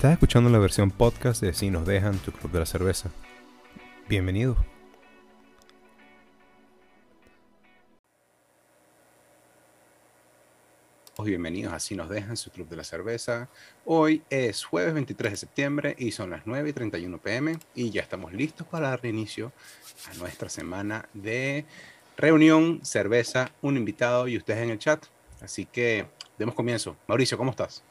[0.00, 3.10] Estás escuchando la versión podcast de Si nos dejan tu club de la cerveza.
[4.08, 4.56] Bienvenido.
[11.22, 13.50] Bienvenidos a Si nos dejan su club de la cerveza.
[13.84, 18.00] Hoy es jueves 23 de septiembre y son las 9 y 31 pm y ya
[18.00, 19.52] estamos listos para dar inicio
[20.10, 21.66] a nuestra semana de
[22.16, 25.04] reunión, cerveza, un invitado y ustedes en el chat.
[25.42, 26.06] Así que
[26.38, 26.96] demos comienzo.
[27.06, 27.84] Mauricio, ¿cómo estás?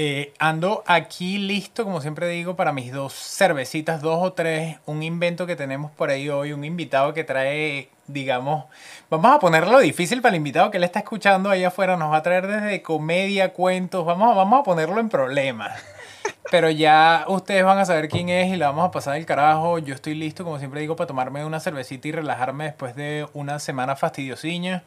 [0.00, 5.02] Eh, ando aquí listo, como siempre digo, para mis dos cervecitas, dos o tres, un
[5.02, 8.66] invento que tenemos por ahí hoy, un invitado que trae, digamos,
[9.10, 12.18] vamos a ponerlo difícil para el invitado que él está escuchando ahí afuera, nos va
[12.18, 15.82] a traer desde comedia, cuentos, vamos, vamos a ponerlo en problemas.
[16.52, 19.80] Pero ya ustedes van a saber quién es y le vamos a pasar el carajo.
[19.80, 23.58] Yo estoy listo, como siempre digo, para tomarme una cervecita y relajarme después de una
[23.58, 24.84] semana fastidiosiña.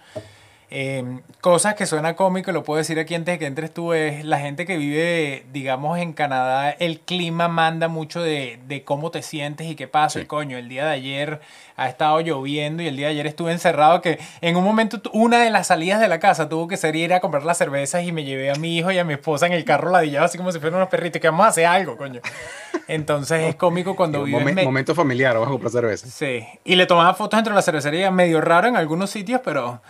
[0.73, 4.23] Eh, cosas que suena cómico, lo puedo decir aquí antes de que entres tú, es
[4.23, 9.21] la gente que vive, digamos, en Canadá, el clima manda mucho de, de cómo te
[9.21, 10.26] sientes y qué pasa.
[10.26, 11.41] Coño, el día de ayer
[11.82, 15.40] ha estado lloviendo y el día de ayer estuve encerrado que en un momento una
[15.43, 18.12] de las salidas de la casa tuvo que ser ir a comprar las cervezas y
[18.12, 20.52] me llevé a mi hijo y a mi esposa en el carro ladillado así como
[20.52, 22.21] si fueran unos perritos que vamos a hacer algo, coño.
[22.87, 24.41] Entonces es cómico cuando vives...
[24.41, 26.07] Momen, momento familiar, vamos a comprar cerveza.
[26.07, 29.82] Sí, y le tomaba fotos dentro de la cervecería, medio raro en algunos sitios, pero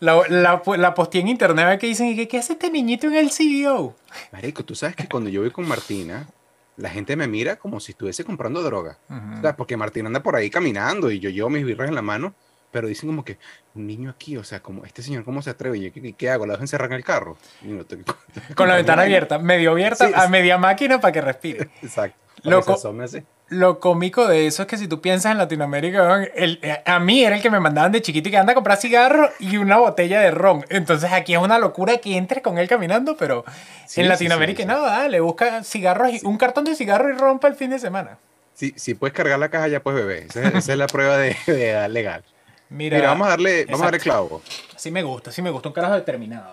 [0.00, 3.30] la, la, la posté en internet que dicen, ¿qué, ¿qué hace este niñito en el
[3.30, 3.94] CEO?
[4.32, 6.28] Marico, tú sabes que cuando yo voy con Martina,
[6.80, 8.98] la gente me mira como si estuviese comprando droga.
[9.08, 12.02] o sea, porque Martina anda por ahí caminando y yo llevo mis birras en la
[12.02, 12.34] mano,
[12.70, 13.38] pero dicen como que
[13.74, 15.78] un niño aquí, o sea, como este señor, ¿cómo se atreve?
[15.78, 16.46] Y yo, ¿qué, qué hago?
[16.46, 17.36] ¿La dejo encerrar en el carro?
[17.62, 17.98] No, te...
[18.54, 21.70] con la ventana abierta, medio abierta, sí, a media máquina para que respire.
[21.82, 22.18] Exacto.
[22.42, 22.76] Loco,
[23.50, 27.36] lo cómico de eso es que si tú piensas en Latinoamérica, el, a mí era
[27.36, 30.20] el que me mandaban de chiquito y que anda a comprar cigarro y una botella
[30.20, 30.64] de ron.
[30.68, 33.44] Entonces aquí es una locura que entres con él caminando, pero
[33.86, 37.18] sí, en Latinoamérica sí, sí, no, le busca cigarros y un cartón de cigarro y
[37.18, 38.18] ron para el fin de semana.
[38.54, 40.26] Sí, si puedes cargar la caja ya puedes beber.
[40.28, 42.22] Esa, esa es la prueba de, de edad legal.
[42.68, 44.42] Mira, Mira, vamos a darle, vamos a darle clavo.
[44.76, 46.52] Sí me gusta, sí me gusta, un carajo determinado.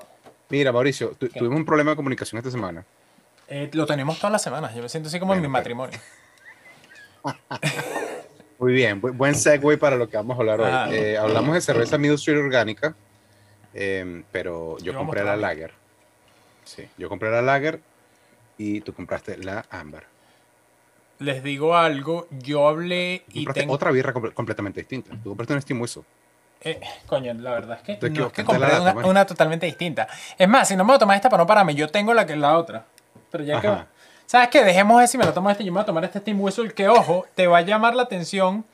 [0.49, 2.83] Mira, Mauricio, tu, tuvimos un problema de comunicación esta semana.
[3.47, 4.73] Eh, lo tenemos todas las semanas.
[4.73, 5.99] Yo me siento así como bueno, en mi matrimonio.
[8.59, 10.71] Muy bien, buen segue para lo que vamos a hablar hoy.
[10.71, 12.95] Ah, eh, hablamos de cerveza Middle Street orgánica,
[13.73, 15.73] eh, pero yo, compré la Lager.
[16.63, 17.79] Sí, yo compré la Lager
[18.57, 20.05] y tú compraste la Amber.
[21.19, 23.73] Les digo algo, yo hablé y tengo...
[23.73, 25.11] otra birra completamente distinta.
[25.23, 26.03] Tú compraste un Steam Whistle.
[26.61, 30.07] Eh, coño, la verdad es que, no, es que compré una, una, totalmente distinta.
[30.37, 32.25] Es más, si no me voy a tomar esta para no pararme, yo tengo la
[32.25, 32.85] que la otra.
[33.29, 33.87] Pero ya Ajá.
[33.91, 33.96] que...
[34.27, 34.65] ¿Sabes qué?
[34.65, 35.63] Dejemos ese y me lo tomo este.
[35.63, 38.03] Yo me voy a tomar este Steam Whistle que, ojo, te va a llamar la
[38.03, 38.65] atención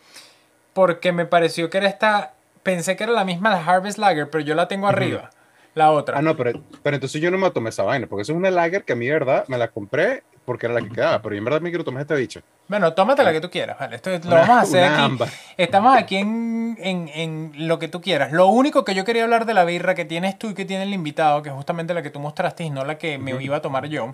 [0.73, 2.33] porque me pareció que era esta...
[2.63, 5.29] Pensé que era la misma de Harvest Lager, pero yo la tengo arriba.
[5.75, 6.17] La otra.
[6.17, 8.49] Ah, no, pero, pero entonces yo no me tomé esa vaina, porque eso es una
[8.49, 11.39] Lager que a mí, verdad, me la compré porque era la que quedaba, pero yo
[11.39, 12.41] en verdad me quiero tomar esta bicha.
[12.67, 13.95] Bueno, tómate la que tú quieras, ¿vale?
[13.95, 15.01] Esto lo vamos a hacer aquí.
[15.01, 15.27] Amba.
[15.57, 18.31] Estamos aquí en, en, en, lo que tú quieras.
[18.31, 20.83] Lo único que yo quería hablar de la birra que tienes tú y que tiene
[20.83, 23.57] el invitado, que es justamente la que tú mostraste y no la que me iba
[23.57, 24.11] a tomar yo,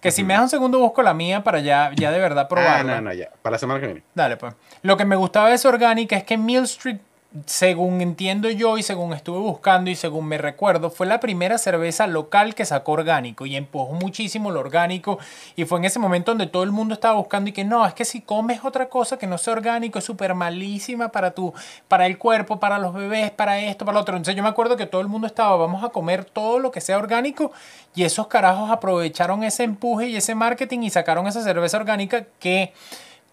[0.00, 2.96] que si me das un segundo busco la mía para ya, ya de verdad probarla.
[2.96, 3.30] Ah, no, no, ya.
[3.42, 4.02] Para la semana que viene.
[4.14, 4.54] Dale, pues.
[4.82, 6.98] Lo que me gustaba de esa orgánica es que Mill Street
[7.46, 12.08] según entiendo yo y según estuve buscando y según me recuerdo, fue la primera cerveza
[12.08, 15.18] local que sacó orgánico y empujó muchísimo lo orgánico
[15.54, 17.94] y fue en ese momento donde todo el mundo estaba buscando y que no, es
[17.94, 21.54] que si comes otra cosa que no sea orgánico es súper malísima para tu,
[21.86, 24.16] para el cuerpo, para los bebés, para esto, para lo otro.
[24.16, 26.80] Entonces yo me acuerdo que todo el mundo estaba, vamos a comer todo lo que
[26.80, 27.52] sea orgánico
[27.94, 32.72] y esos carajos aprovecharon ese empuje y ese marketing y sacaron esa cerveza orgánica que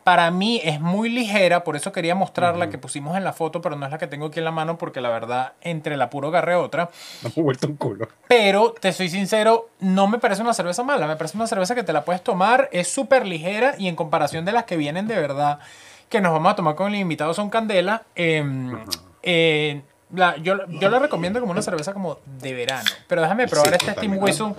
[0.07, 2.72] para mí es muy ligera, por eso quería mostrarla uh -huh.
[2.72, 4.78] que pusimos en la foto, pero no es la que tengo aquí en la mano
[4.78, 6.90] porque la verdad entre la puro agarré otra.
[7.23, 8.07] Me he vuelto un culo.
[8.25, 11.84] Pero te soy sincero, no me parece una cerveza mala, me parece una cerveza que
[11.84, 15.16] te la puedes tomar, es súper ligera y en comparación de las que vienen de
[15.19, 15.59] verdad
[16.07, 18.03] que nos vamos a tomar con el invitado son Candela.
[18.16, 19.00] Eh, uh -huh.
[19.24, 19.81] eh,
[20.13, 23.75] la, yo, yo la recomiendo como una cerveza como de verano, pero déjame probar sí,
[23.75, 24.53] este Steam Whistle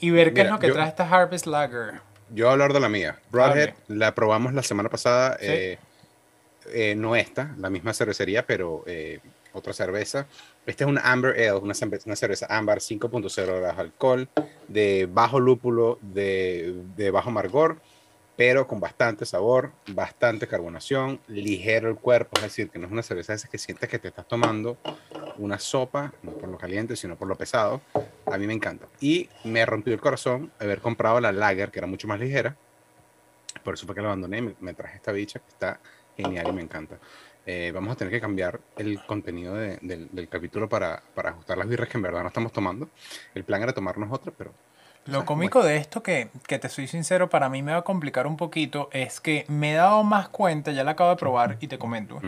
[0.00, 0.74] y ver Mira, qué es lo que yo...
[0.74, 3.18] trae esta Harvest Lager yo voy a hablar de la mía.
[3.30, 5.36] Broadhead, la probamos la semana pasada.
[5.40, 5.46] ¿Sí?
[5.48, 5.78] Eh,
[6.72, 9.20] eh, no esta, la misma cervecería, pero eh,
[9.52, 10.26] otra cerveza.
[10.66, 14.28] Esta es una Amber Ale, una, una cerveza Amber 5.0 de alcohol,
[14.66, 17.78] de bajo lúpulo, de, de bajo amargor,
[18.38, 23.02] pero con bastante sabor, bastante carbonación, ligero el cuerpo, es decir, que no es una
[23.02, 24.78] cerveza esa que sientes que te estás tomando
[25.38, 27.80] una sopa, no por lo caliente, sino por lo pesado.
[28.26, 28.86] A mí me encanta.
[29.00, 32.54] Y me rompió el corazón haber comprado la Lager, que era mucho más ligera.
[33.64, 35.80] Por eso fue que la abandoné, me, me traje esta bicha, que está
[36.16, 36.96] genial y me encanta.
[37.44, 41.58] Eh, vamos a tener que cambiar el contenido de, del, del, capítulo para, para ajustar
[41.58, 42.88] las birras que en verdad no estamos tomando.
[43.34, 44.52] El plan era tomarnos otra, pero
[45.08, 48.26] Lo cómico de esto, que, que te soy sincero, para mí me va a complicar
[48.26, 51.66] un poquito, es que me he dado más cuenta, ya la acabo de probar y
[51.66, 52.20] te comento,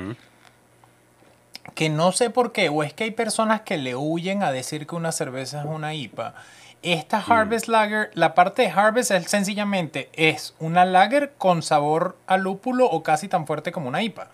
[1.74, 4.86] que no sé por qué, o es que hay personas que le huyen a decir
[4.86, 6.34] que una cerveza es una IPA.
[6.82, 7.32] Esta mm.
[7.32, 12.86] Harvest Lager, la parte de Harvest es sencillamente es una lager con sabor a lúpulo
[12.86, 14.30] o casi tan fuerte como una IPA.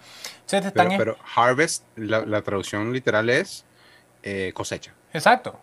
[0.96, 3.64] pero, Harvest, la, traducción literal es
[4.22, 4.92] eh, cosecha.
[5.12, 5.58] Exacto.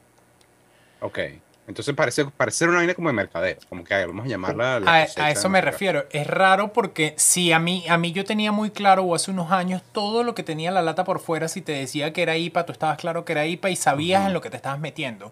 [1.00, 1.19] Ok.
[1.65, 4.81] Entonces parece, parece una vaina como de mercadeo, como que vamos a llamarla.
[4.86, 6.06] a, eso me refiero.
[6.12, 9.51] Es raro porque si a mí, a mí yo tenía muy claro, o hace unos
[9.51, 12.65] años, todo lo que tenía la lata por fuera, si te decía que era IPA,
[12.65, 15.31] tú estabas claro que era IPA y sabías en lo que te estabas metiendo.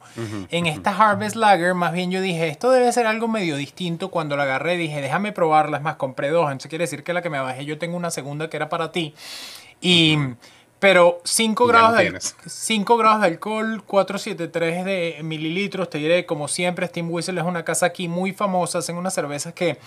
[0.49, 4.09] en esta Harvest Lager, más bien yo dije, esto debe ser algo medio distinto.
[4.09, 5.77] Cuando la agarré, dije, déjame probarla.
[5.77, 6.45] Es más, compré dos.
[6.45, 8.91] Entonces quiere decir que la que me bajé, yo tengo una segunda que era para
[8.91, 9.13] ti.
[9.81, 10.17] Y.
[10.81, 16.87] Pero 5 grados, de, 5 grados de alcohol, 473 de mililitros, te diré, como siempre,
[16.87, 19.77] Steam Whistle es una casa aquí muy famosa, hacen unas cervezas que,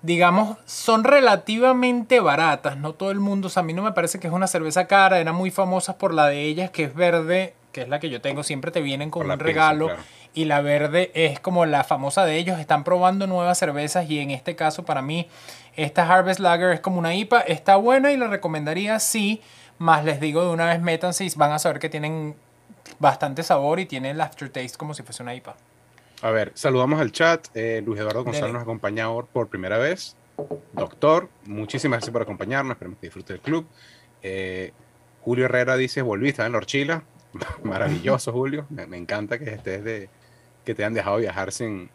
[0.00, 4.18] digamos, son relativamente baratas, no todo el mundo, o sea, a mí no me parece
[4.18, 7.52] que es una cerveza cara, eran muy famosas por la de ellas, que es verde,
[7.72, 9.90] que es la que yo tengo, siempre te vienen con un regalo,
[10.32, 14.30] y la verde es como la famosa de ellos, están probando nuevas cervezas, y en
[14.30, 15.28] este caso, para mí,
[15.76, 19.42] esta Harvest Lager es como una IPA, está buena y la recomendaría, sí,
[19.78, 22.34] más les digo de una vez, métanse y van a saber que tienen
[22.98, 25.56] bastante sabor y tienen el aftertaste como si fuese una IPA.
[26.22, 27.48] A ver, saludamos al chat.
[27.54, 30.16] Eh, Luis Eduardo González nos acompaña por primera vez.
[30.72, 32.72] Doctor, muchísimas gracias por acompañarnos.
[32.72, 33.66] Esperemos que disfrute del club.
[34.22, 34.72] Eh,
[35.22, 37.02] Julio Herrera dice: Volviste en Lorchila.
[37.62, 38.66] Maravilloso, Julio.
[38.70, 40.08] Me, encanta que estés de
[40.64, 41.90] que te han dejado viajar sin,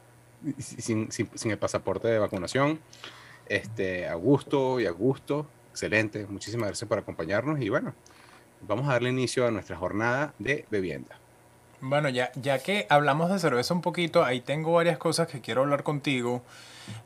[0.60, 2.80] sin, sin, sin el pasaporte de vacunación.
[3.48, 6.26] Este, a gusto y a gusto excelente.
[6.28, 7.94] Muchísimas gracias por acompañarnos y bueno,
[8.62, 11.18] vamos a darle inicio a nuestra jornada de bebienda.
[11.82, 15.62] Bueno, ya, ya que hablamos de cerveza un poquito, ahí tengo varias cosas que quiero
[15.62, 16.42] hablar contigo.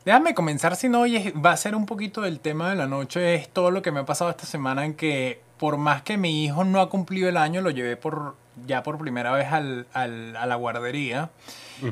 [0.04, 3.34] Déjame comenzar, si no, hoy va a ser un poquito del tema de la noche,
[3.36, 6.44] es todo lo que me ha pasado esta semana en que por más que mi
[6.44, 8.34] hijo no ha cumplido el año, lo llevé por
[8.66, 11.30] ya por primera vez al, al, a la guardería.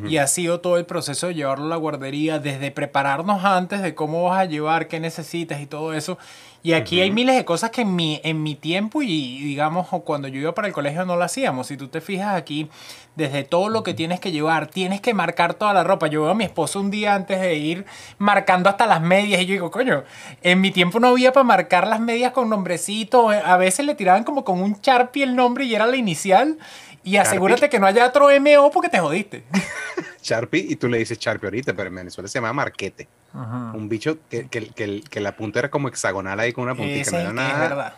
[0.08, 3.94] Y ha sido todo el proceso de llevarlo a la guardería, desde prepararnos antes de
[3.94, 6.18] cómo vas a llevar, qué necesitas y todo eso.
[6.64, 10.28] Y aquí hay miles de cosas que en mi, en mi tiempo y digamos cuando
[10.28, 11.66] yo iba para el colegio no lo hacíamos.
[11.66, 12.70] Si tú te fijas aquí,
[13.16, 16.06] desde todo lo que tienes que llevar, tienes que marcar toda la ropa.
[16.06, 17.84] Yo veo a mi esposo un día antes de ir
[18.18, 20.04] marcando hasta las medias y yo digo, coño,
[20.42, 23.30] en mi tiempo no había para marcar las medias con nombrecito.
[23.30, 26.58] A veces le tiraban como con un Sharpie el nombre y era la inicial.
[27.04, 29.44] Y asegúrate que no haya otro MO porque te jodiste.
[30.22, 33.08] Sharpie, y tú le dices Sharpie ahorita, pero en Venezuela se llama Marquete.
[33.34, 37.10] Un bicho que, que, que, la punta era como hexagonal ahí con una puntita.
[37.12, 37.52] no era nada.
[37.52, 37.94] Es verdad.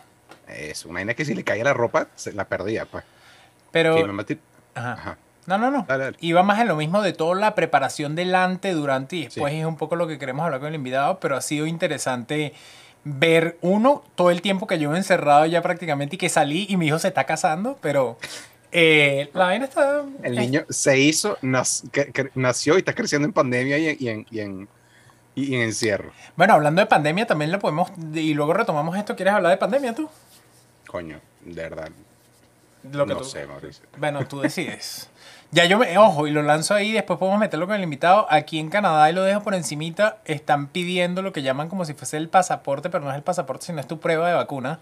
[0.47, 3.03] Es una que si le caía la ropa, se la perdía, pues.
[3.71, 3.97] Pero.
[4.75, 5.17] Ajá.
[5.45, 5.85] No, no, no.
[6.21, 9.77] Iba más en lo mismo de toda la preparación delante, durante y después es un
[9.77, 12.53] poco lo que queremos hablar con el invitado, pero ha sido interesante
[13.03, 16.87] ver uno todo el tiempo que llevo encerrado ya prácticamente y que salí y mi
[16.87, 18.17] hijo se está casando, pero
[18.77, 20.03] eh, la vaina está...
[20.21, 24.67] El niño se hizo, nació y está creciendo en pandemia y en, y en,
[25.33, 26.11] y en encierro.
[26.35, 27.89] Bueno, hablando de pandemia, también le podemos.
[28.13, 29.15] Y luego retomamos esto.
[29.15, 30.09] ¿Quieres hablar de pandemia tú?
[30.87, 31.89] Coño, de verdad.
[32.91, 33.85] Lo que no sé, Mauricio.
[33.97, 35.09] Bueno, tú decides.
[35.55, 38.27] Ya yo me, ojo, y lo lanzo ahí, después podemos meterlo con el invitado.
[38.29, 41.93] Aquí en Canadá, y lo dejo por encimita, están pidiendo lo que llaman como si
[41.93, 44.81] fuese el pasaporte, pero no es el pasaporte, sino es tu prueba de vacuna.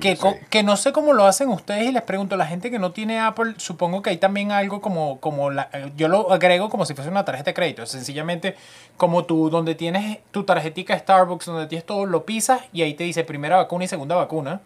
[0.00, 0.16] que,
[0.50, 3.18] que no sé cómo lo hacen ustedes y les pregunto, la gente que no tiene
[3.18, 7.10] Apple, supongo que hay también algo como, como la, yo lo agrego como si fuese
[7.10, 8.54] una tarjeta de crédito, sencillamente
[8.96, 13.02] como tú, donde tienes tu tarjetita Starbucks, donde tienes todo, lo pisas y ahí te
[13.02, 14.60] dice primera vacuna y segunda vacuna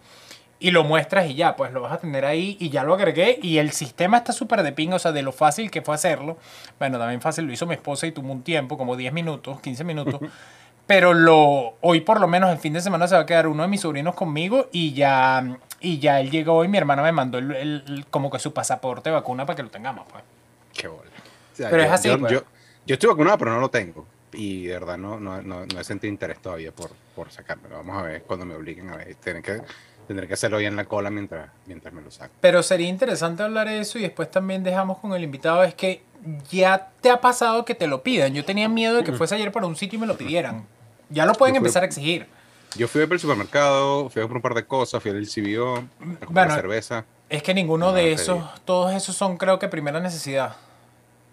[0.61, 3.38] y lo muestras y ya, pues lo vas a tener ahí y ya lo agregué
[3.43, 6.37] y el sistema está súper de ping, o sea, de lo fácil que fue hacerlo.
[6.79, 9.85] Bueno, también fácil lo hizo mi esposa y tuvo un tiempo, como 10 minutos, 15
[9.85, 10.21] minutos.
[10.88, 13.62] pero lo hoy por lo menos el fin de semana se va a quedar uno
[13.62, 17.38] de mis sobrinos conmigo y ya y ya él llegó y mi hermana me mandó
[17.38, 20.25] el, como que su pasaporte de vacuna para que lo tengamos, pues.
[20.73, 21.11] Qué bola.
[21.57, 22.09] pero es así.
[22.17, 22.33] Pues.
[22.33, 22.43] Yo,
[22.87, 24.07] yo, estoy vacunado, pero no lo tengo.
[24.33, 27.77] Y de verdad no, no, no, he sentido interés todavía por, por sacármelo.
[27.77, 29.15] Vamos a ver cuando me obliguen a ver.
[29.17, 29.61] Tienen que
[30.09, 32.33] Tendré que hacerlo ya en la cola mientras, mientras me lo saco.
[32.41, 35.62] Pero sería interesante hablar de eso y después también dejamos con el invitado.
[35.62, 36.03] Es que
[36.50, 38.33] ya te ha pasado que te lo pidan.
[38.33, 40.65] Yo tenía miedo de que fuese ayer para un sitio y me lo pidieran.
[41.11, 42.27] Ya lo pueden empezar a exigir.
[42.75, 45.85] Yo fui al supermercado, fui a comprar un par de cosas, fui al CBO,
[46.23, 47.05] a comprar cerveza.
[47.29, 50.57] Es que ninguno de esos, todos esos son creo que primera necesidad.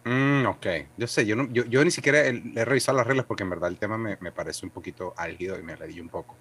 [0.07, 2.31] Mm, ok, yo sé, yo, no, yo, yo, ni siquiera he,
[2.63, 5.63] revisado las reglas porque en verdad el tema me, me parece un poquito álgido y
[5.63, 6.35] me leí un poco.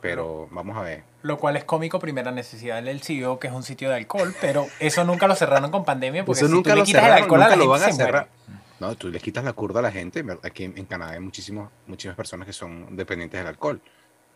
[0.00, 1.04] pero vamos a ver.
[1.20, 4.66] Lo cual es cómico, primera necesidad del CEO, que es un sitio de alcohol, pero
[4.80, 7.42] eso nunca lo cerraron con pandemia porque eso si nunca tú le quitas el alcohol
[7.42, 8.28] a la lo van a cerrar.
[8.80, 10.24] No, tú le quitas la curda a la gente.
[10.42, 13.78] Aquí en, Canadá hay muchísimos, muchísimas personas que son dependientes del alcohol.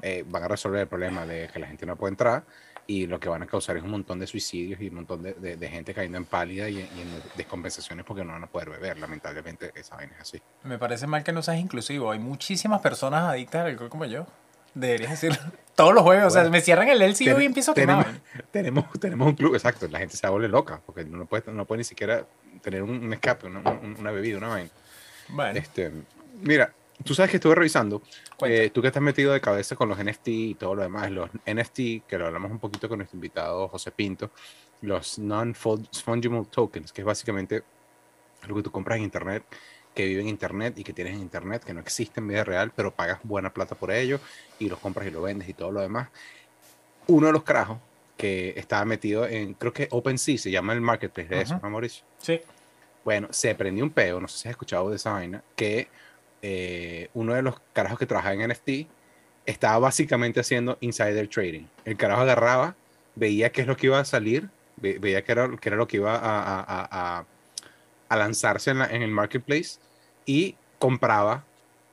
[0.03, 2.45] Eh, van a resolver el problema de que la gente no puede entrar
[2.87, 5.35] y lo que van a causar es un montón de suicidios y un montón de,
[5.35, 8.99] de, gente cayendo en pálida y, en descompensaciones porque no van a poder beber.
[8.99, 10.43] Lamentablemente, esa vaina es así.
[10.63, 12.11] Me parece mal que no seas inclusivo.
[12.11, 14.27] Hay muchísimas personas adictas al alcohol como yo.
[14.75, 15.39] Deberías decirlo.
[15.75, 18.07] Todos los jueves, o sea, me cierran el LCD y empiezo a tenemos,
[18.51, 19.87] tenemos, tenemos un club, exacto.
[19.89, 22.25] La gente se vuelve loca porque no puede, no puede ni siquiera
[22.63, 24.71] tener un, escape, una, una, bebida, una vaina.
[25.29, 25.59] Bueno.
[25.59, 25.93] Este,
[26.41, 26.73] mira,
[27.05, 28.03] tú sabes que estuve revisando,
[28.45, 31.31] eh, tú que estás metido de cabeza con los NFT y todo lo demás, los
[31.47, 34.31] NFT, que lo hablamos un poquito con nuestro invitado José Pinto,
[34.83, 37.63] los non-fungible tokens, que es básicamente
[38.47, 39.45] lo que tú compras en Internet,
[39.95, 42.71] que vive en Internet y que tienes en Internet, que no existe en vida real,
[42.75, 44.21] pero pagas buena plata por ello
[44.59, 46.09] y los compras y lo vendes y todo lo demás.
[47.07, 47.79] Uno de los carajos
[48.17, 52.05] que estaba metido en, creo que OpenSea se llama el marketplace de eso, ¿no, Mauricio?
[52.19, 52.41] Sí.
[53.05, 55.89] Bueno, se prendió un peo, no sé si has escuchado de esa vaina, que
[56.49, 58.89] eh, uno de los carajos que trabajaba en NFT
[59.47, 61.65] estaba básicamente haciendo insider trading.
[61.85, 62.77] El carajo agarraba,
[63.17, 67.25] veía qué es lo que iba a salir, veía qué era, lo que iba a,
[68.11, 69.81] lanzarse en, en, el marketplace
[70.25, 71.43] y compraba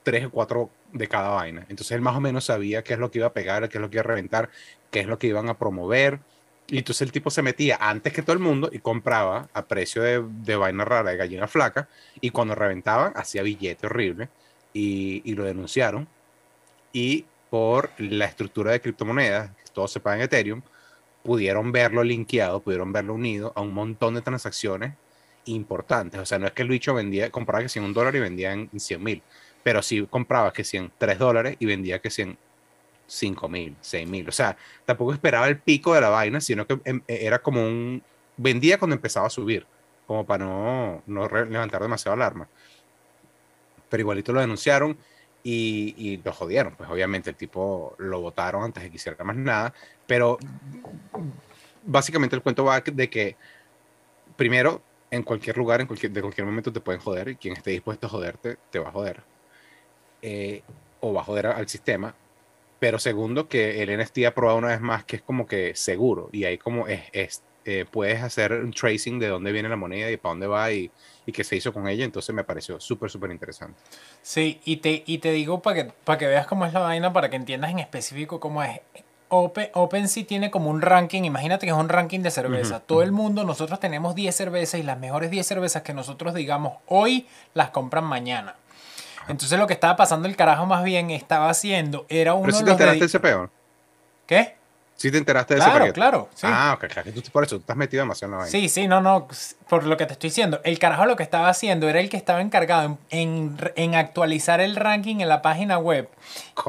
[0.03, 1.65] tres o cuatro de cada vaina.
[1.69, 3.81] Entonces él más o menos sabía qué es lo que iba a pegar, qué es
[3.81, 4.51] lo que iba a reventar,
[4.91, 6.19] qué es lo que iban a promover.
[6.67, 10.03] Y entonces el tipo se metía antes que todo el mundo y compraba a precio
[10.03, 11.89] de, de vaina rara, de gallina flaca,
[12.22, 14.29] y cuando reventaban hacía billete horrible
[14.74, 16.08] y, y, lo denunciaron.
[16.92, 20.62] Y por la estructura de criptomonedas, todo se paga en Ethereum,
[21.24, 24.94] pudieron verlo linkeado, pudieron verlo unido a un montón de transacciones
[25.46, 26.20] importantes.
[26.20, 28.53] O sea, no es que el bicho vendía, compraba que 100 un dólar y vendía
[28.53, 29.24] en 100 mil,
[29.63, 32.38] pero sí compraba que 100 3 dólares y vendía que 100
[33.08, 34.27] 5 mil, 6 mil.
[34.27, 37.62] O sea, tampoco esperaba el pico de la vaina, sino que em, e, era como
[37.62, 38.01] un...
[38.38, 39.65] Vendía cuando empezaba a subir,
[40.08, 42.48] como para no, no levantar demasiado alarma.
[43.93, 44.97] Pero igualito lo denunciaron
[45.43, 46.75] y, y, lo jodieron.
[46.75, 49.71] Pues obviamente el tipo lo votaron antes de que hiciera más nada.
[50.07, 50.39] Pero
[51.85, 53.35] básicamente el cuento va de que,
[54.35, 54.81] primero,
[55.12, 58.07] en cualquier lugar, en cualquier, de cualquier momento te pueden joder y quien esté dispuesto
[58.07, 59.21] a joderte, te va a joder.
[60.23, 60.63] Eh,
[61.01, 62.15] o va a joder al sistema
[62.83, 66.27] pero segundo, que el NFT ha probado una vez más que es como que seguro
[66.33, 70.17] y ahí como es, eh, puedes hacer un tracing de dónde viene la moneda y
[70.17, 70.91] para dónde va y,
[71.25, 73.79] y qué se hizo con ella, entonces me pareció súper, súper interesante.
[74.22, 77.13] Sí, y te, y te digo para que, para que veas cómo es la vaina,
[77.13, 78.79] para que entiendas en específico cómo es.
[79.29, 82.82] Open, OpenSea tiene como un ranking, imagínate que es un ranking de cerveza.
[82.82, 86.74] Todo el mundo, nosotros tenemos 10 cervezas y las mejores 10 cervezas que nosotros digamos
[86.86, 88.55] hoy las compran mañana.
[89.27, 92.63] Entonces lo que estaba pasando el carajo más bien estaba haciendo era uno ¿Pero si
[92.63, 93.50] te enteraste de ese peor?
[94.27, 94.55] ¿Qué?
[94.95, 96.29] Sí te enteraste de ese Claro, claro.
[96.33, 96.47] Sí.
[96.50, 97.12] Ah, ok, claro.
[97.31, 98.51] por eso tú estás metido demasiado en la vaina.
[98.51, 99.27] Sí, sí, no, no.
[99.67, 100.62] Por lo que te estoy diciendo.
[100.63, 104.75] El carajo lo que estaba haciendo era el que estaba encargado en, en, actualizar el
[104.75, 106.09] ranking en la página web.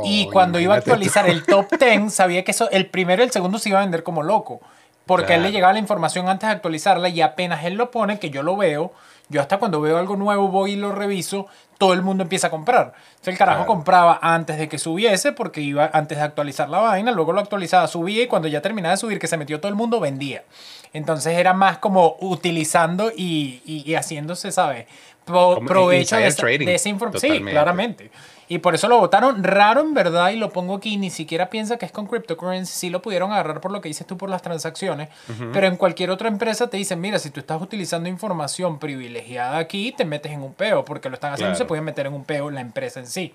[0.04, 3.30] y cuando iba a actualizar el top 10, sabía que eso, el primero y el
[3.30, 4.60] segundo se iba a vender como loco.
[5.06, 8.18] Porque a él le llegaba la información antes de actualizarla y apenas él lo pone,
[8.18, 8.92] que yo lo veo,
[9.28, 11.46] yo hasta cuando veo algo nuevo voy y lo reviso,
[11.78, 12.94] todo el mundo empieza a comprar.
[13.10, 17.10] Entonces el carajo compraba antes de que subiese porque iba antes de actualizar la vaina,
[17.10, 19.74] luego lo actualizaba, subía y cuando ya terminaba de subir, que se metió todo el
[19.74, 20.44] mundo, vendía.
[20.92, 24.86] Entonces era más como utilizando y, y, haciéndose, ¿sabes?
[25.24, 26.26] provecho de,
[26.74, 27.32] esa, información.
[27.32, 28.10] Sí, claramente.
[28.48, 31.78] Y por eso lo votaron raro en verdad y lo pongo aquí, ni siquiera piensa
[31.78, 34.42] que es con cryptocurrency, sí lo pudieron agarrar por lo que dices tú por las
[34.42, 35.08] transacciones,
[35.52, 39.92] pero en cualquier otra empresa te dicen, mira, si tú estás utilizando información privilegiada aquí,
[39.92, 42.50] te metes en un peo, porque lo están haciendo, se pueden meter en un peo
[42.50, 43.32] la empresa en sí.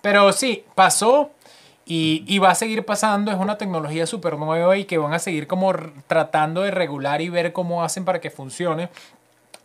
[0.00, 1.30] Pero sí, pasó
[1.84, 5.18] y, y va a seguir pasando, es una tecnología súper nueva y que van a
[5.18, 5.72] seguir como
[6.06, 8.88] tratando de regular y ver cómo hacen para que funcione.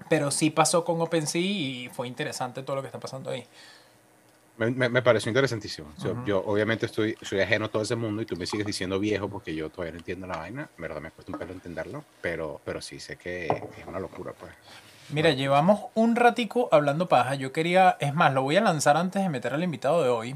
[0.10, 3.46] Pero sí pasó con OpenSea y fue interesante todo lo que está pasando ahí.
[4.70, 5.88] Me, me, pareció interesantísimo.
[6.26, 9.28] yo, obviamente estoy, soy ajeno a todo ese mundo y tú me sigues diciendo viejo
[9.28, 10.70] porque yo todavía no entiendo la vaina.
[10.78, 14.34] En verdad me cuesta un pelo entenderlo, pero, pero sí sé que es una locura,
[14.40, 14.52] pues.
[15.10, 17.34] Mira, llevamos un ratico hablando paja.
[17.34, 20.36] Yo quería, es más, lo voy a lanzar antes de meter al invitado de hoy.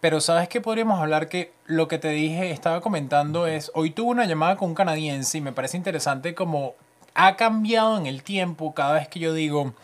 [0.00, 4.10] Pero sabes que podríamos hablar que lo que te dije, estaba comentando es, hoy tuve
[4.10, 6.76] una llamada con un canadiense y me parece interesante como
[7.14, 9.74] ha cambiado en el tiempo cada vez que yo digo,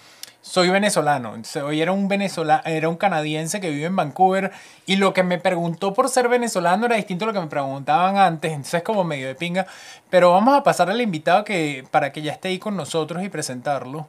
[0.44, 1.34] soy venezolano.
[1.64, 4.52] hoy era un venezolano, era un canadiense que vive en Vancouver
[4.84, 8.18] y lo que me preguntó por ser venezolano era distinto a lo que me preguntaban
[8.18, 9.66] antes, entonces es como medio de pinga.
[10.10, 13.30] Pero vamos a pasar al invitado que, para que ya esté ahí con nosotros y
[13.30, 14.06] presentarlo.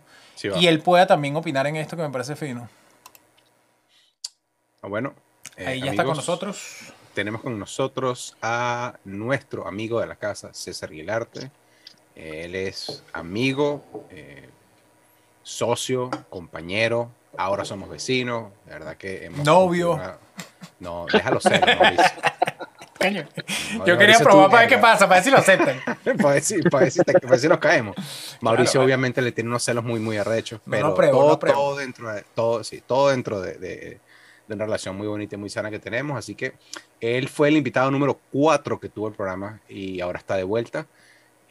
[0.59, 2.67] y él pueda también opinar en esto que me parece fino.
[4.81, 5.13] Ah, bueno.
[5.55, 6.93] Eh, ahí ya está con nosotros.
[7.13, 11.49] Tenemos con nosotros a nuestro amigo de la casa, César Guilarte.
[12.13, 14.49] Él es amigo, eh,
[15.45, 19.45] socio, compañero, ahora somos vecinos, de verdad que hemos...
[19.45, 20.01] Novio.
[20.79, 23.27] No, déjalo ser, Mauricio.
[23.85, 25.79] Yo quería probar para ver qué pasa, para ver si lo aceptan.
[26.17, 27.95] para, ver si, para, ver si, nos caemos.
[28.41, 32.63] Mauricio obviamente le tiene unos celos muy, muy arrechos, pero todo, todo, dentro de, todo,
[32.63, 33.99] sí, todo dentro de, de,
[34.49, 36.17] una relación muy bonita y muy sana que tenemos.
[36.17, 36.53] Así que
[36.99, 40.87] él fue el invitado número 4 que tuvo el programa y ahora está de vuelta.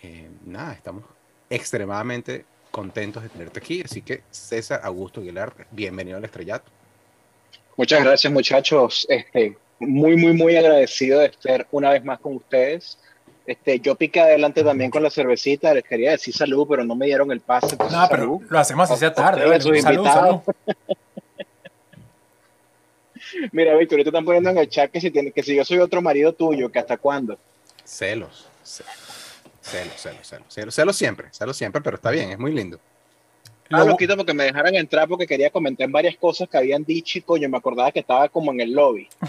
[0.03, 1.05] Eh, nada, estamos
[1.49, 3.83] extremadamente contentos de tenerte aquí.
[3.85, 6.73] Así que César Augusto Aguilar, bienvenido al estrellato.
[7.77, 9.07] Muchas gracias muchachos.
[9.09, 12.99] Este, muy, muy, muy agradecido de estar una vez más con ustedes.
[13.47, 17.07] Este, yo piqué adelante también con la cervecita, les quería decir salud, pero no me
[17.07, 17.77] dieron el pase.
[17.77, 19.61] No, pero lo hacemos así sea tarde.
[19.61, 20.41] salud, salud.
[23.53, 25.79] Mira, Víctor, te están poniendo en el chat que si, tiene, que si yo soy
[25.79, 27.39] otro marido tuyo, que hasta cuándo.
[27.85, 28.49] Celos.
[28.65, 29.04] Celos,
[29.65, 30.45] celos, celos.
[30.49, 32.79] Celos, celos siempre, celos siempre, pero está bien, es muy lindo.
[33.71, 37.19] Ah, lo quito porque me dejaran entrar porque quería comentar varias cosas que habían dicho
[37.19, 39.09] y coño, me acordaba que estaba como en el lobby.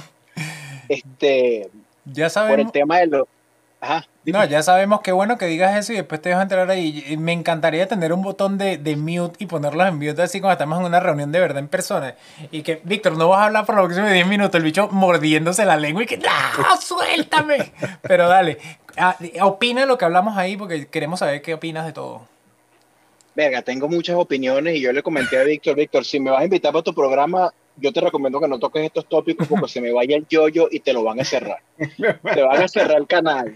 [0.88, 1.68] Este,
[2.06, 2.58] ya sabemos.
[2.58, 3.28] Por el tema de los.
[4.26, 7.16] no, ya sabemos qué bueno que digas eso y después te dejo entrar ahí.
[7.18, 10.80] Me encantaría tener un botón de, de mute y ponerlos en mute así cuando estamos
[10.80, 12.16] en una reunión de verdad en persona.
[12.52, 15.66] Y que, Víctor, no vas a hablar por lo próximos 10 minutos, el bicho mordiéndose
[15.66, 16.30] la lengua y que, ¡no,
[16.80, 17.72] suéltame!
[18.04, 18.60] Pero dale,
[18.98, 22.28] ah, opina lo que hablamos ahí porque queremos saber qué opinas de todo.
[23.36, 26.46] Verga, tengo muchas opiniones y yo le comenté a Víctor, Víctor, si me vas a
[26.46, 29.92] invitar para tu programa, yo te recomiendo que no toques estos tópicos porque se me
[29.92, 31.60] vaya el yoyo y te lo van a cerrar.
[31.98, 33.54] te van a cerrar el canal.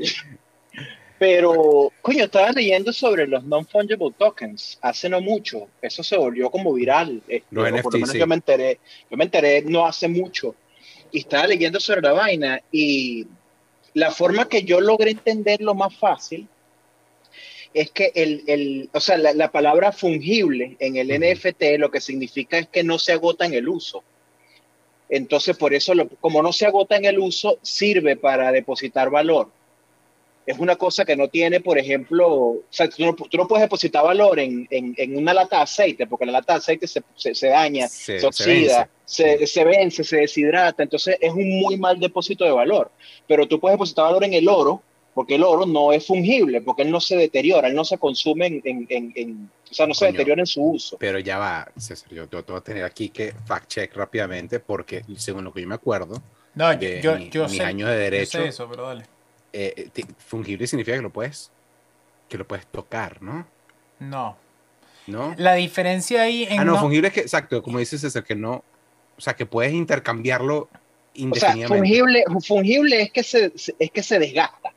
[1.17, 5.67] Pero, coño, estaba leyendo sobre los non-fungible tokens hace no mucho.
[5.81, 7.21] Eso se volvió como viral.
[7.27, 8.79] Este, por lo menos yo me enteré.
[9.11, 10.55] Yo me enteré no hace mucho.
[11.11, 13.27] Y estaba leyendo sobre la vaina y
[13.93, 16.47] la forma que yo logré entenderlo más fácil
[17.73, 22.57] es que el, el o sea, la, palabra fungible en el NFT lo que significa
[22.57, 24.03] es que no se agota en el uso.
[25.07, 29.49] Entonces, por eso, como no se agota en el uso, sirve para depositar valor.
[30.45, 33.63] Es una cosa que no tiene, por ejemplo, o sea, tú no, tú no puedes
[33.63, 37.03] depositar valor en, en, en, una lata de aceite, porque la lata de aceite se,
[37.15, 40.83] se, daña, se, oxida, se, se, vence, se deshidrata.
[40.83, 42.91] Entonces, es un muy mal depósito de valor.
[43.27, 44.83] Pero tú puedes depositar valor en el oro,
[45.15, 48.45] porque el oro no es fungible, porque él no se deteriora, él no se consume
[48.45, 50.97] en, en, en, o sea, no se deteriora en su uso.
[50.99, 55.43] Pero ya va, César, yo, te voy a tener aquí que fact-check rápidamente, porque según
[55.43, 56.21] lo que yo me acuerdo,
[56.53, 59.05] no, yo, yo, mis años de derecho, sé eso, pero dale.
[59.51, 61.51] Eh, fungible significa que lo puedes,
[62.27, 63.47] que lo puedes tocar, ¿no?
[63.99, 64.37] No.
[65.07, 65.33] ¿No?
[65.37, 66.59] La diferencia ahí en...
[66.59, 68.63] Ah, no, fungible es que, exacto, como dices César, que no,
[69.19, 70.69] o sea, que puedes intercambiarlo
[71.13, 71.65] indefinidamente.
[71.65, 74.73] O sea, fungible, fungible es que se, es que se desgasta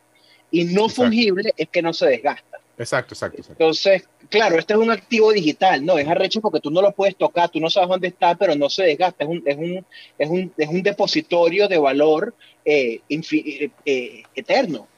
[0.51, 2.59] y no fungible es que no se desgasta.
[2.77, 5.97] Exacto, exacto, Entonces, claro, este es un activo digital, ¿no?
[5.97, 8.69] Es arrecho porque tú no lo puedes tocar, tú no sabes dónde está, pero no
[8.69, 9.87] se desgasta, es un, es un,
[10.19, 14.89] es un, es un depositorio de valor eh, eh, eh, eterno.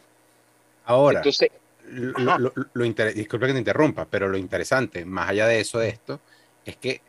[0.86, 1.50] Ahora, Entonces,
[1.90, 5.90] lo, lo, lo disculpe que te interrumpa, pero lo interesante, más allá de eso, de
[5.90, 6.20] esto,
[6.64, 7.02] es que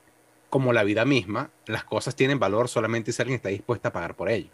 [0.56, 4.15] como la vida misma, las cosas tienen valor solamente si alguien está dispuesto a pagar
[4.15, 4.48] por ello.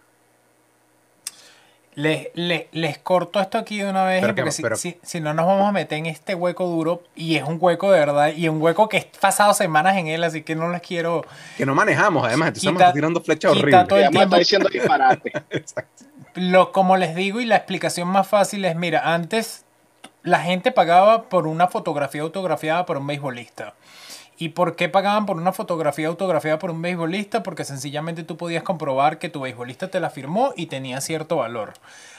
[1.93, 5.71] Les, les, corto esto aquí de una vez, porque si, si, no nos vamos a
[5.71, 8.97] meter en este hueco duro, y es un hueco de verdad, y un hueco que
[8.97, 11.23] he pasado semanas en él, así que no les quiero...
[11.55, 13.87] Que no manejamos, además, estamos tirando flechas horribles.
[13.87, 14.37] Todo el tiempo.
[14.37, 15.33] diciendo disparate.
[16.33, 19.65] Lo, como les digo, y la explicación más fácil es, mira, antes
[20.23, 23.75] la gente pagaba por una fotografía autografiada por un beisbolista.
[24.41, 27.43] ¿Y por qué pagaban por una fotografía autografiada por un beisbolista?
[27.43, 31.73] Porque sencillamente tú podías comprobar que tu beisbolista te la firmó y tenía cierto valor.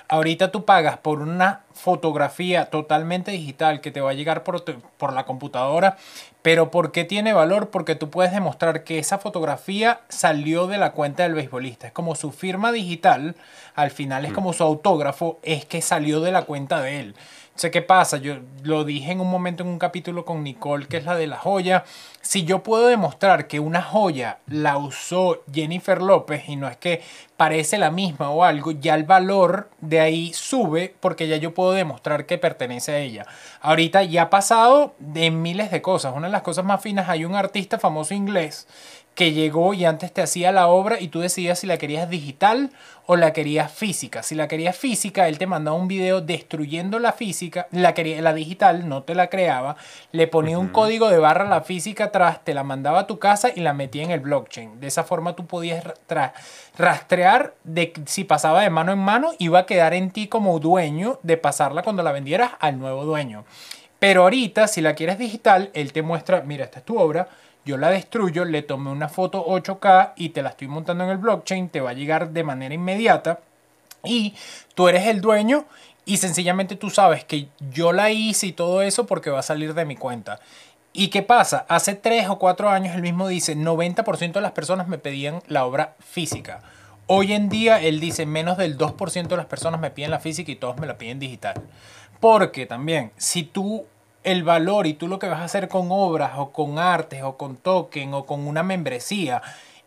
[0.08, 4.62] Ahorita tú pagas por una fotografía totalmente digital que te va a llegar por,
[4.98, 5.96] por la computadora,
[6.42, 7.70] pero ¿por qué tiene valor?
[7.70, 11.88] Porque tú puedes demostrar que esa fotografía salió de la cuenta del beisbolista.
[11.88, 13.34] Es como su firma digital,
[13.74, 14.34] al final es mm.
[14.34, 17.14] como su autógrafo, es que salió de la cuenta de él.
[17.62, 20.96] Sé qué pasa, yo lo dije en un momento en un capítulo con Nicole, que
[20.96, 21.84] es la de la joya.
[22.20, 27.02] Si yo puedo demostrar que una joya la usó Jennifer López y no es que
[27.36, 31.70] parece la misma o algo, ya el valor de ahí sube porque ya yo puedo
[31.70, 33.26] demostrar que pertenece a ella.
[33.60, 36.16] Ahorita ya ha pasado de miles de cosas.
[36.16, 38.66] Una de las cosas más finas, hay un artista famoso inglés
[39.14, 42.70] que llegó y antes te hacía la obra y tú decidías si la querías digital
[43.04, 44.22] o la querías física.
[44.22, 48.32] Si la querías física, él te mandaba un video destruyendo la física, la, quería, la
[48.32, 49.76] digital no te la creaba,
[50.12, 53.18] le ponía un código de barra a la física atrás, te la mandaba a tu
[53.18, 54.80] casa y la metía en el blockchain.
[54.80, 55.84] De esa forma tú podías
[56.78, 61.18] rastrear de si pasaba de mano en mano, iba a quedar en ti como dueño
[61.22, 63.44] de pasarla cuando la vendieras al nuevo dueño.
[63.98, 67.28] Pero ahorita, si la quieres digital, él te muestra, mira, esta es tu obra,
[67.64, 71.18] yo la destruyo, le tomé una foto 8K y te la estoy montando en el
[71.18, 73.40] blockchain, te va a llegar de manera inmediata
[74.04, 74.34] y
[74.74, 75.64] tú eres el dueño
[76.04, 79.74] y sencillamente tú sabes que yo la hice y todo eso porque va a salir
[79.74, 80.40] de mi cuenta.
[80.92, 81.64] ¿Y qué pasa?
[81.68, 85.64] Hace tres o cuatro años él mismo dice, 90% de las personas me pedían la
[85.64, 86.60] obra física.
[87.06, 90.50] Hoy en día él dice, menos del 2% de las personas me piden la física
[90.50, 91.54] y todos me la piden digital.
[92.20, 93.86] Porque también, si tú
[94.24, 97.36] el valor y tú lo que vas a hacer con obras o con artes o
[97.36, 99.42] con token o con una membresía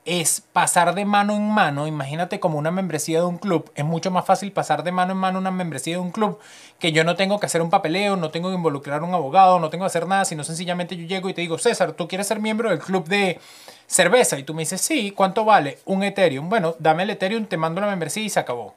[0.05, 4.11] es pasar de mano en mano, imagínate como una membresía de un club, es mucho
[4.11, 6.37] más fácil pasar de mano en mano una membresía de un club
[6.77, 9.59] que yo no tengo que hacer un papeleo, no tengo que involucrar a un abogado,
[9.59, 12.27] no tengo que hacer nada, sino sencillamente yo llego y te digo, César, ¿tú quieres
[12.27, 13.39] ser miembro del club de
[13.87, 14.37] cerveza?
[14.37, 15.79] Y tú me dices, sí, ¿cuánto vale?
[15.85, 16.49] Un Ethereum.
[16.49, 18.75] Bueno, dame el Ethereum, te mando la membresía y se acabó.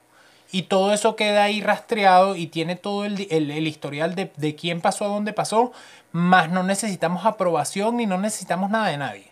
[0.50, 3.20] Y todo eso queda ahí rastreado y tiene todo el,
[3.66, 5.72] historial de, de quién pasó a dónde pasó,
[6.12, 9.30] más no necesitamos aprobación ni no necesitamos nada de nadie.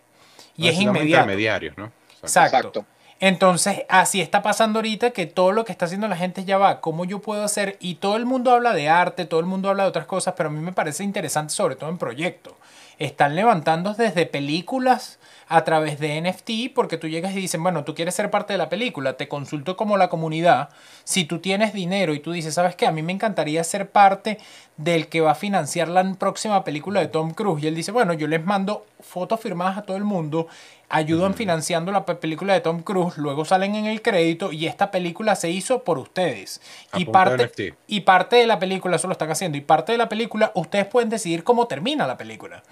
[0.57, 1.07] Y es inmediato.
[1.07, 1.93] Intermediarios, ¿no?
[2.23, 2.85] Exacto.
[3.19, 6.81] Entonces, así está pasando ahorita que todo lo que está haciendo la gente ya va,
[6.81, 9.85] cómo yo puedo hacer, y todo el mundo habla de arte, todo el mundo habla
[9.85, 12.53] de otras cosas, pero a mí me parece interesante sobre todo en proyectos.
[12.99, 17.95] Están levantando desde películas a través de NFT porque tú llegas y dicen, bueno, tú
[17.95, 20.71] quieres ser parte de la película, te consulto como la comunidad,
[21.05, 22.87] si tú tienes dinero y tú dices, ¿sabes qué?
[22.87, 24.39] A mí me encantaría ser parte
[24.77, 27.63] del que va a financiar la próxima película de Tom Cruise.
[27.63, 30.49] Y él dice, bueno, yo les mando fotos firmadas a todo el mundo
[30.89, 35.35] ayudan financiando la película de Tom Cruise, luego salen en el crédito y esta película
[35.35, 36.61] se hizo por ustedes.
[36.95, 40.09] y parte, y parte de la película, eso lo están haciendo, y parte de la
[40.09, 42.63] película ustedes pueden decidir cómo termina la película.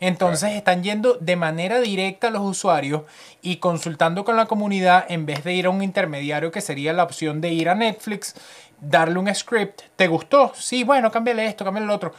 [0.00, 3.02] Entonces están yendo de manera directa a los usuarios
[3.42, 7.02] y consultando con la comunidad en vez de ir a un intermediario que sería la
[7.02, 8.34] opción de ir a Netflix
[8.80, 10.52] darle un script, ¿te gustó?
[10.54, 12.12] Sí, bueno, cámbiale esto, cámbiale lo otro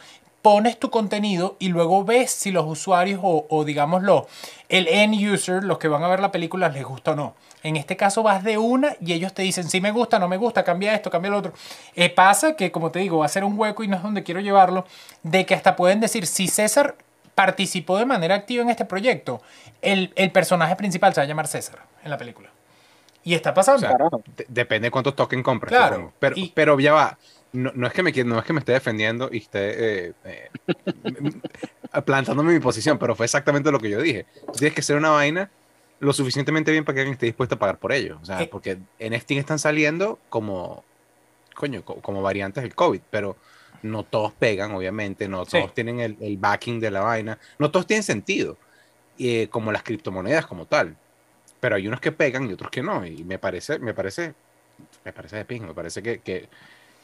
[0.46, 4.28] pones tu contenido y luego ves si los usuarios o, o digámoslo,
[4.68, 7.34] el end user, los que van a ver la película, les gusta o no.
[7.64, 10.36] En este caso vas de una y ellos te dicen, si me gusta, no me
[10.36, 11.52] gusta, cambia esto, cambia lo otro.
[11.96, 14.22] Eh, pasa que, como te digo, va a ser un hueco y no es donde
[14.22, 14.86] quiero llevarlo,
[15.24, 16.94] de que hasta pueden decir, si César
[17.34, 19.42] participó de manera activa en este proyecto,
[19.82, 22.50] el, el personaje principal se va a llamar César en la película.
[23.24, 23.88] Y está pasando.
[24.46, 25.70] depende de cuántos tokens compres.
[25.70, 26.12] Claro.
[26.20, 27.18] Pero, pero ya va
[27.56, 30.50] no, es que me, no es que me esté defendiendo y esté eh, eh,
[32.04, 34.26] plantándome mi posición, pero fue exactamente lo que yo dije.
[34.56, 35.50] tienes que ser una vaina
[35.98, 38.18] lo suficientemente bien para que alguien esté dispuesto a pagar por ello.
[38.20, 38.48] O sea, eh.
[38.50, 40.84] porque en Steam están saliendo como,
[41.54, 43.36] coño, como variantes del COVID, pero
[43.82, 48.02] no todos pegan, obviamente, no todos tienen el, backing de la vaina, no todos tienen
[48.02, 48.58] sentido,
[49.48, 50.96] como las criptomonedas como tal.
[51.60, 54.34] Pero hay unos que pegan y otros que no, y me parece, me parece,
[55.04, 56.48] me parece de ping, me parece que, que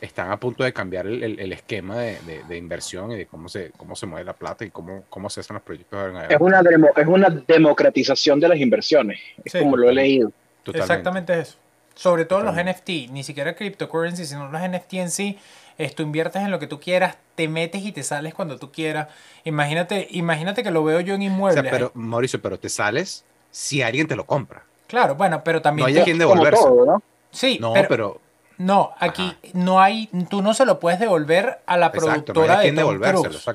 [0.02, 4.04] están a punto de cambiar el, esquema de, inversión y de cómo se, cómo se
[4.06, 6.12] mueve la plata y cómo, cómo se hacen los proyectos.
[6.28, 6.60] Es una,
[6.96, 10.32] es una democratización de las inversiones, es como lo he leído.
[10.66, 11.56] Exactamente eso.
[11.94, 15.38] Sobre todo los NFT, ni siquiera cryptocurrency, sino los NFT en sí.
[15.78, 18.72] Es, tú inviertes en lo que tú quieras, te metes y te sales cuando tú
[18.72, 19.08] quieras.
[19.44, 21.64] Imagínate, imagínate que lo veo yo en inmuebles.
[21.70, 24.64] pero, Mauricio, pero te sales si alguien te lo compra.
[24.88, 25.84] Claro, bueno, pero también...
[25.84, 26.64] No hay a quien devolverse.
[26.64, 27.02] ¿no?
[27.30, 28.20] Sí, no, pero
[28.58, 33.00] no, aquí no hay, tú no se lo puedes devolver a la productora de Tom
[33.00, 33.48] Cruise.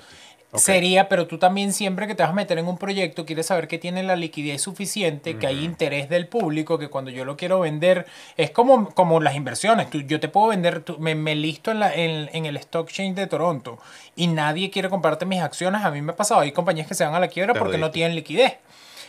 [0.54, 3.68] Sería, pero tú también siempre que te vas a meter en un proyecto quieres saber
[3.68, 7.60] que tiene la liquidez suficiente, que hay interés del público, que cuando yo lo quiero
[7.60, 8.06] vender
[8.38, 9.90] es como, como las inversiones.
[9.90, 13.28] Tú, yo te puedo vender, me, me, listo en, la, en, el stock exchange de
[13.28, 13.78] Toronto
[14.16, 15.84] y nadie quiere comprarte mis acciones.
[15.84, 17.92] A mí me ha pasado, hay compañías que se van a la quiebra porque no
[17.92, 18.54] tienen liquidez.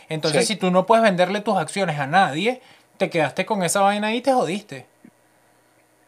[0.09, 2.61] Entonces, si tú no puedes venderle tus acciones a nadie,
[2.97, 4.87] te quedaste con esa vaina y te jodiste.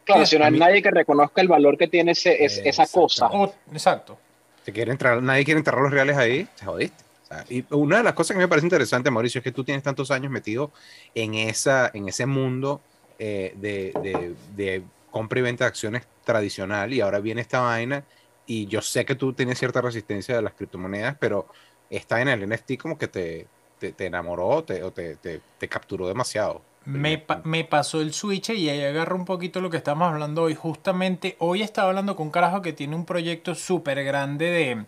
[0.04, 3.28] Claro, si no hay nadie que reconozca el valor que tiene ese, esa cosa.
[3.32, 4.18] Oh, exacto.
[4.64, 7.04] Si quiere entrar, nadie quiere enterrar los reales ahí, te jodiste.
[7.48, 10.10] y una de las cosas que me parece interesante, Mauricio, es que tú tienes tantos
[10.10, 10.72] años metido
[11.14, 12.80] en, esa, en ese mundo
[13.18, 18.04] eh, de, de, compra y venta de acciones tradicional y ahora viene esta vaina
[18.46, 21.46] y yo sé que tú tienes cierta resistencia a las criptomonedas, pero
[21.90, 23.46] esta en el NFT como que te,
[23.78, 26.62] te, enamoró o te, te capturó demasiado.
[26.84, 30.54] Me, me, pasó el switch y ahí agarro un poquito lo que estamos hablando hoy.
[30.54, 34.84] Justamente hoy estaba hablando con un carajo que tiene un proyecto súper grande de,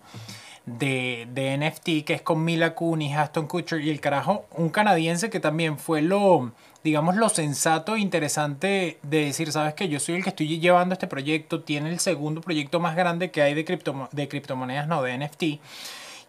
[0.66, 5.30] de, de, NFT que es con Mila Kunis, Aston Kutcher y el carajo, un canadiense
[5.30, 6.52] que también fue lo,
[6.83, 10.94] digamos, lo sensato e interesante de decir, sabes que yo soy el que estoy llevando
[10.94, 15.02] este proyecto, tiene el segundo proyecto más grande que hay de, cripto, de criptomonedas, no,
[15.02, 15.44] de NFT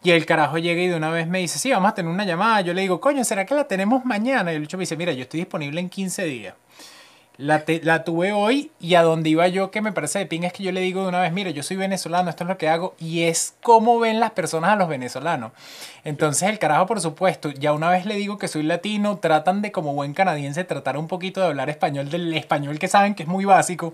[0.05, 2.25] y el carajo llega y de una vez me dice, sí, vamos a tener una
[2.25, 2.61] llamada.
[2.61, 4.51] Yo le digo, coño, ¿será que la tenemos mañana?
[4.51, 6.53] Y el bicho me dice, mira, yo estoy disponible en 15 días.
[7.37, 10.53] La, la, tuve hoy y a donde iba yo, que me parece de ping, es
[10.53, 12.69] que yo le digo de una vez, mire, yo soy venezolano, esto es lo que
[12.69, 15.51] hago, y es cómo ven las personas a los venezolanos.
[16.03, 19.71] Entonces el carajo, por supuesto, ya una vez le digo que soy latino, tratan de
[19.71, 23.29] como buen canadiense tratar un poquito de hablar español del español que saben que es
[23.29, 23.91] muy básico,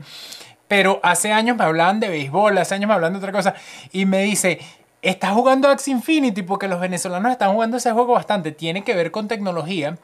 [0.68, 3.56] pero hace años me hablaban de béisbol, hace años me hablaban de otra cosa,
[3.92, 4.60] y me dice,
[5.02, 9.12] estás jugando Axe Infinity porque los venezolanos están jugando ese juego bastante, tiene que ver
[9.12, 9.98] con tecnología.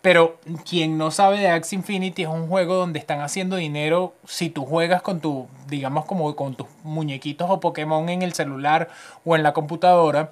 [0.00, 4.48] Pero quien no sabe de Axie Infinity es un juego donde están haciendo dinero si
[4.48, 8.90] tú juegas con tu, digamos como con tus muñequitos o Pokémon en el celular
[9.24, 10.30] o en la computadora.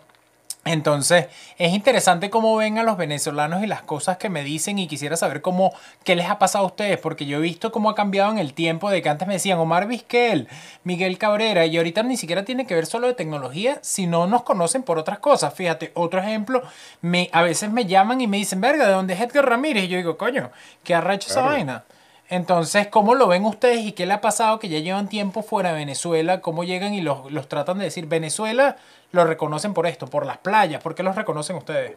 [0.67, 1.27] Entonces,
[1.59, 5.17] es interesante cómo ven a los venezolanos y las cosas que me dicen y quisiera
[5.17, 8.33] saber cómo, qué les ha pasado a ustedes, porque yo he visto cómo ha cambiado
[8.33, 10.49] en el tiempo de que antes me decían Omar Vizquel,
[10.83, 14.83] Miguel Cabrera, y ahorita ni siquiera tiene que ver solo de tecnología, sino nos conocen
[14.83, 15.55] por otras cosas.
[15.55, 16.65] Fíjate, otro ejemplo,
[17.01, 19.85] me, a veces me llaman y me dicen, verga, ¿de dónde es Edgar Ramírez?
[19.85, 20.51] Y yo digo, coño,
[20.83, 21.85] ¿qué ha hecho esa vaina?
[22.29, 25.71] Entonces, ¿cómo lo ven ustedes y qué le ha pasado que ya llevan tiempo fuera
[25.71, 26.41] de Venezuela?
[26.41, 28.77] ¿Cómo llegan y los, los tratan de decir, Venezuela
[29.13, 30.83] lo reconocen por esto, por las playas?
[30.83, 31.97] ¿Por qué los reconocen ustedes?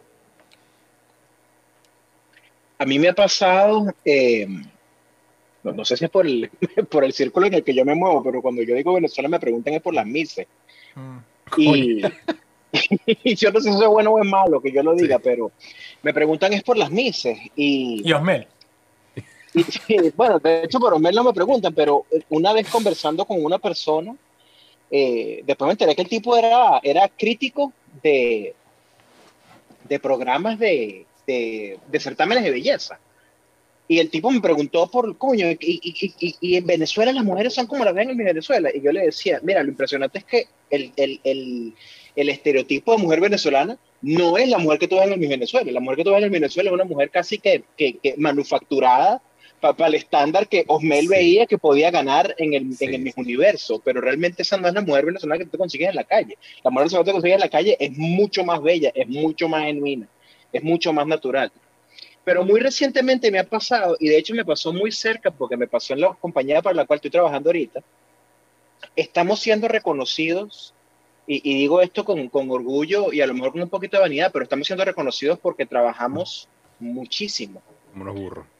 [2.78, 4.46] A mí me ha pasado, eh,
[5.64, 6.48] no, sé si es por el,
[6.90, 9.40] por el círculo en el que yo me muevo, pero cuando yo digo Venezuela me
[9.40, 10.46] preguntan es por las mises.
[10.94, 11.18] Mm.
[11.56, 12.02] Y,
[13.34, 15.50] yo no sé si es bueno o es malo que yo lo diga, pero
[16.02, 17.36] me preguntan es por las mises.
[17.56, 18.46] Y, y Osmel.
[20.16, 24.14] Bueno, de hecho, por Osmel no me preguntan, pero una vez conversando con una persona,
[24.90, 28.54] eh, después me enteré que el tipo era, era crítico de,
[29.88, 32.98] de programas de, de, certámenes de belleza.
[33.88, 37.66] Y el tipo me preguntó por, coño, y, y, y, en Venezuela las mujeres son
[37.66, 38.70] como las ven en Venezuela.
[38.72, 41.74] Y yo le decía, mira, lo impresionante es que el, el, el,
[42.14, 45.72] el estereotipo de mujer venezolana no es la mujer que tú ves en Venezuela.
[45.72, 49.20] La mujer que tú ves en Venezuela es una mujer casi que, que manufacturada
[49.60, 53.80] para el estándar que Osmel veía que podía ganar en el, en el mismo universo,
[53.84, 56.38] pero realmente esa no es la mujer venezolana que tú consigues en la calle.
[56.64, 59.48] La mujer venezolana que tú consigues en la calle es mucho más bella, es mucho
[59.48, 60.08] más genuina,
[60.52, 61.52] es mucho más natural.
[62.24, 65.66] Pero muy recientemente me ha pasado, y de hecho me pasó muy cerca porque me
[65.66, 67.82] pasó en la compañía para la cual estoy trabajando ahorita,
[68.96, 70.74] estamos siendo reconocidos,
[71.26, 74.02] y, y digo esto con, con orgullo y a lo mejor con un poquito de
[74.02, 77.62] vanidad, pero estamos siendo reconocidos porque trabajamos muchísimo.
[77.92, 78.59] Como unos burros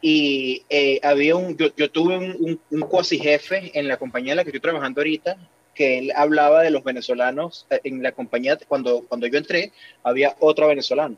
[0.00, 4.36] y eh, había un, yo, yo tuve un, un, cuasi jefe en la compañía en
[4.36, 5.36] la que estoy trabajando ahorita,
[5.74, 10.36] que él hablaba de los venezolanos eh, en la compañía, cuando, cuando yo entré, había
[10.40, 11.16] otro venezolano.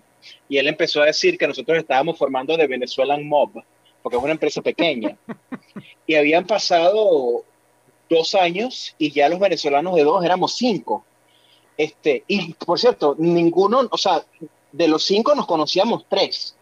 [0.48, 3.62] Y él empezó a decir que nosotros estábamos formando de Venezuelan Mob,
[4.02, 5.16] porque es una empresa pequeña.
[6.06, 7.44] y habían pasado
[8.08, 11.04] dos años y ya los venezolanos de dos éramos cinco.
[11.76, 14.24] Este, y por cierto, ninguno, o sea,
[14.72, 16.57] de los cinco nos conocíamos tres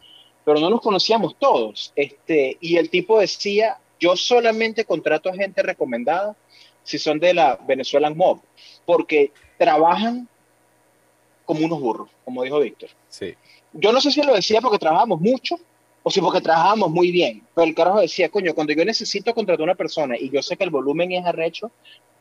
[0.46, 1.92] pero no nos conocíamos todos.
[1.96, 6.37] Este, y el tipo decía, yo solamente contrato a gente recomendada
[6.85, 8.38] si son de la Venezuelan Mob,
[8.87, 10.28] porque trabajan
[11.44, 12.90] como unos burros, como dijo Víctor.
[13.09, 13.35] Sí.
[13.72, 15.59] Yo no sé si lo decía porque trabajamos mucho
[16.04, 19.62] o si porque trabajamos muy bien, pero el carajo decía, coño, cuando yo necesito contratar
[19.62, 21.72] a una persona y yo sé que el volumen es arrecho,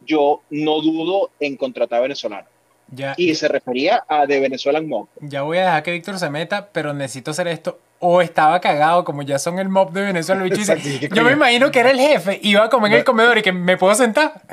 [0.04, 2.50] yo no dudo en contratar a venezolanos.
[2.88, 5.08] Ya, y se refería a de Venezuelan Mob.
[5.20, 9.04] Ya voy a dejar que Víctor se meta, pero necesito hacer esto o estaba cagado,
[9.04, 10.46] como ya son el mob de Venezuela.
[11.14, 13.52] yo me imagino que era el jefe, iba a comer en el comedor y que
[13.52, 14.42] me puedo sentar.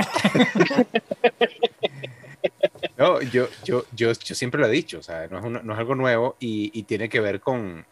[2.98, 5.78] No, yo, yo, yo, yo siempre lo he dicho, o sea, no es, no es
[5.78, 7.84] algo nuevo y, y, tiene que ver con,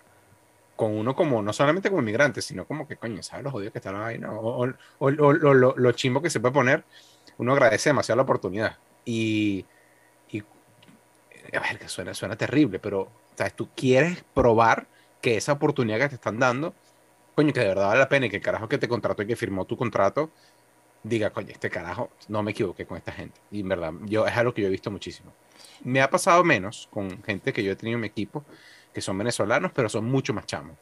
[0.77, 3.79] con uno como, no solamente como inmigrante, sino como que, coño, ¿sabes los jodidos que
[3.79, 4.19] están ahí?
[4.19, 4.39] No?
[4.39, 6.85] O, o, o lo, lo, lo, chimbo que se puede poner,
[7.39, 8.79] uno agradece demasiado la oportunidad.
[9.05, 9.65] Y,
[10.31, 10.43] y
[11.57, 13.55] a ver, que suena, suena terrible, pero, ¿sabes?
[13.55, 14.87] Tú quieres probar
[15.21, 16.75] que esa oportunidad que te están dando,
[17.35, 19.27] coño, que de verdad vale la pena y que el carajo que te contrató y
[19.27, 20.31] que firmó tu contrato,
[21.03, 23.41] diga, coño, este carajo, no me equivoqué con esta gente.
[23.51, 25.33] Y en verdad, yo, es algo que yo he visto muchísimo.
[25.85, 28.45] Me ha pasado menos con gente que yo he tenido en mi equipo,
[28.93, 30.77] que son venezolanos, pero son mucho más chamos.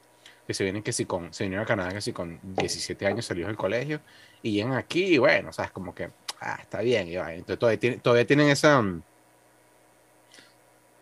[0.46, 3.26] Que se vienen que si con, se vinieron a Canadá que si con 17 años
[3.26, 4.00] salió del colegio
[4.42, 7.08] y llegan aquí y bueno, sabes, como que, ah, está bien.
[7.08, 8.82] Y entonces todavía, todavía tienen esa,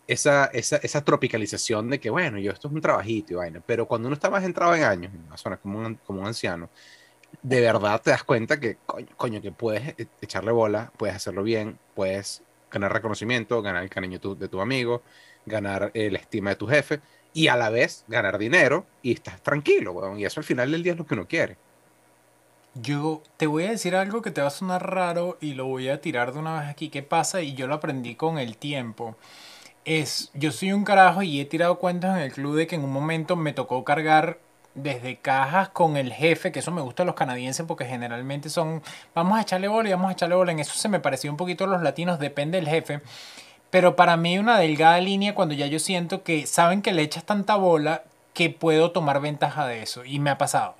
[0.06, 4.08] esa, esa, tropicalización de que, bueno, yo esto es un trabajito y vaina, pero cuando
[4.08, 6.70] uno está más entrado en años, en una zona como un, como un anciano,
[7.42, 8.78] de verdad te das cuenta que,
[9.16, 14.18] coño, que puedes e, echarle bola, puedes hacerlo bien, puedes ganar reconocimiento, ganar el cariño
[14.18, 15.02] de tu amigo,
[15.44, 17.00] ganar eh, la estima de tu jefe
[17.32, 20.92] y a la vez ganar dinero y estás tranquilo, y eso al final del día
[20.92, 21.56] es lo que uno quiere.
[22.74, 25.88] Yo te voy a decir algo que te va a sonar raro y lo voy
[25.88, 26.90] a tirar de una vez aquí.
[26.90, 27.40] ¿Qué pasa?
[27.40, 29.16] Y yo lo aprendí con el tiempo
[29.87, 32.85] es, yo soy un carajo y he tirado cuentas en el club de que en
[32.85, 34.38] un momento me tocó cargar
[34.75, 38.83] desde cajas con el jefe, que eso me gusta a los canadienses porque generalmente son,
[39.14, 40.53] vamos a echarle bola y vamos a echarle bola.
[40.53, 43.01] En eso se me pareció un poquito a los latinos, depende del jefe.
[43.70, 47.25] Pero para mí una delgada línea cuando ya yo siento que saben que le echas
[47.25, 48.03] tanta bola
[48.37, 50.05] que puedo tomar ventaja de eso.
[50.05, 50.75] Y me ha pasado.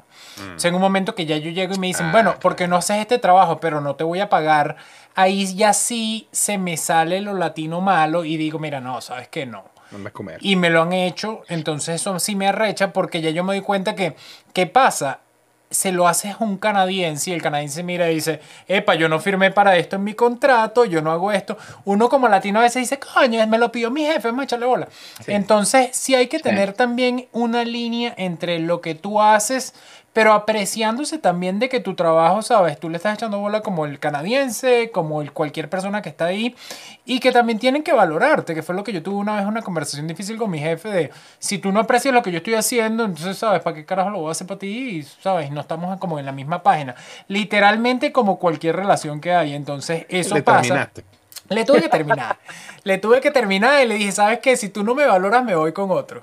[0.55, 2.41] O sea, en un momento que ya yo llego y me dicen, Ah, bueno, claro.
[2.43, 4.77] porque no haces este trabajo, pero no te voy a pagar.
[5.15, 9.47] Ahí ya sí se me sale lo latino malo y digo, mira, no, sabes que
[9.47, 9.65] no.
[9.91, 10.39] No me comer.
[10.43, 13.63] Y me lo han hecho, entonces eso sí me arrecha porque ya yo me doy
[13.63, 14.17] cuenta que,
[14.53, 15.21] ¿qué pasa?
[15.69, 19.19] Se lo haces a un canadiense y el canadiense mira y dice, epa, yo no
[19.19, 21.59] firmé para esto en mi contrato, yo no hago esto.
[21.85, 24.89] Uno como latino a veces dice, coño, me lo pidió mi jefe, me echarle bola.
[25.25, 25.33] Sí.
[25.33, 29.75] Entonces sí hay que tener también una línea entre lo que tú haces,
[30.17, 33.99] pero apreciándose también de que tu trabajo, sabes, tú le estás echando bola como el
[33.99, 36.57] canadiense, como el cualquier persona que está ahí,
[37.05, 39.61] y que también tienen que valorarte, que fue lo que yo tuve una vez una
[39.61, 43.05] conversación difícil con mi jefe de, si tú no aprecias lo que yo estoy haciendo,
[43.05, 44.69] entonces, sabes, ¿para qué carajo lo voy a hacer para ti?
[44.69, 46.95] Y, sabes, no estamos como en la misma página.
[47.29, 50.63] Literalmente como cualquier relación que hay, entonces eso Le pasa.
[50.63, 51.05] terminaste.
[51.51, 52.39] Le tuve que terminar.
[52.85, 54.57] le tuve que terminar y le dije, ¿sabes qué?
[54.57, 56.23] Si tú no me valoras, me voy con otro.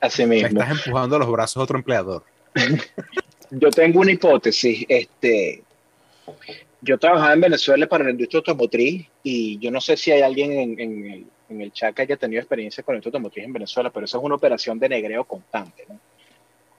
[0.00, 0.46] Así mismo.
[0.46, 2.29] estás empujando los brazos a otro empleador.
[3.50, 4.84] Yo tengo una hipótesis.
[4.88, 5.62] Este,
[6.80, 10.52] yo trabajaba en Venezuela para la industria automotriz y yo no sé si hay alguien
[10.52, 13.90] en, el, en el chat que haya tenido experiencia con la industria automotriz en Venezuela,
[13.90, 15.86] pero eso es una operación de negreo constante.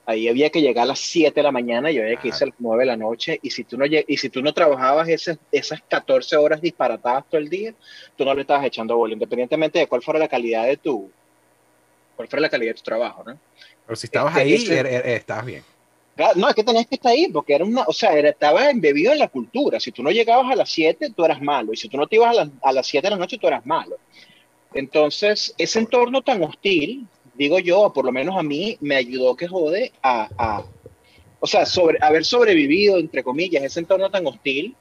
[0.04, 2.48] Ahí había que llegar a las 7 de la mañana y había que irse a
[2.48, 3.38] las 9 de la noche.
[3.40, 7.40] Y si tú no, y si tú no trabajabas esas, esas 14 horas disparatadas todo
[7.40, 7.72] el día,
[8.16, 11.08] tú no le estabas echando bola, independientemente de cuál fuera la calidad de tu,
[12.16, 13.22] cuál fuera la calidad de tu trabajo.
[13.24, 13.38] ¿no?
[13.86, 15.62] Pero si estabas Este, ahí, er- er- estabas bien.
[16.36, 19.12] No, es que tenías que estar ahí, porque era una, o sea, era, estaba embebido
[19.12, 19.80] en la cultura.
[19.80, 21.72] Si tú no llegabas a las 7, tú eras malo.
[21.72, 23.46] Y si tú no te ibas a, las- a las 7 de la noche, tú
[23.48, 23.96] eras malo.
[24.74, 29.48] Entonces, ese entorno tan hostil, digo yo, por lo menos a mí, me ayudó que
[29.48, 30.64] jode a, a-
[31.40, 34.76] o sea, sobre, haber sobrevivido, entre comillas, ese entorno tan hostil,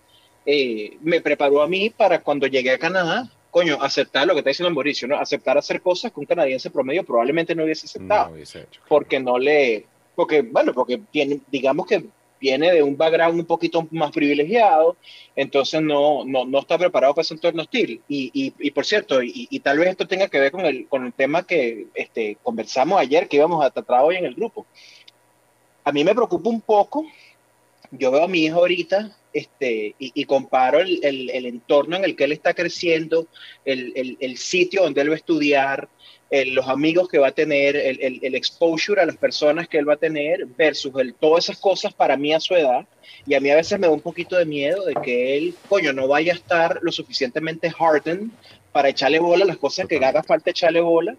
[0.46, 4.50] eh, me preparó a mí para cuando llegué a Canadá, coño, aceptar lo que está
[4.50, 5.18] diciendo Mauricio, ¿no?
[5.18, 8.82] Aceptar hacer cosas que un canadiense promedio probablemente no hubiese aceptado No hubiese hecho.
[8.88, 9.86] porque no le,
[10.16, 12.04] porque bueno, porque tiene, digamos que
[12.40, 14.98] viene de un background un poquito más privilegiado,
[15.36, 18.02] entonces no, no, no está preparado para ese entorno hostil.
[18.08, 20.88] Y, y, y por cierto, y, y tal vez esto tenga que ver con el,
[20.88, 24.66] con el tema que este, conversamos ayer, que íbamos a tratar hoy en el grupo.
[25.84, 27.06] A mí me preocupa un poco,
[27.92, 32.26] yo veo a mi hijo ahorita este, y, comparo el, el, entorno en el que
[32.26, 33.28] él está creciendo,
[33.65, 35.89] el, el, sitio donde él va a estudiar,
[36.32, 39.98] los amigos que va a tener, el, exposure a las personas que él va a
[39.98, 42.86] tener, versus todas esas cosas para mí a su edad.
[43.28, 45.94] Y a mí a veces me da un poquito de miedo de que él, coño,
[45.94, 48.30] no vaya a estar lo suficientemente hardened
[48.72, 51.15] para echarle bola las cosas que haga falta echarle bola,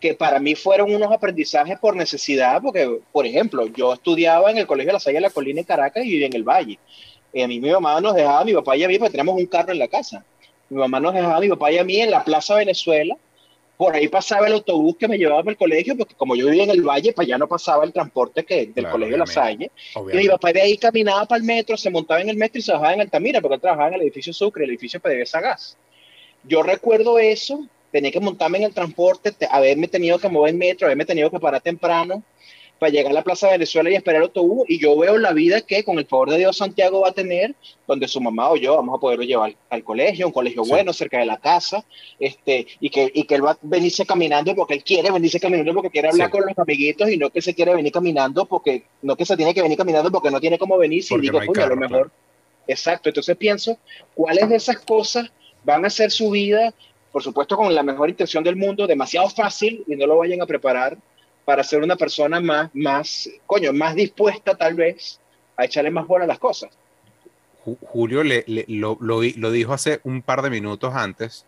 [0.00, 4.66] que para mí fueron unos aprendizajes por necesidad, porque, por ejemplo, yo estudiaba en el
[4.66, 6.78] Colegio de la Salle de la Colina en Caracas y en el Valle.
[7.36, 9.44] Y a mí mi mamá nos dejaba, mi papá y a mí, porque teníamos un
[9.46, 10.24] carro en la casa.
[10.70, 13.14] Mi mamá nos dejaba, mi papá y a mí, en la Plaza Venezuela,
[13.76, 16.64] por ahí pasaba el autobús que me llevaba para el colegio, porque como yo vivía
[16.64, 19.26] en el valle, para allá no pasaba el transporte que del Claro, colegio de La.
[19.26, 19.70] Salle.
[20.14, 22.62] Y mi papá de ahí caminaba para el metro, se montaba en el metro y
[22.62, 25.76] se bajaba en Altamira, porque él trabajaba en el edificio Sucre, el edificio PDVSA Gas.
[26.42, 30.58] Yo recuerdo eso, tenía que montarme en el transporte, te- haberme tenido que mover en
[30.58, 32.22] metro, haberme tenido que parar temprano
[32.78, 34.64] para llegar a la Plaza Venezuela y esperar el autobús.
[34.68, 37.54] Y yo veo la vida que, con el favor de Dios, Santiago va a tener,
[37.86, 40.70] donde su mamá o yo vamos a poderlo llevar al colegio, un colegio Sí.
[40.70, 41.84] bueno, cerca de la casa,
[42.20, 45.72] este, y, que, y que él va a venirse caminando porque él quiere venirse caminando
[45.74, 46.32] porque quiere hablar Sí.
[46.32, 49.54] con los amiguitos y no que se quiere venir caminando porque, no que se tiene
[49.54, 52.10] que venir caminando porque no tiene cómo venir, si digo, no a lo mejor.
[52.68, 53.78] Exacto, entonces pienso,
[54.14, 55.30] ¿cuáles de esas cosas
[55.64, 56.74] van a hacer su vida,
[57.12, 60.46] por supuesto con la mejor intención del mundo, demasiado fácil y no lo vayan a
[60.46, 60.98] preparar
[61.46, 65.20] para ser una persona más, más, coño, más dispuesta tal vez
[65.56, 66.70] a echarle más bola a las cosas?
[67.64, 71.46] Ju- Julio lo, lo di- lo dijo hace un par de minutos antes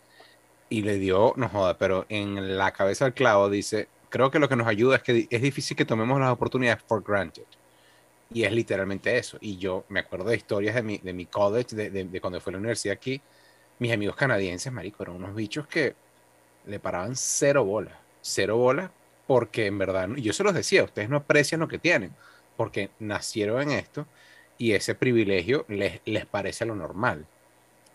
[0.69, 4.47] y le dio, no joda, pero en la cabeza del clavo dice, creo que lo
[4.47, 7.43] que nos ayuda es que es difícil que tomemos las oportunidades for granted.
[8.33, 9.37] Y es literalmente eso.
[9.41, 12.51] Y yo me acuerdo de historias de mi, de mi college, de, de- cuando fui
[12.51, 13.19] a la universidad aquí.
[13.79, 15.93] Mis amigos canadienses, marico, eran unos bichos que
[16.67, 17.99] le paraban cero bola.
[18.21, 18.91] Cero bola
[19.29, 22.17] porque en verdad, yo se los decía, ustedes no aprecian lo que tienen,
[22.57, 24.07] porque nacieron en esto
[24.57, 27.27] y ese privilegio les, les parece lo normal.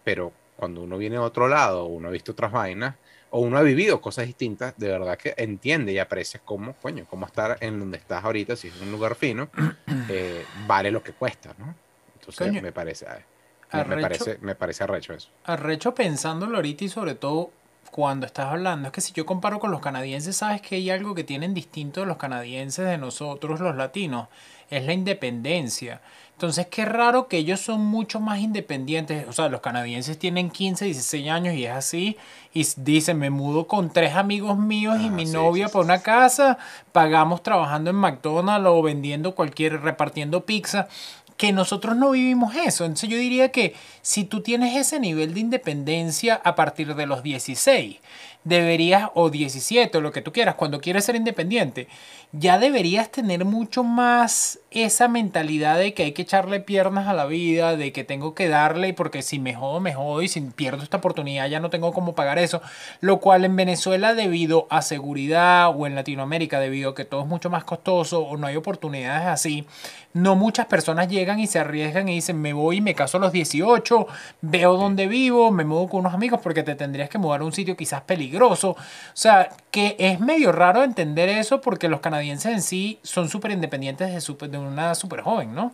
[0.04, 2.96] Pero cuando uno viene de otro lado, uno ha visto otras vainas,
[3.30, 7.26] o uno ha vivido cosas distintas, de verdad que entiende y aprecia cómo, coño, cómo
[7.26, 9.50] estar en donde estás ahorita, si es un lugar fino,
[10.08, 11.80] eh, vale lo que cuesta, ¿no?
[12.14, 12.60] Entonces Coño.
[12.60, 13.26] me parece, eh,
[13.72, 13.98] me, me Arrecho.
[13.98, 15.32] parece, me parece arrecho eso.
[15.44, 17.52] Arrecho pensándolo ahorita y sobre todo
[17.90, 21.14] cuando estás hablando es que si yo comparo con los canadienses, sabes que hay algo
[21.14, 24.28] que tienen distinto de los canadienses de nosotros los latinos,
[24.70, 26.00] es la independencia.
[26.34, 29.28] Entonces, qué raro que ellos son mucho más independientes.
[29.28, 32.16] O sea, los canadienses tienen 15, 16 años y es así.
[32.52, 35.86] Y dicen, me mudo con tres amigos míos y mi sí, novia sí, por sí,
[35.86, 36.58] una casa.
[36.90, 40.88] Pagamos trabajando en McDonald's o vendiendo cualquier, repartiendo pizza.
[41.36, 42.84] Que nosotros no vivimos eso.
[42.84, 47.22] Entonces yo diría que si tú tienes ese nivel de independencia a partir de los
[47.22, 47.98] 16,
[48.44, 51.88] deberías, o 17, o lo que tú quieras, cuando quieres ser independiente,
[52.32, 57.26] ya deberías tener mucho más esa mentalidad de que hay que echarle piernas a la
[57.26, 60.82] vida, de que tengo que darle, porque si me jodo, me jodo, y si pierdo
[60.82, 62.60] esta oportunidad ya no tengo cómo pagar eso.
[63.00, 67.26] Lo cual en Venezuela, debido a seguridad, o en Latinoamérica, debido a que todo es
[67.26, 69.64] mucho más costoso, o no hay oportunidades así,
[70.12, 73.20] no muchas personas llegan y se arriesgan y dicen, me voy y me caso a
[73.20, 74.06] los 18,
[74.42, 77.52] veo dónde vivo, me mudo con unos amigos, porque te tendrías que mudar a un
[77.52, 78.70] sitio quizás peligroso.
[78.70, 78.76] O
[79.14, 84.26] sea, que es medio raro entender eso porque los canadienses en sí son súper independientes
[84.26, 85.72] de, de una súper joven, ¿no?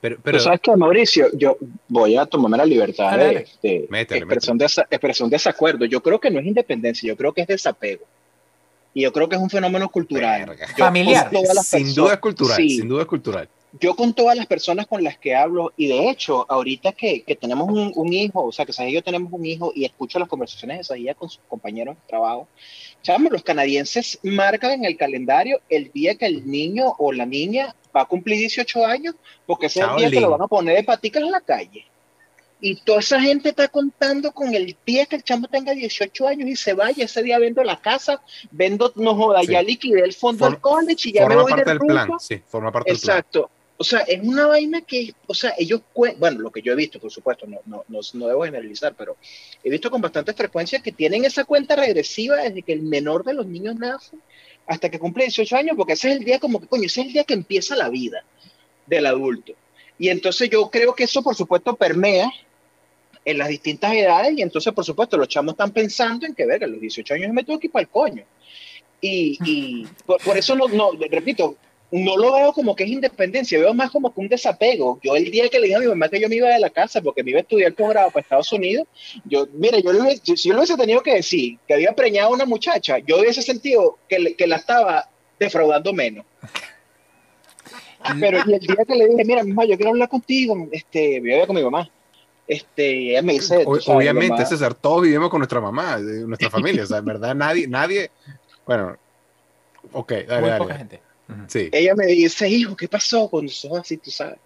[0.00, 1.56] Pero, pero sabes que, Mauricio, yo
[1.88, 3.46] voy a tomarme la libertad Dale, de, dale.
[3.62, 3.86] de
[4.52, 5.86] un desa- expresar un desacuerdo.
[5.86, 8.04] Yo creo que no es independencia, yo creo que es desapego.
[8.94, 10.56] Y yo creo que es un fenómeno cultural.
[10.76, 11.28] Familiar.
[11.30, 13.48] sin personas- duda es cultural, sí, sin duda es cultural.
[13.80, 17.34] yo con todas las personas con las que hablo, y de hecho, ahorita que, que
[17.34, 20.20] tenemos un, un hijo, o sea, que Sahía y yo tenemos un hijo y escucho
[20.20, 22.46] las conversaciones de Sahía con sus compañeros de trabajo,
[23.02, 27.74] chamo, los canadienses marcan en el calendario el día que el niño o la niña
[27.94, 30.76] va a cumplir 18 años, porque ese es el día que lo van a poner
[30.76, 31.84] de paticas en la calle.
[32.66, 36.48] Y toda esa gente está contando con el día que el chamo tenga 18 años
[36.48, 39.52] y se vaya ese día vendo la casa, vendo, no joda, Sí.
[39.52, 42.72] ya liquidé el fondo del college y ya me voy parte del plan, sí, forma
[42.72, 43.18] parte del plan.
[43.18, 43.50] Exacto.
[43.76, 45.82] O sea, es una vaina que, o sea, ellos,
[46.16, 49.18] bueno, lo que yo he visto, por supuesto, no, no, no, no debo generalizar, pero
[49.62, 53.34] he visto con bastante frecuencia que tienen esa cuenta regresiva desde que el menor de
[53.34, 54.16] los niños nace
[54.66, 57.08] hasta que cumple 18 años, porque ese es el día como que, coño, ese es
[57.08, 58.24] el día que empieza la vida
[58.86, 59.52] del adulto.
[59.98, 62.32] Y entonces yo creo que eso, por supuesto, permea
[63.24, 66.66] en las distintas edades y entonces, por supuesto, los chamos están pensando en que, verga,
[66.66, 68.24] a los 18 años me tengo que ir para el coño.
[69.00, 71.56] Y, y por, por eso, no, no, repito,
[71.90, 74.98] no lo veo como que es independencia, veo más como que un desapego.
[75.02, 76.70] Yo el día que le dije a mi mamá que yo me iba de la
[76.70, 78.86] casa porque me iba a estudiar posgrado para Estados Unidos,
[79.24, 82.34] yo, mire, yo le si yo le hubiese tenido que decir que había preñado a
[82.34, 85.08] una muchacha, yo hubiese sentido que, le- que la estaba
[85.38, 86.24] defraudando menos.
[88.20, 91.22] Pero y el día que le dije, mira, mamá, yo quiero hablar contigo, este, yo
[91.22, 91.88] vivía con mi mamá.
[92.46, 96.50] Este, ella me dice, O- sabes, obviamente, mamá, César, todos vivimos con nuestra mamá, nuestra
[96.50, 98.10] familia, o sea, en verdad nadie, nadie,
[98.66, 98.96] bueno,
[99.92, 100.58] ok, dale, Muy dale.
[100.58, 101.02] poca gente.
[101.28, 101.40] Ujú.
[101.48, 104.38] Sí, ella me dice, hijo, ¿qué pasó con sos así, tú sabes?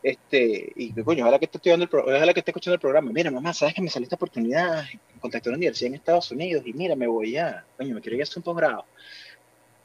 [0.00, 3.10] Este, y coño, ojalá que esté estudiando el pro- ojalá que esté escuchando el programa.
[3.10, 4.84] Mira, mamá, ¿sabes que me salió esta oportunidad?
[5.18, 8.16] Contacté a una universidad en Estados Unidos y mira, me voy a, coño, me quiero
[8.16, 8.86] ir a hacer un posgrado.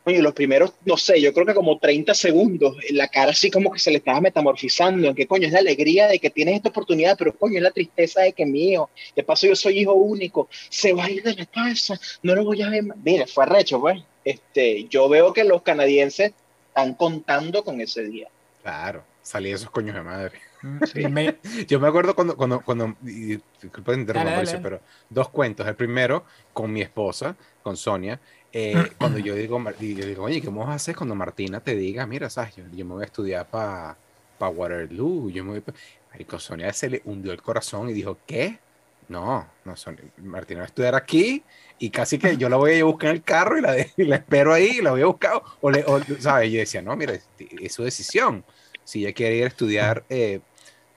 [0.04, 3.72] Coño, los primeros, no sé, yo creo que como 30 segundos, la cara así como
[3.72, 6.70] que se le estaba metamorfizando, en que coño, es la alegría de que tienes esta
[6.70, 10.48] oportunidad, pero coño, es la tristeza de que hijo, de paso yo soy hijo único,
[10.70, 12.98] se va a ir de la casa, no lo voy a ver más.
[13.04, 14.02] Mira, fue arrecho, pues.
[14.24, 16.34] Este, yo veo que los canadienses
[16.70, 18.28] están contando con ese día.
[18.62, 20.40] claro, salí de esos coños de madre.
[20.62, 21.38] Me-
[21.68, 24.60] Yo me acuerdo cuando, cuando, cuando y, disculpa dale.
[24.60, 25.66] pero dos cuentos.
[25.68, 28.20] El primero, con mi esposa, con Sonia,
[28.52, 32.06] eh, cuando yo digo, yo digo, oye, ¿qué vamos a hacer cuando Martina te diga,
[32.08, 34.00] mira, sabes, yo, yo me voy a estudiar para
[34.38, 35.74] pa Waterloo, yo me voy pa-".
[36.12, 38.62] Marico, Sonia se le hundió el corazón y dijo, ¿qué?
[39.08, 41.46] No, no, Sonia, Martina va a estudiar aquí
[41.78, 43.72] y casi que yo la voy a ir a buscar en el carro y la,
[43.74, 46.52] de- y la espero ahí y la voy a buscar, o, le, o, ¿sabes?
[46.52, 48.46] Yo decía, no, mira, es, es su decisión.
[48.84, 50.42] Si ella quiere ir a estudiar, eh,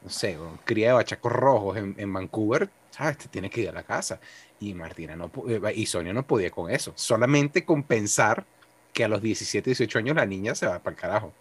[0.00, 3.18] no sé, cría de bachacos rojos en, en Vancouver, ¿sabes?
[3.18, 4.20] Te tienes que ir a la casa.
[4.62, 6.92] Y Martina no eh, y Sonia no podía con eso.
[6.94, 8.44] Solamente con pensar
[8.92, 11.32] que a los 17, 18 años la niña se va para el carajo.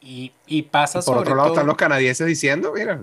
[0.00, 3.00] y, y pasa Y por sobre otro lado todo- están los canadienses diciendo, mira,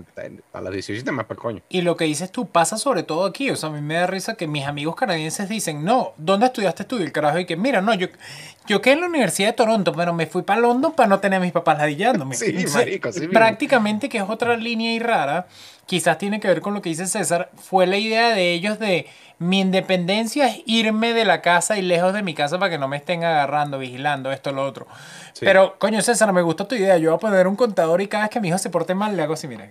[0.52, 1.62] a los 18 te vas para el coño.
[1.68, 3.50] Y lo que dices tú pasa sobre todo aquí.
[3.50, 6.84] O sea, a mí me da risa que mis amigos canadienses dicen, no, ¿dónde estudiaste
[6.84, 6.98] tú?
[6.98, 8.06] Y el carajo, y que mira, no, yo,
[8.66, 11.38] yo quedé en la Universidad de Toronto, pero me fui para London para no tener
[11.38, 12.34] a mis papás ladillándome.
[12.34, 13.30] Sí, Entonces, marico, mismo.
[13.30, 15.46] prácticamente, que es otra línea y rara,
[15.86, 19.06] quizás tiene que ver con lo que dice César, fue la idea de ellos de
[19.38, 22.86] mi independencia es irme de la casa y lejos de mi casa para que no
[22.86, 24.86] me estén agarrando, vigilando, esto, lo otro.
[25.32, 25.44] Sí.
[25.44, 26.96] Pero, coño, César, me gusta tu idea.
[26.98, 29.16] Yo voy a poner un contador y cada vez que mi hijo se porte mal,
[29.16, 29.68] le hago así, mira.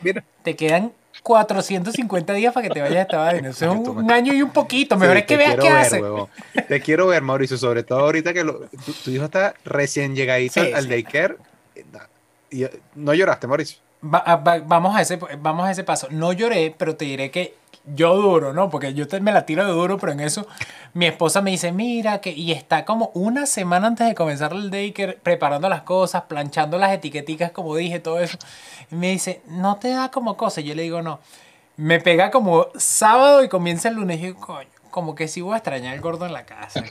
[0.00, 0.92] Mira, Te quedan
[1.24, 3.48] 450 días para que te vayas a esta vaina.
[3.48, 4.96] Eso es un, año y un poquito.
[4.96, 6.02] Mejor Sí, es que veas qué ver, hace.
[6.68, 10.62] Te quiero ver, Mauricio, sobre todo ahorita que lo- tu, tu hijo está recién llegadito
[10.62, 10.88] Sí, al- sí.
[10.90, 11.36] daycare.
[11.74, 11.84] Eh,
[12.50, 13.78] Y, eh, no lloraste, Mauricio.
[14.04, 16.06] Va- a- va- vamos, a ese, vamos a ese paso.
[16.10, 17.54] No lloré, pero te diré que
[17.86, 18.70] yo duro, ¿no?
[18.70, 20.46] Porque yo me la tiro de duro, pero en eso
[20.94, 24.70] mi esposa me dice, mira, que y está como una semana antes de comenzar el
[24.70, 28.38] daycare preparando las cosas, planchando las etiqueticas, como dije, todo eso.
[28.90, 30.60] Y me dice, ¿no te da como cosa?
[30.60, 31.20] Yo le digo, no.
[31.76, 34.20] Me pega como sábado y comienza el lunes.
[34.20, 36.84] Y yo, coño, como que sí voy a extrañar el gordo en la casa.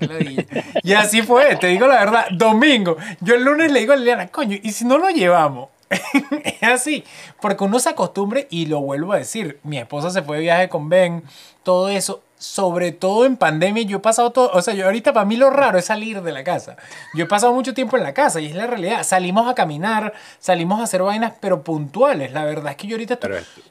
[0.83, 2.25] y así fue, te digo la verdad.
[2.31, 5.69] Domingo, yo el lunes le digo a Liliana, coño, ¿y si no lo llevamos?
[6.43, 7.03] es así,
[7.41, 10.69] porque uno se acostumbre y lo vuelvo a decir, mi esposa se fue de viaje
[10.69, 11.23] con Ben,
[11.63, 15.25] todo eso, sobre todo en pandemia, yo he pasado todo, o sea, yo ahorita para
[15.25, 16.75] mí lo raro es salir de la casa.
[17.13, 19.03] Yo he pasado mucho tiempo en la casa y es la realidad.
[19.03, 22.33] Salimos a caminar, salimos a hacer vainas, pero puntuales.
[22.33, 23.17] La verdad es que yo ahorita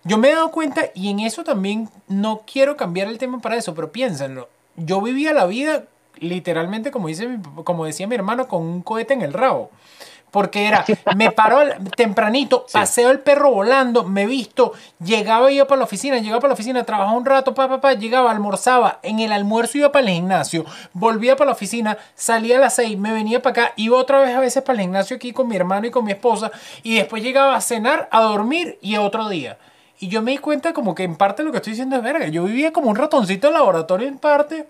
[0.04, 3.56] yo me he dado cuenta y en eso también no quiero cambiar el tema para
[3.56, 4.48] eso, pero piénsenlo.
[4.76, 5.84] Yo vivía la vida
[6.16, 7.28] literalmente como dice
[7.64, 9.70] como decía mi hermano con un cohete en el rabo.
[10.32, 10.84] Porque era,
[11.16, 11.60] me paro
[11.96, 16.48] tempranito, paseo el perro volando, me visto, llegaba y iba para la oficina, llegaba para
[16.48, 20.06] la oficina, trabajaba un rato, pa, pa, pa, llegaba, almorzaba, en el almuerzo iba para
[20.06, 20.64] el gimnasio,
[20.94, 24.34] volvía para la oficina, salía a las seis, me venía para acá, iba otra vez
[24.34, 26.50] a veces para el gimnasio aquí con mi hermano y con mi esposa,
[26.82, 29.58] y después llegaba a cenar, a dormir y a otro día.
[30.00, 32.26] Y yo me di cuenta como que en parte lo que estoy diciendo es verga,
[32.26, 34.66] yo vivía como un ratoncito de laboratorio en parte,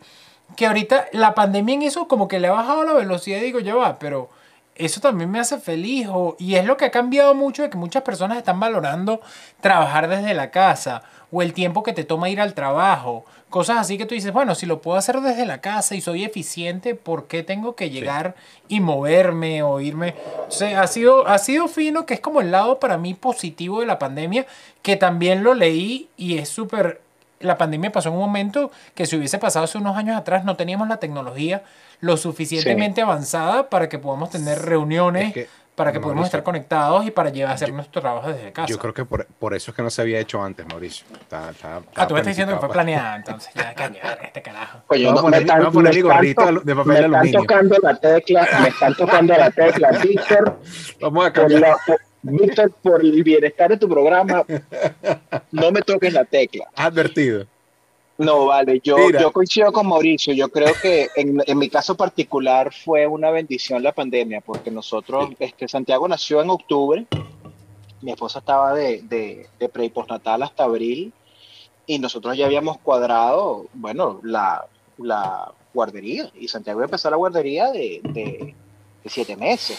[0.57, 3.61] que ahorita la pandemia en eso como que le ha bajado la velocidad y digo,
[3.61, 4.29] ya va, pero
[4.75, 6.09] eso también me hace feliz.
[6.39, 9.21] y es lo que ha cambiado mucho de que muchas personas están valorando
[9.61, 13.25] trabajar desde la casa o el tiempo que te toma ir al trabajo.
[13.49, 16.25] Cosas así que tú dices, bueno, si lo puedo hacer desde la casa y soy
[16.25, 18.35] eficiente, ¿por qué tengo que llegar
[18.69, 20.15] y moverme o irme?
[20.49, 23.81] O sea, ha sido, ha sido fino, que es como el lado para mí positivo
[23.81, 24.47] de la pandemia,
[24.83, 27.01] que también lo leí y es súper...
[27.43, 30.57] La pandemia pasó en un momento que si hubiese pasado hace unos años atrás no
[30.57, 31.63] teníamos la tecnología
[32.01, 35.35] lo suficientemente avanzada para que podamos tener reuniones,
[35.75, 38.69] para que podamos estar conectados y para llevar a hacer nuestro trabajo desde casa.
[38.69, 41.07] Yo creo que por, por, eso es que no se había hecho antes, Mauricio.
[41.15, 41.53] Está,
[41.95, 44.81] ah, tú me estás diciendo que fue planeado, entonces ya cañar este carajo.
[44.89, 48.95] Oye, no, me, están, me, me, de papel me están tocando la tecla, me están
[48.95, 50.61] tocando la tecla, Víctor.
[51.01, 51.77] Vamos a cambiar.
[51.87, 54.45] Por el bienestar de tu programa,
[55.51, 56.67] no me toques la tecla.
[56.75, 57.47] Advertido.
[58.19, 60.33] No, vale, yo, yo coincido con Mauricio.
[60.35, 65.31] Yo creo que en, en, mi caso particular fue una bendición la pandemia, porque nosotros,
[65.39, 67.07] este, Santiago nació en octubre,
[68.01, 71.13] mi esposa estaba de, de, de pre y postnatal hasta abril,
[71.87, 74.67] y nosotros ya habíamos cuadrado, bueno, la,
[74.99, 78.55] la guardería, y Santiago empezó la guardería de, de,
[79.03, 79.79] de siete meses.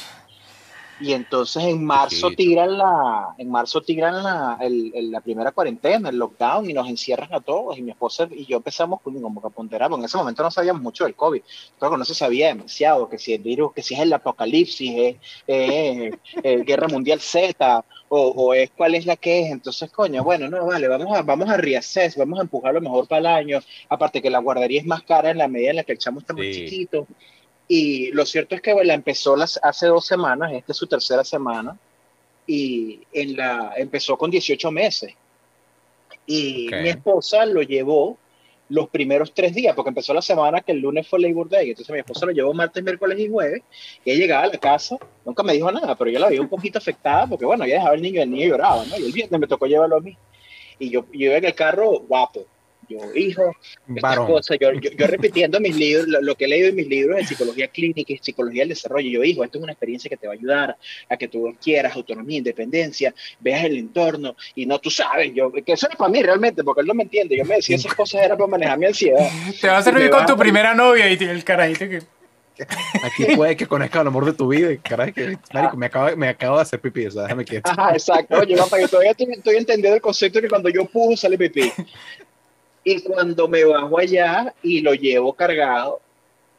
[1.03, 6.15] Y entonces en marzo tiran la, en marzo tiran la, el, la primera cuarentena, el
[6.15, 7.77] lockdown, y nos encierran a todos.
[7.77, 10.81] Y mi esposa y yo empezamos como que a ponderar, en ese momento no sabíamos
[10.81, 11.41] mucho del COVID.
[11.77, 15.17] Creo que no se sabía demasiado, que si el virus, que si es el apocalipsis,
[15.45, 16.13] es,
[16.65, 19.51] guerra mundial Z, o, o, es cuál es la que es.
[19.51, 23.09] Entonces, coño, bueno, no, vale, vamos a, vamos a reassess, vamos a empujar lo mejor
[23.09, 23.59] para el año.
[23.89, 26.21] Aparte que la guardería es más cara en la medida en la que el chamo
[26.21, 27.07] está muy chiquito.
[27.67, 31.23] Y lo cierto es que la empezó las, hace dos semanas, esta es su tercera
[31.23, 31.77] semana,
[32.45, 35.13] y en la, empezó con 18 meses.
[36.25, 38.17] Y mi esposa lo llevó
[38.69, 41.93] los primeros tres días, porque empezó la semana que el lunes fue Labor Day, entonces
[41.93, 43.61] mi esposa lo llevó martes, miércoles y jueves,
[44.03, 46.49] y ella llegaba a la casa, nunca me dijo nada, pero yo la vi un
[46.49, 48.97] poquito afectada, porque bueno, ya dejaba el niño, el niño lloraba, ¿no?
[48.97, 50.17] Y el viernes me tocó llevarlo a mí.
[50.79, 52.45] Y yo, yo iba en el carro guapo,
[52.93, 53.55] yo, hijo,
[53.95, 57.25] estas cosas, yo, yo, repitiendo mis libros, lo, que he leído en mis libros de
[57.25, 60.33] psicología clínica y psicología del desarrollo, yo, hijo, esto es una experiencia que te va
[60.33, 60.77] a ayudar
[61.09, 65.73] a que tú quieras autonomía, independencia, veas el entorno y no tú sabes, yo, que
[65.73, 68.21] eso es para mí realmente, porque él no me entiende, yo me decía esas cosas
[68.23, 69.27] era para manejar mi ansiedad.
[69.59, 72.01] Te va a servir con tu primera novia y el carajito que...
[73.03, 74.69] Aquí puede que conozca el amor de tu vida.
[74.83, 77.69] Caray, que, marico, me, acabo, me acabo de hacer pipí, o sea, déjame quieto.
[77.69, 78.39] Ajá, exacto.
[78.39, 81.37] Oye, papá, yo todavía estoy, estoy, entendiendo el concepto de que cuando yo pujo sale
[81.37, 81.71] pipí.
[82.83, 86.01] Y cuando me bajo allá y lo llevo cargado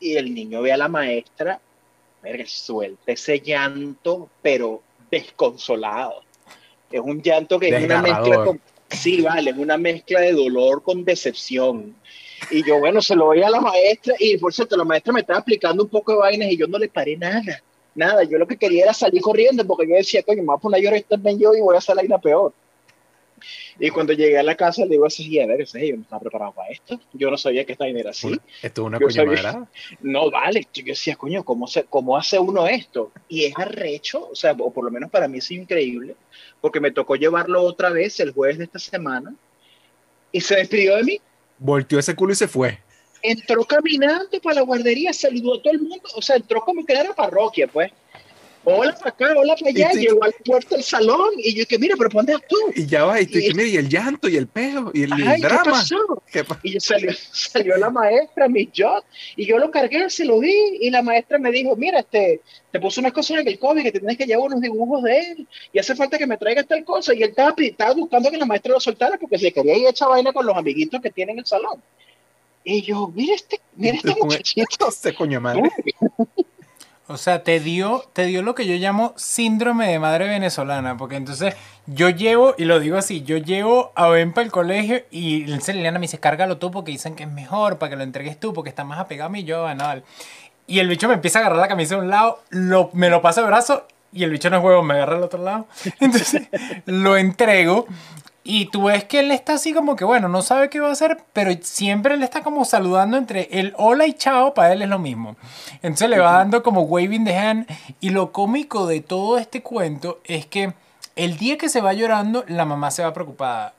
[0.00, 1.60] y el niño ve a la maestra,
[2.46, 6.22] suelta ese llanto, pero desconsolado.
[6.90, 10.82] Es un llanto que es una mezcla con, sí, vale, es una mezcla de dolor
[10.82, 11.94] con decepción.
[12.50, 15.20] Y yo, bueno, se lo voy a la maestra y por cierto, la maestra me
[15.20, 17.62] estaba explicando un poco de vainas y yo no le paré nada,
[17.94, 18.24] nada.
[18.24, 20.80] Yo lo que quería era salir corriendo porque yo decía, coño, me voy a poner
[20.80, 22.52] a llorar también yo y voy a hacer la peor.
[23.78, 26.20] Y cuando llegué a la casa, le digo así, a ver, ese, yo no estaba
[26.20, 27.00] preparado para esto.
[27.12, 28.38] Yo no sabía que esta dinero era así.
[28.62, 29.68] ¿Esto es una coña
[30.00, 30.66] No, vale.
[30.72, 33.12] Yo decía, coño, ¿cómo, se, ¿cómo hace uno esto?
[33.28, 36.16] Y es arrecho, o sea, o por lo menos para mí es increíble,
[36.60, 39.34] porque me tocó llevarlo otra vez el jueves de esta semana
[40.32, 41.20] y se despidió de mí.
[41.58, 42.78] Volteó ese culo y se fue.
[43.22, 46.92] Entró caminando para la guardería, saludó a todo el mundo, o sea, entró como que
[46.92, 47.90] era parroquia, pues
[48.64, 51.78] hola para acá, hola para allá, y llegó al puerto del salón, y yo que,
[51.78, 52.56] mira, pero ¿dónde tú?
[52.74, 55.02] Y ya va, y tú, y, que, mira, y el llanto, y el peo, y
[55.02, 55.62] el, ay, drama.
[55.62, 56.22] ¿qué pasó?
[56.32, 59.04] ¿Qué pa y salió, salió la maestra, mi Jot,
[59.36, 62.40] y yo lo cargué, se lo di, y la maestra me dijo, mira, este,
[62.70, 65.18] te puso unas cosas en el COVID, que te tienes que llevar unos dibujos de
[65.18, 68.38] él, y hace falta que me traigas tal cosa, y él estaba, estaba buscando que
[68.38, 71.10] la maestra lo soltara, porque se quería ir a echar vaina con los amiguitos que
[71.10, 71.80] tiene en el salón.
[72.64, 74.88] Y yo, mira este, mira este muchachito.
[74.88, 75.70] Este coño madre.
[77.06, 81.16] O sea, te dio, te dio lo que yo llamo síndrome de madre venezolana, porque
[81.16, 81.54] entonces
[81.86, 85.98] yo llevo, y lo digo así, yo llevo a Ben para el colegio y Liliana
[85.98, 88.70] me dice, cárgalo tú porque dicen que es mejor, para que lo entregues tú, porque
[88.70, 89.84] está más apegado a mí, yo, no.
[90.66, 92.42] Y el bicho me empieza a agarrar la camisa de un lado,
[92.94, 95.42] me lo pasa de brazo y el bicho no es huevo, me agarra al otro
[95.42, 95.66] lado.
[96.00, 96.48] Entonces
[96.86, 97.86] lo entrego
[98.46, 100.92] y tú ves que él está así como que, bueno, no sabe qué va a
[100.92, 104.88] hacer, pero siempre él está como saludando entre el hola y chao, para él es
[104.90, 105.36] lo mismo.
[105.80, 107.66] Entonces le va dando como waving the hand.
[108.00, 110.74] Y lo cómico de todo este cuento es que
[111.16, 113.72] el día que se va llorando, la mamá se va preocupada.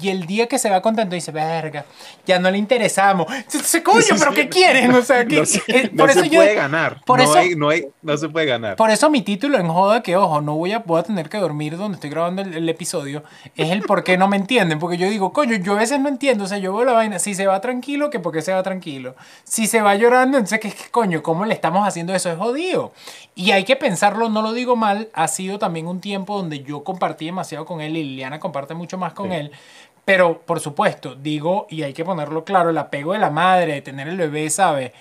[0.00, 1.84] Y el día que se va contento dice, verga,
[2.26, 3.26] ya no le interesamos.
[3.46, 4.94] Se coño, pero ¿qué quieren?
[4.94, 7.02] O sea, que, no se, eh, no se puede ganar.
[7.04, 8.76] Por no, eso, hay, no, hay, no se puede ganar.
[8.76, 11.38] Por eso mi título en joda, que ojo, no voy a, voy a tener que
[11.38, 13.22] dormir donde estoy grabando el, el, episodio,
[13.56, 14.78] es el por qué no me entienden.
[14.78, 16.44] Porque yo digo, coño, yo a veces no entiendo.
[16.44, 18.62] O sea, yo veo la vaina, si se va tranquilo, que por qué se va
[18.62, 19.14] tranquilo.
[19.44, 21.22] Si se va llorando, entonces, ¿qué, qué coño?
[21.22, 22.30] ¿Cómo le estamos haciendo eso?
[22.30, 22.92] Es jodido.
[23.34, 26.84] Y hay que pensarlo, no lo digo mal, ha sido también un tiempo donde yo
[26.84, 29.36] compartí demasiado con él y Liliana comparte mucho más con sí.
[29.36, 29.52] él.
[30.04, 33.82] Pero, por supuesto, digo, y hay que ponerlo claro, el apego de la madre, de
[33.82, 34.92] tener el bebé, ¿sabes?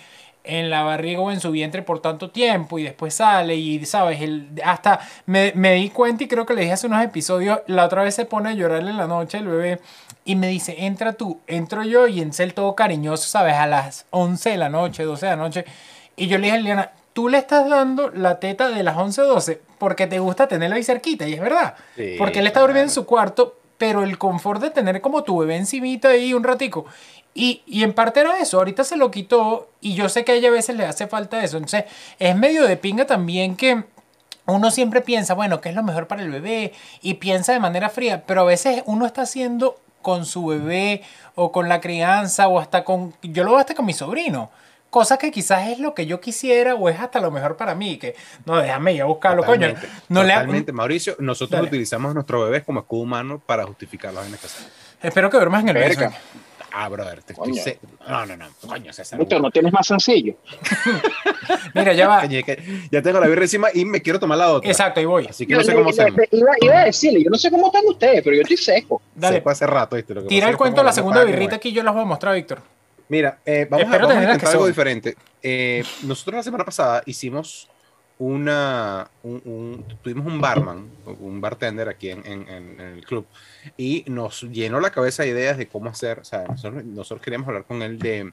[0.44, 4.22] En la barriga o en su vientre por tanto tiempo y después sale y, ¿sabes?
[4.22, 7.86] El, hasta me, me di cuenta y creo que le dije hace unos episodios, la
[7.86, 9.80] otra vez se pone a llorar en la noche el bebé
[10.24, 13.56] y me dice, entra tú, entro yo y en cel todo cariñoso, ¿sabes?
[13.56, 15.66] A las 11 de la noche, 12 de la noche.
[16.16, 19.22] Y yo le dije a Liliana, tú le estás dando la teta de las 11
[19.22, 21.76] o 12 porque te gusta tenerlo ahí cerquita y es verdad.
[21.96, 25.40] Sí, porque él está durmiendo en su cuarto, pero el confort de tener como tu
[25.40, 26.86] bebé encimita ahí un ratico.
[27.34, 30.36] Y, y, en parte era eso, ahorita se lo quitó y yo sé que a
[30.36, 31.58] ella a veces le hace falta eso.
[31.58, 31.86] Entonces
[32.20, 33.86] es medio de pinga también que
[34.46, 36.74] uno siempre piensa, bueno, ¿qué es lo mejor para el bebé?
[37.02, 41.02] Y piensa de manera fría, pero a veces uno está haciendo con su bebé
[41.34, 44.52] o con la crianza o hasta con, yo lo veo hasta con mi sobrino.
[44.92, 47.98] Cosa que quizás es lo que yo quisiera o es hasta lo mejor para mí.
[47.98, 48.14] Que
[48.46, 49.94] no, déjame ir a buscarlo, totalmente, coño.
[50.10, 50.76] No totalmente, le...
[50.76, 51.16] Mauricio.
[51.18, 51.70] Nosotros Dale.
[51.70, 54.72] utilizamos a nuestros bebés como escudo humano para justificar las vainas que hacemos.
[55.02, 56.10] Espero que duermas en el beso.
[56.74, 57.80] Ah, brother, te estoy se...
[58.08, 59.20] No, no, no, coño, César.
[59.20, 60.36] No, no tienes más sencillo.
[61.74, 62.26] Mira, ya va.
[62.26, 64.70] ya tengo la birra encima y me quiero tomar la otra.
[64.70, 65.28] Exacto, ahí voy.
[65.28, 66.24] Así que no sé cómo hacerlo.
[66.32, 69.02] Iba, iba, a decirle, yo no sé cómo están ustedes, pero yo estoy seco.
[69.16, 69.38] Dale.
[69.38, 70.14] Seco hace rato, ¿viste?
[70.14, 72.36] Lo que Tira el cuento de la segunda birrita aquí, yo las voy a mostrar,
[72.36, 72.62] Víctor.
[73.12, 75.18] Mira, eh, vamos, a, vamos a intentar algo diferente.
[75.44, 77.68] Eh, nosotros la semana pasada hicimos
[78.18, 80.90] una, un, un, tuvimos un barman,
[81.20, 83.26] un bartender aquí en, en, en, el club,
[83.76, 87.50] y nos llenó la cabeza de ideas de cómo hacer, o sea, nosotros, nosotros queríamos
[87.50, 88.32] hablar con él de,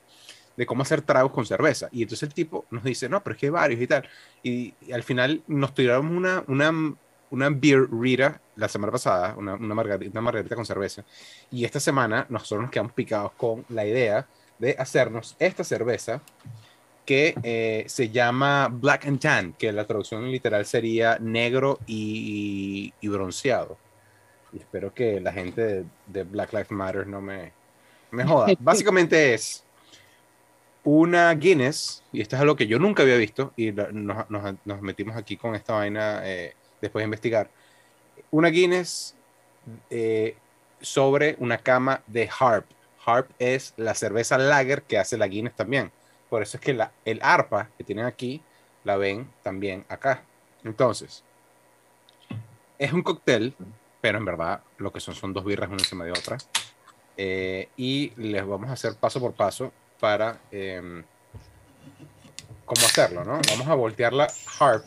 [0.56, 1.88] de cómo hacer tragos con cerveza.
[1.90, 4.08] Y entonces el tipo nos dice, no, pero es que hay varios y tal.
[4.44, 6.94] Y, y al final nos tiramos una, una,
[7.30, 11.04] una beer rita la semana pasada, una, una, margarita, una margarita con cerveza.
[11.50, 14.24] Y esta semana nosotros nos quedamos picados con la idea
[14.58, 16.20] de hacernos esta cerveza
[17.04, 23.08] que eh, se llama Black and Tan, que la traducción literal sería negro y, y
[23.08, 23.78] bronceado.
[24.52, 27.52] Y espero que la gente de, de, Black Lives Matter no me,
[28.10, 28.48] me joda.
[28.60, 29.64] Básicamente es
[30.84, 34.82] una Guinness, y esto es algo que yo nunca había visto, y nos, nos, nos
[34.82, 37.50] metimos aquí con esta vaina eh, después de investigar.
[38.30, 39.14] Una Guinness
[39.90, 40.36] eh,
[40.80, 42.66] sobre una cama de Harp.
[43.08, 45.90] Harp es la cerveza lager que hace la Guinness también.
[46.28, 48.42] Por eso es que el arpa que tienen aquí
[48.84, 50.24] la ven también acá.
[50.62, 51.24] Entonces,
[52.78, 53.54] es un cóctel,
[54.00, 56.36] pero en verdad lo que son son dos birras una encima de otra.
[57.16, 61.02] Eh, y les vamos a hacer paso por paso para eh,
[62.64, 63.40] cómo hacerlo, ¿no?
[63.50, 64.28] Vamos a voltear la
[64.60, 64.84] harp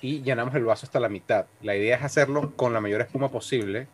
[0.00, 1.46] y llenamos el vaso hasta la mitad.
[1.62, 3.88] La idea es hacerlo con la mayor espuma posible.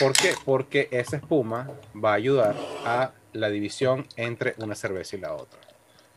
[0.00, 0.34] ¿Por qué?
[0.46, 1.68] Porque esa espuma
[2.02, 5.60] va a ayudar a la división entre una cerveza y la otra.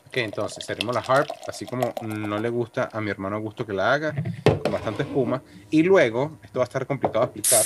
[0.08, 3.74] Ok, entonces seremos la harp, así como no le gusta a mi hermano Augusto que
[3.74, 4.16] la haga,
[4.64, 5.44] con bastante espuma.
[5.70, 7.66] Y luego, esto va a estar complicado de explicar.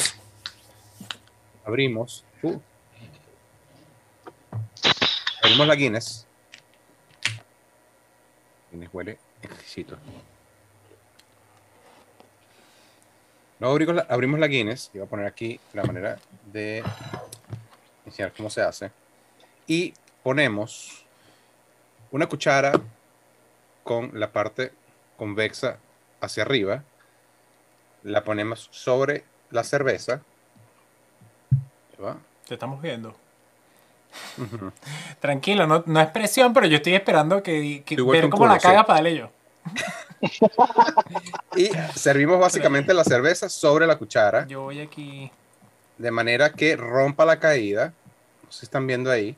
[1.63, 2.25] Abrimos.
[2.41, 2.59] Uh,
[5.43, 6.25] abrimos la Guinness.
[8.71, 9.97] Guinness huele exquisito.
[13.59, 16.83] Luego abrimos la, abrimos la Guinness y voy a poner aquí la manera de
[18.05, 18.91] enseñar cómo se hace.
[19.65, 19.93] Y
[20.23, 21.05] ponemos
[22.11, 22.73] una cuchara
[23.83, 24.73] con la parte
[25.17, 25.77] convexa
[26.21, 26.83] hacia arriba,
[28.03, 30.21] la ponemos sobre la cerveza.
[32.03, 32.17] Va.
[32.47, 33.15] Te estamos viendo.
[35.19, 38.59] Tranquilo, no, no es presión, pero yo estoy esperando que, que ver cómo culo, la
[38.59, 38.85] caga sí.
[38.85, 39.29] para darle yo.
[41.55, 45.31] Y servimos básicamente la cerveza sobre la cuchara, Yo voy aquí.
[45.97, 47.93] de manera que rompa la caída.
[48.43, 49.35] No sé si están viendo ahí.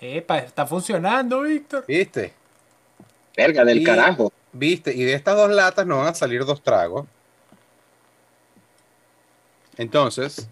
[0.00, 1.84] Epa, está funcionando, Víctor.
[1.86, 2.32] ¿Viste?
[3.36, 4.32] Verga, del Y- carajo.
[4.52, 4.92] ¿Viste?
[4.94, 7.06] Y de estas dos latas nos van a salir dos tragos.
[9.78, 10.48] Entonces,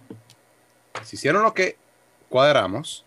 [1.04, 1.76] si hicieron lo que
[2.30, 3.04] cuadramos,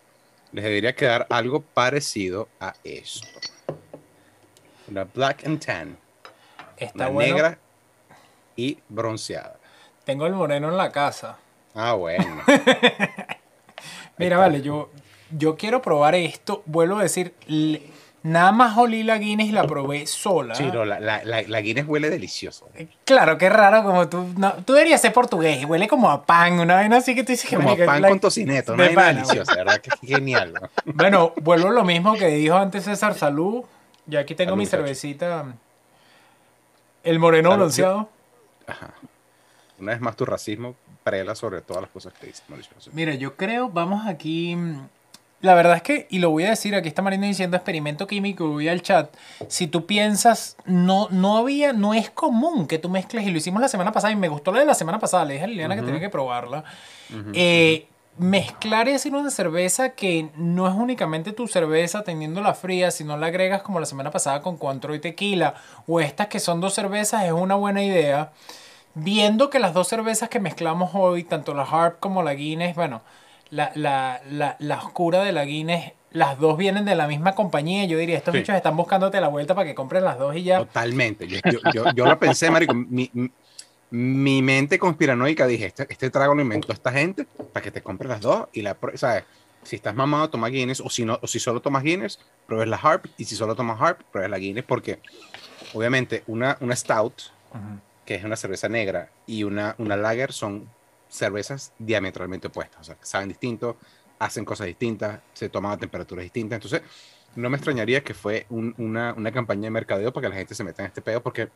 [0.52, 3.26] les debería quedar algo parecido a esto.
[4.90, 5.96] Una black and tan,
[6.76, 7.34] Está bueno.
[7.34, 7.58] negra
[8.56, 9.56] y bronceada.
[10.04, 11.38] Tengo el moreno en la casa.
[11.74, 12.42] Ah, bueno.
[14.18, 14.90] Mira, vale, yo,
[15.36, 16.62] yo quiero probar esto.
[16.66, 17.34] Vuelvo a decir,
[18.22, 20.54] nada más olí la Guinness y la probé sola.
[20.54, 22.68] Sí, no, la, la, la, la Guinness huele delicioso.
[23.04, 24.28] Claro, qué raro como tú.
[24.36, 27.48] No, tú deberías ser portugués huele como a pan, una vaina así que tú dices
[27.50, 29.80] que Como marica, pan la- con tocineto, una vaina deliciosa, ¿verdad?
[29.80, 30.52] Que genial.
[30.52, 30.60] ¿no?
[30.94, 33.64] Bueno, vuelvo a lo mismo que dijo antes César Salud.
[34.06, 34.76] Ya aquí tengo Salud, mi muchacho.
[34.82, 35.54] cervecita.
[37.02, 37.62] El moreno Salud.
[37.62, 38.08] bronceado.
[38.66, 38.94] Ajá.
[39.78, 42.72] Una vez más, tu racismo prela sobre todas las cosas que dices, Mauricio.
[42.92, 44.56] Mira, yo creo, vamos aquí.
[45.40, 48.48] La verdad es que, y lo voy a decir, aquí está Marino diciendo experimento químico,
[48.48, 49.14] voy al chat.
[49.48, 53.60] Si tú piensas, no, no había, no es común que tú mezcles, y lo hicimos
[53.60, 55.76] la semana pasada, y me gustó lo de la semana pasada, le dije a Liliana
[55.76, 56.64] que tenía que probarla.
[57.34, 57.86] Eh,
[58.18, 63.26] mezclar y hacer una cerveza que no es únicamente tu cerveza teniéndola fría, sino la
[63.26, 65.54] agregas como la semana pasada con Cointreau y tequila,
[65.86, 68.32] o estas que son dos cervezas, es una buena idea.
[68.94, 73.02] Viendo que las dos cervezas que mezclamos hoy, tanto la Harp como la Guinness, bueno,
[73.50, 77.84] la, la, la, la oscura de la Guinness, las dos vienen de la misma compañía.
[77.86, 78.38] Yo diría, estos Sí.
[78.38, 80.58] bichos están buscándote la vuelta para que compres las dos y ya.
[80.58, 81.26] Totalmente.
[81.26, 82.72] Yo, yo, yo, yo lo pensé, Marico.
[82.74, 83.30] Mi, mi-
[83.94, 88.08] mi mente conspiranoica dije: este, este trago lo inventó esta gente para que te compres
[88.08, 89.22] las dos y la ¿sabes?
[89.62, 92.76] Si estás mamado, toma Guinness, o si, no, o si solo tomas Guinness, pruebes la
[92.76, 94.98] Harp, y si solo tomas Harp, pruebes la Guinness, porque
[95.74, 97.14] obviamente una, una Stout,
[98.04, 100.68] que es una cerveza negra, y una, una Lager son
[101.08, 103.76] cervezas diametralmente opuestas, o sea, que saben distinto,
[104.18, 106.82] hacen cosas distintas, se toman a temperaturas distintas, entonces
[107.36, 110.54] no me extrañaría que fue un- una, una campaña de mercadeo para que la gente
[110.54, 111.48] se meta en este pedo, porque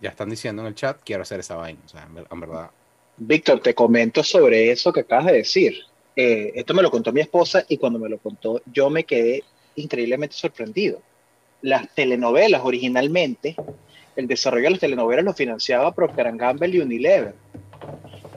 [0.00, 2.40] ya están diciendo en el chat, quiero hacer esa vaina, o sea, en, ver- en
[2.40, 2.70] verdad.
[3.18, 5.78] Víctor, te comento sobre eso que acabas de decir.
[6.14, 9.44] Eh, esto me lo contó mi esposa y cuando me lo contó yo me quedé
[9.76, 11.00] increíblemente sorprendido.
[11.62, 13.56] Las telenovelas originalmente,
[14.16, 17.34] el desarrollo de las telenovelas lo financiaba Procter Gamble y Unilever,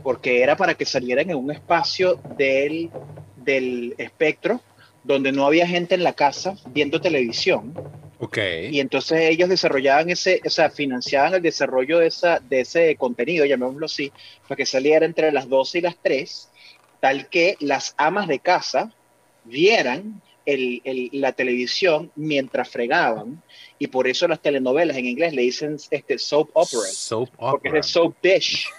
[0.03, 2.89] porque era para que salieran en un espacio del,
[3.37, 4.61] del espectro
[5.03, 7.73] donde no había gente en la casa viendo televisión
[8.21, 8.37] Ok.
[8.71, 13.45] y entonces ellos desarrollaban ese, o sea, financiaban el desarrollo de, esa, de ese contenido,
[13.45, 14.11] llamémoslo así,
[14.47, 16.49] para que saliera entre las 12 y las 3,
[16.99, 18.91] tal que las amas de casa
[19.45, 23.41] vieran el, el- la televisión mientras fregaban,
[23.77, 27.71] y por eso las telenovelas en inglés le dicen este, soap operas, Soap porque es
[27.71, 27.75] opera.
[27.75, 28.65] de soap dish.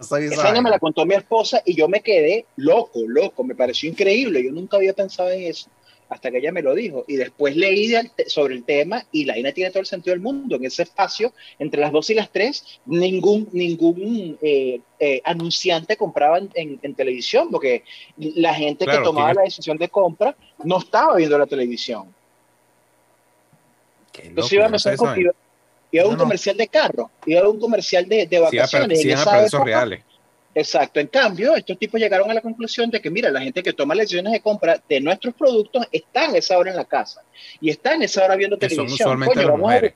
[0.00, 4.42] Esa me la contó mi esposa y yo me quedé loco, loco, me pareció increíble,
[4.42, 5.70] yo nunca había pensado en eso
[6.10, 7.92] hasta que ella me lo dijo y después leí
[8.26, 11.32] sobre el tema y la vaina tiene todo el sentido del mundo, en ese espacio
[11.58, 16.94] entre las 2 y las 3 ningún, ningún eh, eh, anunciante compraba en, en- en
[16.94, 17.84] televisión porque
[18.18, 22.12] la gente Claro, que tomaba tiene- la decisión de compra no estaba viendo la televisión.
[24.12, 25.08] Qué loco, Entonces iba a no con
[25.92, 28.40] iba a un No, comercial de carro, iba a un comercial de, de Sí, a
[28.42, 29.00] vacaciones.
[29.00, 30.04] sí, en a esa precios época, reales.
[30.54, 30.98] Exacto.
[30.98, 33.94] En cambio, estos tipos llegaron a la conclusión de que, mira, la gente que toma
[33.94, 37.22] las decisiones de compra de nuestros productos está en esa hora en la casa
[37.60, 39.08] y está en esa hora viendo Que son televisión.
[39.08, 39.94] usualmente Coño, las a mujeres.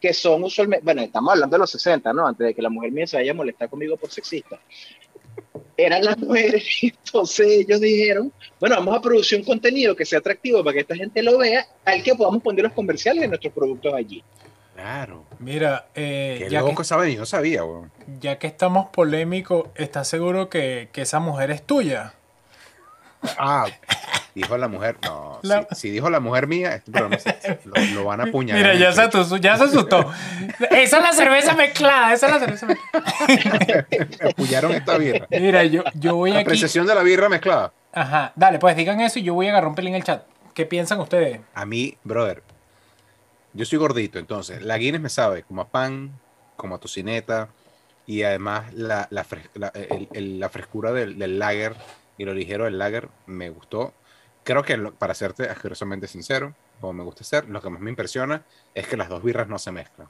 [0.00, 2.26] que son usualmente, bueno, estamos hablando de los 60, ¿no?
[2.26, 4.60] Antes de que la mujer mía se vaya a molestar conmigo por sexista.
[5.76, 10.62] Eran las mujeres, entonces ellos dijeron, bueno, vamos a producir un contenido que sea atractivo
[10.64, 13.94] para que esta gente lo vea, al que podamos poner los comerciales de nuestros productos
[13.94, 14.22] allí.
[14.74, 15.24] Claro.
[15.38, 17.90] Mira, eh, Qué ya, loco que, vaina, yo no sabía, weón.
[18.20, 22.14] ya que estamos polémicos, ¿estás seguro que, que esa mujer es tuya?
[23.38, 23.66] Ah,
[24.34, 24.96] dijo la mujer.
[25.04, 28.24] No, La- Si, si dijo la mujer mía, este programa se- lo, lo van a
[28.24, 28.62] apuñalar.
[28.62, 30.10] Mira, ya se, asustó, ya se asustó.
[30.70, 33.86] Esa es la cerveza mezclada, esa es la cerveza mezclada.
[34.30, 35.26] Apuñaron esta birra.
[35.30, 36.40] Mira, yo, yo voy aquí.
[36.40, 37.72] Apreciación de la birra mezclada.
[37.92, 40.22] Ajá, dale, pues digan eso y yo voy a agarrar un pelín en el chat.
[40.54, 41.40] ¿Qué piensan ustedes?
[41.54, 42.42] A mí, brother,
[43.54, 46.12] yo soy gordito, entonces la Guinness me sabe como a pan,
[46.56, 47.48] como a tocineta,
[48.06, 51.74] y además la, la, fres- la- el- el- la frescura del, del lager
[52.18, 53.92] y lo ligero del lager me gustó.
[54.44, 57.90] Creo que, lo- para serte asquerosamente sincero, como me gusta ser, lo que más me
[57.90, 58.42] impresiona
[58.74, 60.08] es que las dos birras no se mezclan.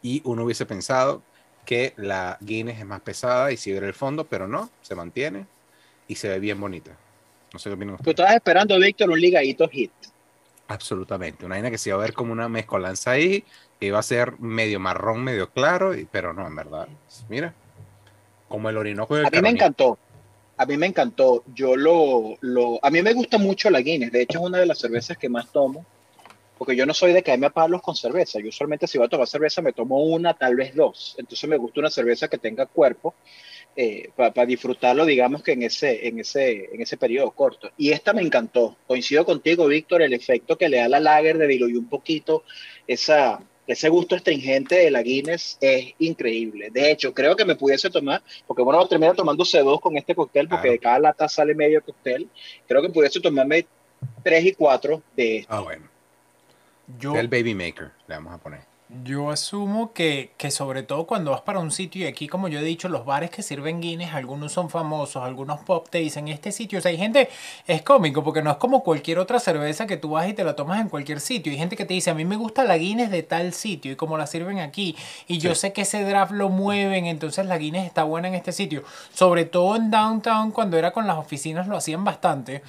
[0.00, 1.22] Y uno hubiese pensado
[1.64, 5.46] que la Guinness es más pesada y en el fondo, pero no, se mantiene
[6.08, 6.92] y se ve bien bonita.
[7.52, 9.92] No sé qué opinan Tú estabas esperando, Víctor, un ligadito hit.
[10.72, 11.44] Absolutamente.
[11.44, 13.44] Una vaina que se iba a ver como una mezcolanza ahí,
[13.78, 16.88] que iba a ser medio marrón, medio claro, y, pero no, en verdad.
[17.28, 17.52] Mira,
[18.48, 19.98] como el Orinoco A mí me encantó.
[20.56, 21.44] A mí me encantó.
[21.54, 22.78] Yo lo, lo.
[22.82, 24.12] A mí me gusta mucho la Guinness.
[24.12, 25.84] De hecho, es una de las cervezas que más tomo.
[26.56, 28.38] Porque yo no soy de caerme a palos con cerveza.
[28.38, 31.16] Yo usualmente, si voy a tomar cerveza, me tomo una, tal vez dos.
[31.18, 33.14] Entonces, me gusta una cerveza que tenga cuerpo.
[33.74, 37.70] Eh, para disfrutarlo, digamos que en ese, en, ese, en ese periodo corto.
[37.78, 38.76] Y esta me encantó.
[38.86, 42.44] Coincido contigo, Víctor, el efecto que le da la lager de diluir un poquito
[42.86, 46.68] esa, ese gusto astringente de la Guinness es increíble.
[46.70, 50.48] De hecho, creo que me pudiese tomar, porque bueno, terminar tomando C2 con este cóctel,
[50.48, 52.28] porque de cada lata sale medio cóctel.
[52.66, 53.66] Creo que pudiese tomarme
[54.22, 55.54] 3 y 4 de esto.
[55.54, 55.88] Ah, bueno.
[56.98, 58.71] Yo, el Baby Maker, le vamos a poner.
[59.00, 62.58] Yo asumo que, que, sobre todo cuando vas para un sitio, y aquí como yo
[62.58, 66.52] he dicho, los bares que sirven Guinness, algunos son famosos, algunos pop te dicen este
[66.52, 67.30] sitio, o sea, hay gente,
[67.66, 70.54] es cómico, porque no es como cualquier otra cerveza que tú vas y te la
[70.54, 73.10] tomas en cualquier sitio, hay gente que te dice, a mí me gusta la Guinness
[73.10, 74.94] de tal sitio, y como la sirven aquí,
[75.26, 78.52] y yo sé que ese draft lo mueven, entonces la Guinness está buena en este
[78.52, 78.84] sitio,
[79.14, 82.62] sobre todo en Downtown, cuando era con las oficinas, lo hacían bastante.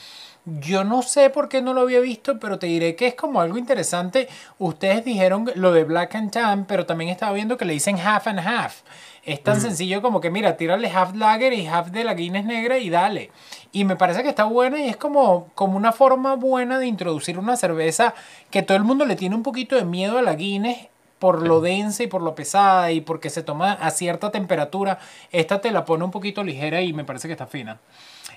[0.45, 3.39] Yo no sé por qué no lo había visto, pero te diré que es como
[3.39, 4.27] algo interesante.
[4.59, 8.27] Ustedes dijeron lo de Black and Tan, pero también estaba viendo que le dicen half
[8.27, 8.81] and half.
[9.25, 12.77] Es tan sencillo como que, mira, tírale half lager y half de la Guinness negra
[12.77, 13.31] y dale.
[13.71, 17.39] Y me parece que está buena y es como, como una forma buena de introducir
[17.39, 18.13] una cerveza
[18.51, 20.89] que todo el mundo le tiene un poquito de miedo a la Guinness
[21.19, 24.99] por lo densa y por lo pesada y porque se toma a cierta temperatura.
[25.31, 27.79] Esta te la pone un poquito ligera y me parece que está fina.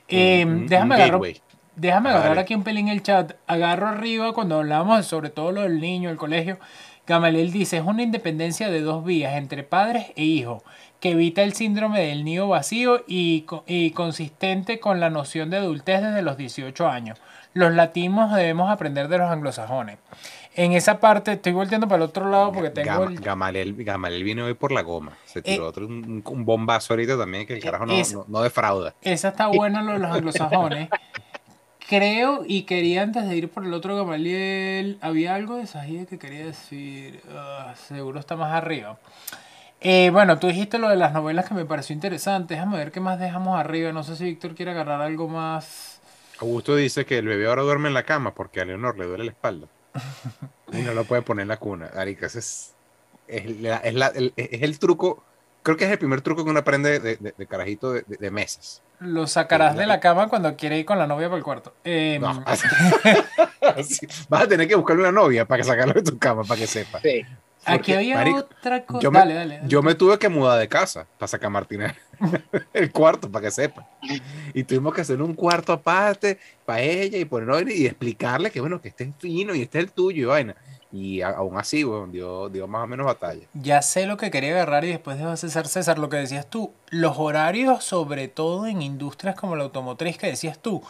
[0.07, 1.20] Eh, déjame agarrar.
[1.76, 3.34] Déjame agarrar aquí un pelín el chat.
[3.46, 6.58] Agarro arriba cuando hablamos sobre todo lo del niño, el colegio.
[7.06, 10.62] Gamaliel dice, es una independencia de dos vías, entre padres e hijos,
[10.98, 16.02] que evita el síndrome del nido vacío y, y consistente con la noción de adultez
[16.02, 17.18] desde los 18 años.
[17.52, 19.98] Los latinos debemos aprender de los anglosajones.
[20.54, 23.20] En esa parte, estoy volteando para el otro lado porque tengo el...
[23.20, 23.74] Gamaliel,
[24.24, 25.12] vino hoy por la goma.
[25.26, 28.94] Se tiró eh, otro, un, bombazo ahorita también que el carajo no, no, no defrauda.
[29.02, 30.88] Esa está buena lo de los anglosajones.
[31.89, 36.18] Creo, y quería antes de ir por el otro Gamaliel, había algo de Sajid que
[36.18, 38.99] quería decir, ah, seguro está más arriba.
[39.80, 43.01] Eh, bueno, tú dijiste lo de las novelas que me pareció interesante, déjame ver qué
[43.01, 46.01] más dejamos arriba, no sé si Víctor quiere agarrar algo más.
[46.41, 49.24] Augusto dice que el bebé ahora duerme en la cama porque a Leonor le duele
[49.24, 49.68] la espalda
[50.72, 51.91] y no lo puede poner en la cuna.
[51.95, 52.74] Arica, es, es,
[53.28, 55.22] el, es el truco
[55.66, 58.84] creo que es el primer truco que uno aprende de, carajito de, mesas.
[59.00, 61.74] Lo sacarás de la cama cuando quiere ir con la novia para el cuarto.
[61.82, 62.22] Em,
[64.28, 67.00] Vas a tener que buscarle una novia para sacarlo de tu cama, para que sepa.
[67.64, 69.00] Aquí había otra cosa.
[69.00, 71.96] Yo, dale, dale, yo me tuve que mudar de casa para sacar a Martina
[72.72, 73.88] el cuarto, para que sepa.
[74.54, 78.80] Y tuvimos que hacer un cuarto aparte para ella y poner y explicarle que bueno,
[78.80, 80.54] que este es fino y este es el tuyo y vaina.
[80.97, 83.47] Y aún así, bueno, dio, dio más o menos batalla.
[83.53, 86.72] Ya sé lo que quería agarrar y después de César César, lo que decías tú,
[86.88, 90.82] los horarios, sobre todo en industrias como la automotriz que decías tú,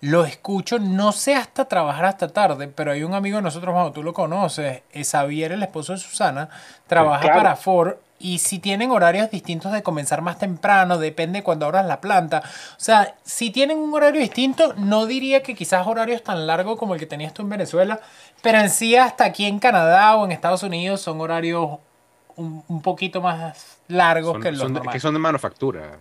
[0.00, 3.92] lo escucho, no sé hasta trabajar hasta tarde, pero hay un amigo de nosotros, cuando
[3.92, 6.48] tú lo conoces, es Xavier, el esposo de Susana,
[6.86, 11.84] trabaja para Ford y si tienen horarios distintos de comenzar más temprano, depende cuando abras
[11.84, 12.42] la planta.
[12.44, 16.94] O sea, si tienen un horario distinto, no diría que quizás horarios tan largos como
[16.94, 18.00] el que tenías tú en Venezuela,
[18.40, 21.78] pero en sí hasta aquí en Canadá o en Estados Unidos son horarios
[22.36, 25.98] un, poquito más largos que los son de, que son de manufactura,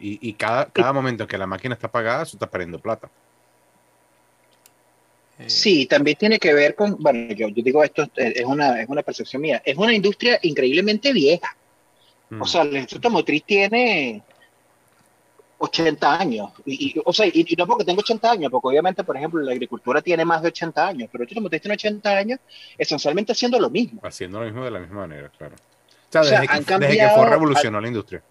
[0.00, 3.10] Y, y, cada, cada momento que la máquina está apagada, eso está perdiendo plata.
[5.38, 8.88] Eh, sí, también tiene que ver con, bueno, yo, yo digo esto es una, es
[8.88, 11.56] una percepción mía, es una industria increíblemente vieja.
[12.30, 12.46] O mm.
[12.46, 14.22] sea, la industria automotriz tiene
[15.58, 16.50] 80 años.
[16.66, 20.02] Y, o sea, y, no porque tengo 80 años, porque obviamente, por ejemplo, la agricultura
[20.02, 22.40] tiene más de 80 años, pero la industria automotriz tiene 80 años
[22.76, 24.00] esencialmente haciendo lo mismo.
[24.02, 25.54] Haciendo lo mismo de la misma manera, claro.
[25.54, 28.22] O sea, desde, que, desde que fue revolucionó la industria.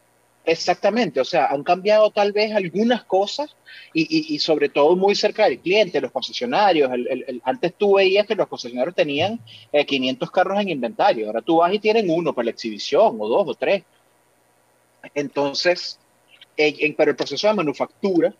[0.47, 3.53] Exactamente, o sea, han cambiado tal vez algunas cosas
[3.93, 6.89] y, y, sobre todo muy cerca del cliente, los concesionarios.
[7.43, 9.41] Antes tú veías que los concesionarios tenían
[9.73, 13.27] 500 eh, carros en inventario, ahora tú vas y tienen uno para la exhibición, o
[13.27, 13.83] dos, o tres.
[15.13, 15.99] Entonces,
[16.55, 18.33] en, pero el proceso de manufactura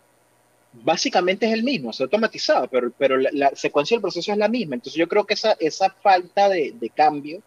[0.72, 4.76] básicamente es el mismo, es automatizado, pero, la, secuencia del proceso es la misma.
[4.76, 7.42] Entonces yo creo que esa, falta de cambio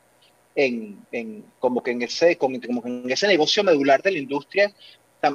[0.55, 4.73] en, en, como que en ese, como, en ese negocio medular de la industria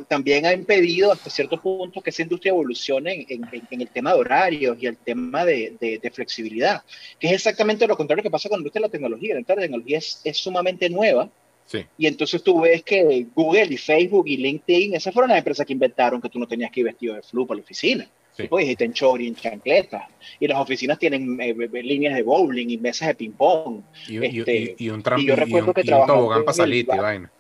[0.09, 4.77] también ha impedido hasta cierto punto que esa industria evolucione en, el tema de horarios
[4.81, 6.83] y el tema de, flexibilidad,
[7.21, 9.35] que es exactamente lo contrario que pasa con la industria de la tecnología.
[9.35, 11.31] La industria de la tecnología es, es sumamente nueva.
[11.67, 11.85] Sí.
[11.99, 15.73] Y entonces tú ves que Google y Facebook y LinkedIn, esas fueron las empresas que
[15.73, 18.09] inventaron que tú no tenías que ir vestido de flu para la oficina.
[18.37, 18.49] Sí.
[18.49, 20.09] Pues dijiste en chori, en chancleta.
[20.39, 23.81] Y las oficinas tienen eh, líneas de bowling y mesas de ping-pong.
[24.09, 25.27] Y, este, y, un trampolín.
[25.27, 26.45] Y yo recuerdo que trabajaba.
[26.45, 27.31] para salir, vaina.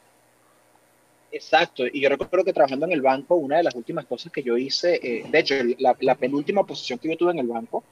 [1.36, 4.42] Exacto, y yo recuerdo que trabajando en el banco, una de las últimas cosas que
[4.42, 7.84] yo hice, eh, de hecho, la, penúltima posición que yo tuve en el banco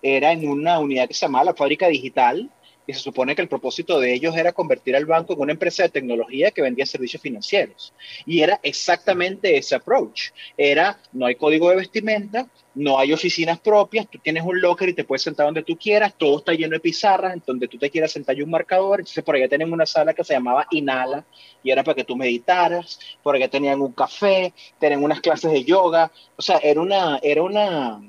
[0.00, 2.48] era en una unidad que se llamaba la fábrica digital,
[2.86, 5.82] y se supone que el propósito de ellos era convertir al banco en una empresa
[5.82, 7.92] de tecnología que vendía servicios financieros.
[8.24, 10.30] Y era exactamente ese approach.
[10.56, 14.94] Era, no hay código de vestimenta, no hay oficinas propias, tú tienes un locker y
[14.94, 17.90] te puedes sentar donde tú quieras, todo está lleno de pizarras, en donde tú te
[17.90, 19.00] quieras sentar y un marcador.
[19.00, 21.24] Entonces por allá tenemos una sala que se llamaba Inhala
[21.62, 25.64] y era para que tú meditaras, por allá tenían un café, tenían unas clases de
[25.64, 28.00] yoga, o sea, era una, era una,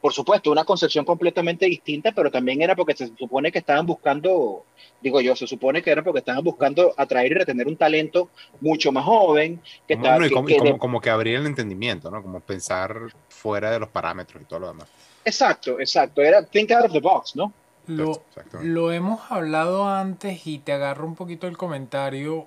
[0.00, 4.64] por supuesto, una concepción completamente distinta, pero también era porque se supone que estaban buscando,
[5.00, 8.30] digo yo, se supone que era porque estaban buscando atraer y retener un talento
[8.60, 9.60] mucho más joven.
[9.86, 9.98] Que
[10.78, 12.22] como, que abrir el entendimiento, ¿no?
[12.22, 12.96] Como pensar
[13.28, 14.88] fuera de los parámetros y todo lo demás.
[15.24, 16.22] Exacto, exacto.
[16.22, 17.52] Era think out of the box, ¿no?
[17.86, 18.22] Lo,
[18.62, 22.46] lo hemos hablado antes y te agarro un poquito el comentario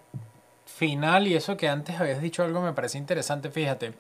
[0.76, 3.94] final y eso que antes habías dicho algo me parece interesante, fíjate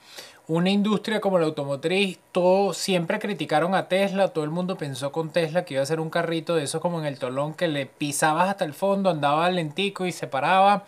[0.47, 5.29] una industria como la automotriz, todo siempre criticaron a Tesla, todo el mundo pensó con
[5.29, 7.85] Tesla que iba a ser un carrito de eso como en el tolón que le
[7.85, 10.83] pisabas hasta el fondo, andaba lentico y se paraba.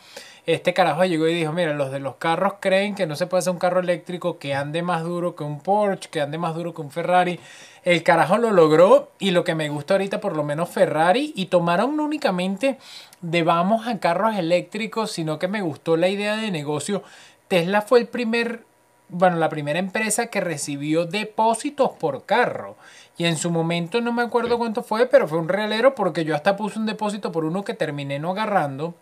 [0.46, 3.40] Este carajo llegó y dijo, mira, los de los carros creen que no se puede
[3.40, 6.72] hacer un carro eléctrico que ande más duro que un Porsche, que ande más duro
[6.74, 7.40] que un Ferrari.
[7.84, 11.48] El carajo lo logró y lo que me gusta ahorita por lo menos Ferrari y
[11.48, 12.78] tomaron no únicamente
[13.22, 17.02] de vamos a carros eléctricos, sino que me gustó la idea de negocio.
[17.48, 18.64] Tesla fue el primer
[19.08, 22.76] bueno, la primera empresa que recibió depósitos por carro.
[23.18, 26.36] Y en su momento no me acuerdo cuánto fue, pero fue un realero porque yo
[26.36, 28.96] hasta puse un depósito por uno que terminé no agarrando.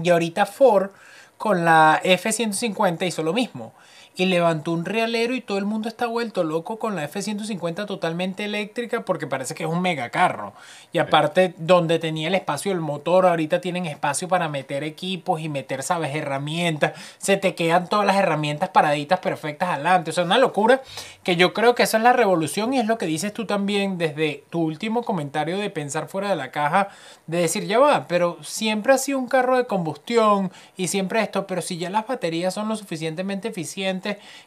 [0.00, 0.90] Y ahorita Ford
[1.36, 3.74] con la F-150 hizo lo mismo
[4.14, 8.44] y levantó un realero y todo el mundo está vuelto loco con la F-150 totalmente
[8.44, 10.52] eléctrica porque parece que es un mega carro.
[10.92, 15.48] Y aparte, donde tenía el espacio del motor, ahorita tienen espacio para meter equipos y
[15.48, 16.92] meter, sabes, herramientas.
[17.18, 20.10] Se te quedan todas las herramientas paraditas perfectas adelante.
[20.10, 20.82] O sea, una locura
[21.22, 23.96] que yo creo que esa es la revolución y es lo que dices tú también
[23.96, 26.88] desde tu último comentario de pensar fuera de la caja,
[27.26, 31.46] de decir, ya va, pero siempre ha sido un carro de combustión y siempre esto,
[31.46, 34.01] pero si ya las baterías son lo suficientemente eficientes,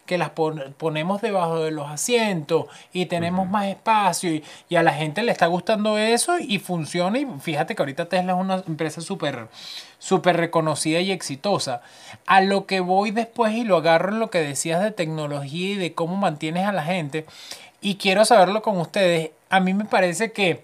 [0.05, 4.31] que las ponemos debajo de los asientos y tenemos más espacio
[4.69, 8.33] y, a la gente le está gustando eso y funciona y fíjate que ahorita Tesla
[8.33, 9.47] es una empresa súper
[9.99, 11.81] súper reconocida y exitosa.
[12.27, 15.75] A lo que voy después y lo agarro en lo que decías de tecnología y
[15.75, 17.25] de cómo mantienes a la gente
[17.81, 19.31] y quiero saberlo con ustedes.
[19.49, 20.63] A mí me parece que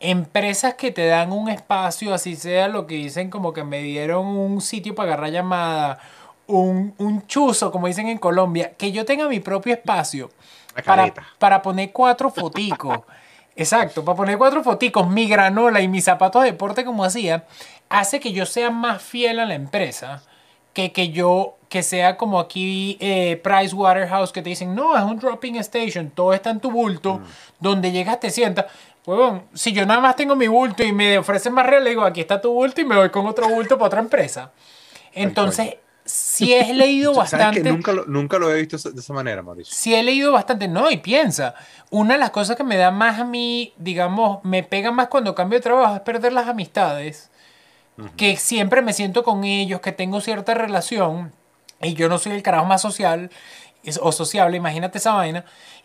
[0.00, 4.26] empresas que te dan un espacio, así sea lo que dicen como que me dieron
[4.26, 6.00] un sitio para agarrar llamada
[6.46, 10.30] un, un chuzo, como dicen en Colombia, que yo tenga mi propio espacio
[10.84, 13.00] para, para poner cuatro foticos.
[13.54, 17.44] Exacto, para poner cuatro foticos, mi granola y mis zapatos de deporte como hacía,
[17.88, 20.22] hace que yo sea más fiel a la empresa
[20.72, 25.02] que que yo, que sea como aquí eh, Price Waterhouse que te dicen, no, es
[25.02, 27.24] un dropping station, todo está en tu bulto, mm.
[27.60, 28.66] donde llegas te sientas.
[29.04, 32.04] Pues si yo nada más tengo mi bulto y me ofrecen más real, le digo,
[32.04, 34.52] aquí está tu bulto y me voy con otro bulto para otra empresa.
[35.12, 37.62] Entonces, si he leído bastante.
[37.62, 39.74] nunca, lo, nunca lo he visto de esa manera, Mauricio.
[39.74, 41.54] Si he leído bastante, no, y piensa.
[41.90, 45.34] Una de las cosas que me da más a mí, digamos, me pega más cuando
[45.34, 47.30] cambio de trabajo es perder las amistades.
[48.16, 51.32] Que siempre me siento con ellos, que tengo cierta relación.
[51.80, 53.30] Y yo no soy el carajo más social
[54.00, 55.44] o sociable, imagínate esa vaina.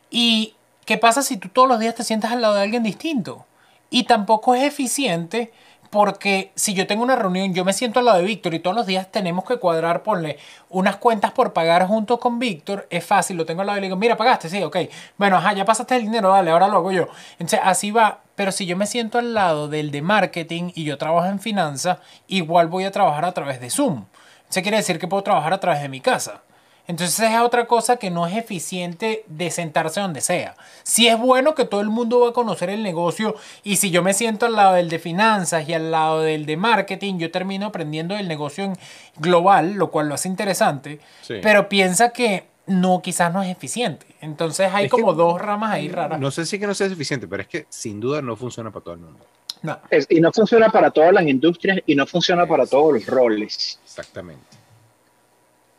[0.10, 0.56] Y
[0.86, 3.46] ¿qué pasa si tú todos los días te sientas al lado de alguien distinto?
[3.90, 5.52] Y tampoco es eficiente
[5.90, 8.76] porque si yo tengo una reunión, yo me siento al lado de Víctor y todos
[8.76, 10.38] los días tenemos que cuadrar, ponle
[10.70, 13.88] unas cuentas por pagar junto con Víctor, es fácil, lo tengo al lado y le
[13.88, 14.78] digo, mira, pagaste, sí, ok.
[15.18, 17.08] Bueno, ajá, ya pasaste el dinero, dale, ahora lo hago yo.
[17.34, 18.20] Entonces, así va.
[18.36, 21.98] Pero si yo me siento al lado del de marketing y yo trabajo en finanzas,
[22.28, 24.06] igual voy a trabajar a través de Zoom.
[24.50, 26.42] Eso quiere decir que puedo trabajar a través de mi casa.
[26.88, 30.56] Entonces es otra cosa que no es eficiente de sentarse donde sea.
[30.84, 34.02] Si es bueno que todo el mundo va a conocer el negocio y si yo
[34.02, 37.68] me siento al lado del de finanzas y al lado del de marketing, yo termino
[37.68, 38.78] aprendiendo el negocio en
[39.18, 41.00] global, lo cual lo hace interesante,
[41.42, 44.06] pero piensa que no, quizás no es eficiente.
[44.22, 46.20] Entonces hay como dos ramas ahí raras.
[46.20, 48.84] No sé si que no sea eficiente, pero es que sin duda no funciona para
[48.84, 49.26] todo el mundo.
[49.64, 49.80] No.
[50.10, 53.80] y no funciona para todas las industrias y no funciona para todos los roles.
[53.84, 54.46] Exactamente.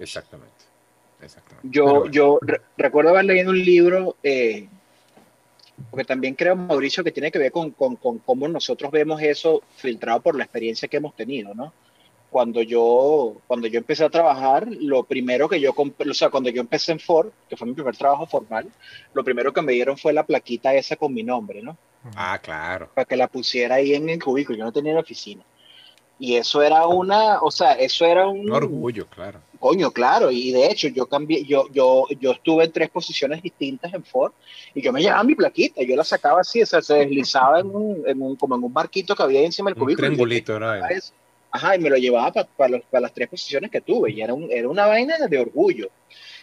[0.00, 0.57] Exactamente.
[1.62, 2.38] Yo, yo
[2.76, 4.68] recuerdo haber leído un libro, eh,
[5.90, 9.62] porque también creo, Mauricio, que tiene que ver con, con, con, cómo nosotros vemos eso
[9.76, 11.72] filtrado por la experiencia que hemos tenido, ¿no?
[12.30, 16.50] Cuando yo, cuando yo empecé a trabajar, lo primero que yo compré, o sea, cuando
[16.50, 18.70] yo empecé en Ford, que fue mi primer trabajo formal,
[19.14, 21.76] lo primero que me dieron fue la plaquita esa con mi nombre, ¿no?
[22.14, 22.90] Ah, claro.
[22.94, 25.42] Para que la pusiera ahí en el cubículo, yo no tenía la oficina.
[26.18, 29.40] Y eso era una, o sea, eso era un, un orgullo, claro.
[29.58, 33.92] Coño, claro, y de hecho yo cambié, yo, yo, yo estuve en tres posiciones distintas
[33.92, 34.32] en Ford
[34.72, 37.66] y yo me llevaba mi plaquita, yo la sacaba así, o sea, se deslizaba en
[37.66, 40.08] un, en un, como en un barquito que había encima del cubículo.
[40.08, 40.72] Un triangulito, ¿no?
[41.50, 44.68] Ajá, y me lo llevaba para las tres posiciones que tuve y era, un, era
[44.68, 45.90] una vaina de orgullo.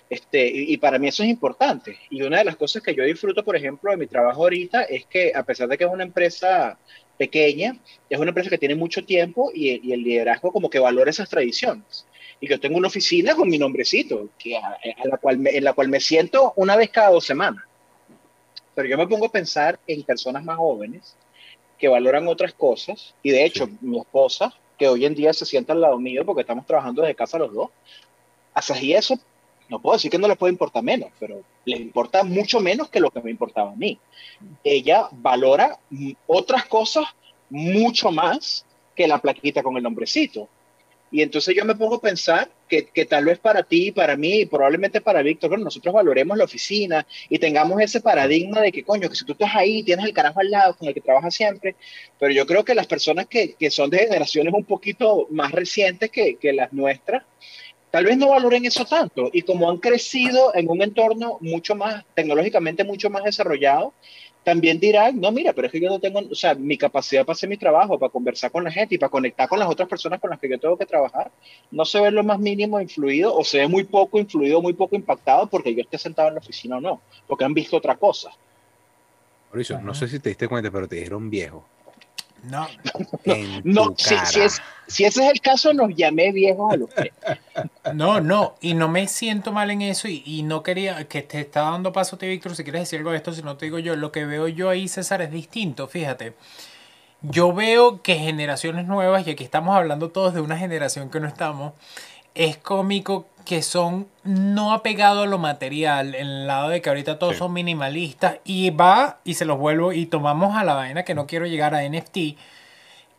[0.09, 1.97] Este, y, y, para mí eso es importante.
[2.09, 5.05] Y una de las cosas que yo disfruto, por ejemplo, de mi trabajo ahorita es
[5.05, 6.78] que a pesar de que es una empresa
[7.18, 7.78] pequeña,
[8.09, 11.30] es una empresa que tiene mucho tiempo y, y el liderazgo como que valora esas
[11.30, 12.05] tradiciones.
[12.39, 15.63] Y yo tengo una oficina con mi nombrecito, que a, a la cual me, en
[15.63, 17.63] la cual me siento una vez cada dos semanas.
[18.73, 21.15] Pero yo me pongo a pensar en personas más jóvenes
[21.77, 23.15] que valoran otras cosas.
[23.23, 23.77] Y de hecho, sí.
[23.81, 27.15] mi esposa, que hoy en día se sienta al lado mío porque estamos trabajando desde
[27.15, 27.69] casa los dos,
[28.53, 29.17] así eso
[29.69, 32.99] no puedo decir que no le puede importar menos, pero le importa mucho menos que
[32.99, 33.99] lo que me importaba a mí.
[34.63, 35.79] Ella valora
[36.27, 37.05] otras cosas
[37.49, 38.65] mucho más
[38.95, 40.47] que la plaquita con el nombrecito.
[41.11, 44.45] Y entonces yo me pongo a pensar que, que tal vez para ti, para mí,
[44.45, 49.07] probablemente para Víctor, bueno, nosotros valoremos la oficina y tengamos ese paradigma de que, coño,
[49.09, 51.75] que si tú estás ahí, tienes el carajo al lado con el que trabajas siempre.
[52.19, 56.09] Pero yo creo que las personas que, que son de generaciones un poquito más recientes
[56.09, 57.23] que, que las nuestras,
[57.91, 59.29] tal vez no valoren eso tanto.
[59.31, 63.93] Y como han crecido en un entorno mucho más, tecnológicamente mucho más desarrollado,
[64.45, 67.33] también dirán, no, mira, pero es que yo no tengo, o sea, mi capacidad para
[67.33, 70.21] hacer mi trabajo, para conversar con la gente y para conectar con las otras personas
[70.21, 71.31] con las que yo tengo que trabajar,
[71.71, 74.95] no se ve lo más mínimo influido o se ve muy poco influido, muy poco
[74.95, 78.29] impactado porque yo esté sentado en la oficina o no, porque han visto otra cosa.
[79.49, 81.65] Mauricio, no sé si te diste cuenta, pero te dijeron viejo.
[82.49, 82.67] No,
[83.63, 87.11] no, si, si, es, si, ese es el caso, nos llamé viejos a los tres.
[87.93, 91.41] No, no, y no me siento mal en eso y, y no quería que te
[91.41, 93.65] está dando paso a ti, Víctor, si quieres decir algo de esto, si no te
[93.65, 96.33] digo yo, lo que veo yo ahí, César, es distinto, fíjate.
[97.21, 101.27] Yo veo que generaciones nuevas, y aquí estamos hablando todos de una generación que no
[101.27, 101.73] estamos,
[102.35, 107.19] es cómico que son no apegados a lo material, en el lado de que ahorita
[107.19, 107.39] todos sí.
[107.39, 111.27] son minimalistas, y va, y se los vuelvo, y tomamos a la vaina que no
[111.27, 112.17] quiero llegar a NFT.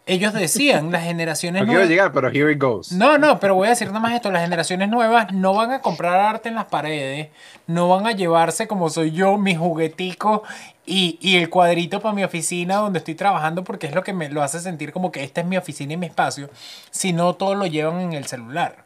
[0.09, 1.87] Ellos decían, las generaciones no nuevas.
[1.87, 2.93] quiero llegar, pero here it goes.
[2.93, 5.81] No, no, pero voy a decir nada más esto: las generaciones nuevas no van a
[5.81, 7.29] comprar arte en las paredes,
[7.67, 10.43] no van a llevarse como soy yo, mi juguetico
[10.85, 14.29] y, y el cuadrito para mi oficina donde estoy trabajando, porque es lo que me
[14.29, 16.51] lo hace sentir como que esta es mi oficina y mi espacio,
[16.91, 18.86] sino todo lo llevan en el celular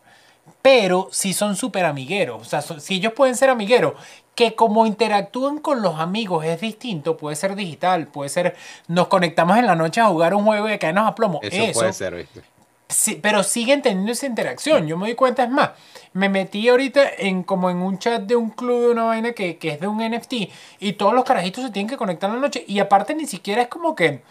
[0.63, 2.41] pero si son súper amigueros.
[2.41, 3.95] O sea, si ellos pueden ser amigueros,
[4.35, 8.57] que como interactúan con los amigos es distinto, puede ser digital, puede ser,
[8.89, 11.41] nos conectamos en la noche a jugar un juego y caernos a plomo.
[11.43, 12.43] Eso, Eso puede ser, ¿viste?
[12.89, 14.89] Sí, pero siguen teniendo esa interacción.
[14.89, 15.71] Yo me doy cuenta, es más,
[16.13, 19.59] me metí ahorita en como en un chat de un club de una vaina que,
[19.59, 20.33] que es de un NFT
[20.81, 23.63] y todos los carajitos se tienen que conectar en la noche y aparte ni siquiera
[23.63, 24.23] es como que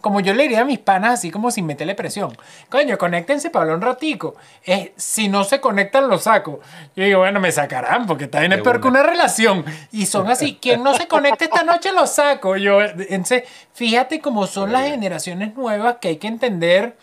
[0.00, 2.36] como yo le diría a mis panas, así como sin meterle presión.
[2.68, 4.34] Coño, conéctense para hablar un ratico.
[4.64, 6.60] Es, si no se conectan, lo saco.
[6.96, 9.64] Yo digo, bueno, me sacarán, porque también es peor que una relación.
[9.92, 12.56] Y son así, quien no se conecte esta noche, lo saco.
[12.56, 13.44] Yo, entonces,
[13.74, 16.96] fíjate cómo son las generaciones nuevas que hay que entender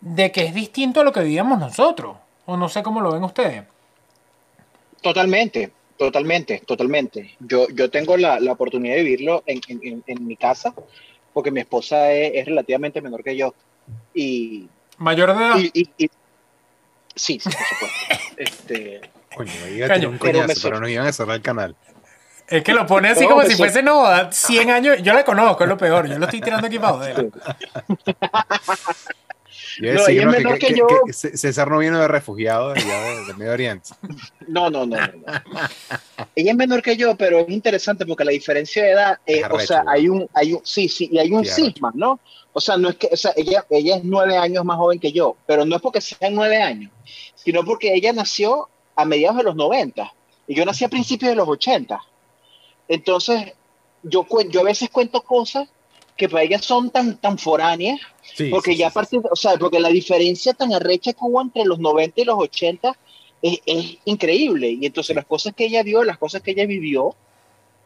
[0.00, 2.16] de que es distinto a lo que vivíamos nosotros.
[2.46, 3.64] O no sé cómo lo ven ustedes.
[5.02, 5.72] Totalmente.
[5.96, 7.36] Totalmente, totalmente.
[7.40, 10.74] Yo, yo tengo la, la oportunidad de vivirlo en, en, en mi casa
[11.32, 13.54] porque mi esposa es, es, relativamente menor que yo.
[14.14, 14.68] Y,
[14.98, 15.58] ¿Mayor de edad?
[15.58, 16.10] Y, y, y
[17.14, 18.34] sí, sí, por supuesto.
[18.36, 19.00] este,
[19.34, 21.76] Coño, iba a un coñazo, pero, pero nos iban a cerrar el canal.
[22.50, 24.96] Es que lo pone así como si fuese no, 100 años.
[25.02, 26.08] Yo la conozco, es lo peor.
[26.08, 27.30] Yo lo estoy tirando aquí para joder.
[29.80, 30.86] Yo no, ella es menor que, que, que, yo.
[31.06, 33.90] Que César no vino de refugiado de, de, de Medio Oriente.
[34.48, 35.06] No, no, no, no,
[36.34, 39.58] Ella es menor que yo, pero es interesante porque la diferencia de edad, eh, o
[39.60, 42.20] sea, hay un, hay un, sí, sí, y hay un cisma, ¿no?
[42.52, 45.12] O sea, no es que, o sea, ella, ella es nueve años más joven que
[45.12, 46.90] yo, pero no es porque sean nueve años,
[47.36, 50.12] sino porque ella nació a mediados de los 90
[50.48, 52.00] y yo nací a principios de los 80.
[52.90, 53.52] Entonces,
[54.02, 55.68] yo, yo a veces cuento cosas
[56.16, 58.00] que para ellas son tan, tan foráneas,
[58.34, 61.40] sí, porque sí, ya a partir, o sea, porque la diferencia tan arrecha que hubo
[61.40, 62.98] entre los 90 y los 80
[63.42, 64.70] es, es increíble.
[64.70, 67.14] Y entonces las cosas que ella vio, las cosas que ella vivió,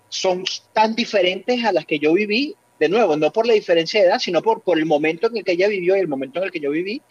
[0.09, 4.07] son tan diferentes a las que yo viví, de nuevo, no por la diferencia de
[4.07, 6.47] edad, sino por, por el momento en el que ella vivió y el momento en
[6.47, 7.03] el que yo viví.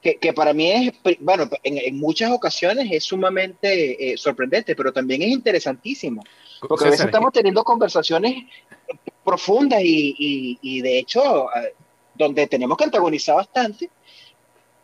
[0.00, 5.28] que, para mí es, bueno, en, muchas ocasiones es sumamente eh, sorprendente, pero también es
[5.28, 6.22] interesantísimo.
[6.68, 8.44] Porque a veces estamos teniendo conversaciones
[9.24, 11.48] profundas y, y, de hecho,
[12.14, 13.90] donde tenemos que antagonizar bastante.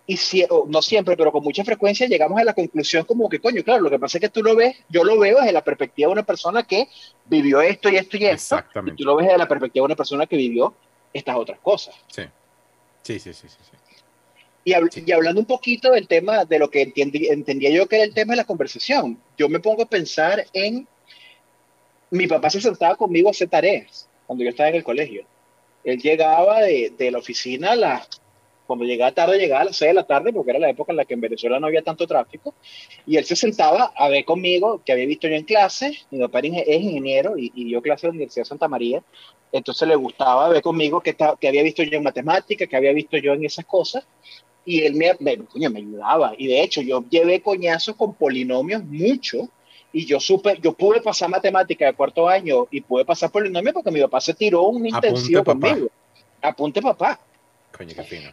[0.06, 3.62] Y si, no siempre, pero con mucha frecuencia llegamos a la conclusión como que, coño,
[3.62, 6.08] claro, lo que pasa es que tú lo ves, yo lo veo desde la perspectiva
[6.08, 6.88] de una persona que
[7.26, 8.56] vivió esto y esto y esto.
[8.56, 8.94] Exactamente.
[8.94, 10.74] Y tú lo ves desde la perspectiva de una persona que vivió
[11.12, 11.94] estas otras cosas.
[12.06, 12.22] Sí.
[13.02, 13.56] Sí, sí, sí, sí.
[14.64, 18.14] Y, y, hablando un poquito del tema, de lo que entendía yo que era el
[18.14, 20.86] tema de la conversación, yo me pongo a pensar en,
[22.10, 25.24] mi papá se sentaba conmigo a hacer tareas cuando yo estaba en el colegio.
[25.84, 28.08] Él llegaba de, de la oficina a las,
[28.66, 30.98] cuando llegaba tarde, llegaba a las 6 de la tarde, porque era la época en
[30.98, 32.54] la que en Venezuela no había tanto tráfico,
[33.06, 36.40] y él se sentaba a ver conmigo, que había visto yo en clase, mi papá
[36.40, 39.02] es ingeniero y, y dio clase en la Universidad de Santa María,
[39.52, 43.16] entonces le gustaba ver conmigo que, que había visto yo en matemáticas, que había visto
[43.16, 44.06] yo en esas cosas,
[44.66, 45.38] y él me, me,
[45.70, 46.34] me ayudaba.
[46.36, 49.48] Y de hecho, yo llevé coñazos con polinomios mucho,
[49.92, 53.90] y yo supe, yo pude pasar matemática de cuarto año y pude pasar polinomios porque
[53.90, 55.88] mi papá se tiró un intensivo conmigo.
[56.42, 57.18] Apunte papá.
[57.76, 58.30] Coño, qué fino.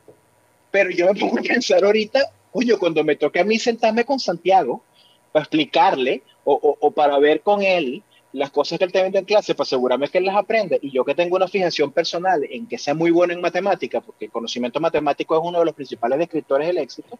[0.71, 4.19] Pero yo me pongo a pensar ahorita, coño, cuando me toque a mí sentarme con
[4.19, 4.83] Santiago
[5.31, 8.03] para explicarle o, o, o para ver con él
[8.35, 10.91] las cosas que él te vende en clase para asegurarme que él las aprende y
[10.91, 14.31] yo que tengo una fijación personal en que sea muy bueno en matemática, porque el
[14.31, 17.17] conocimiento matemático es uno de los principales descriptores del éxito,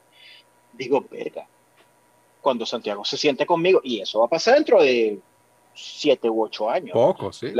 [0.74, 1.48] digo, verga,
[2.46, 5.18] cuando Santiago se siente conmigo, y eso va a pasar dentro de
[5.74, 6.92] siete u ocho años.
[6.94, 7.52] Poco, sí.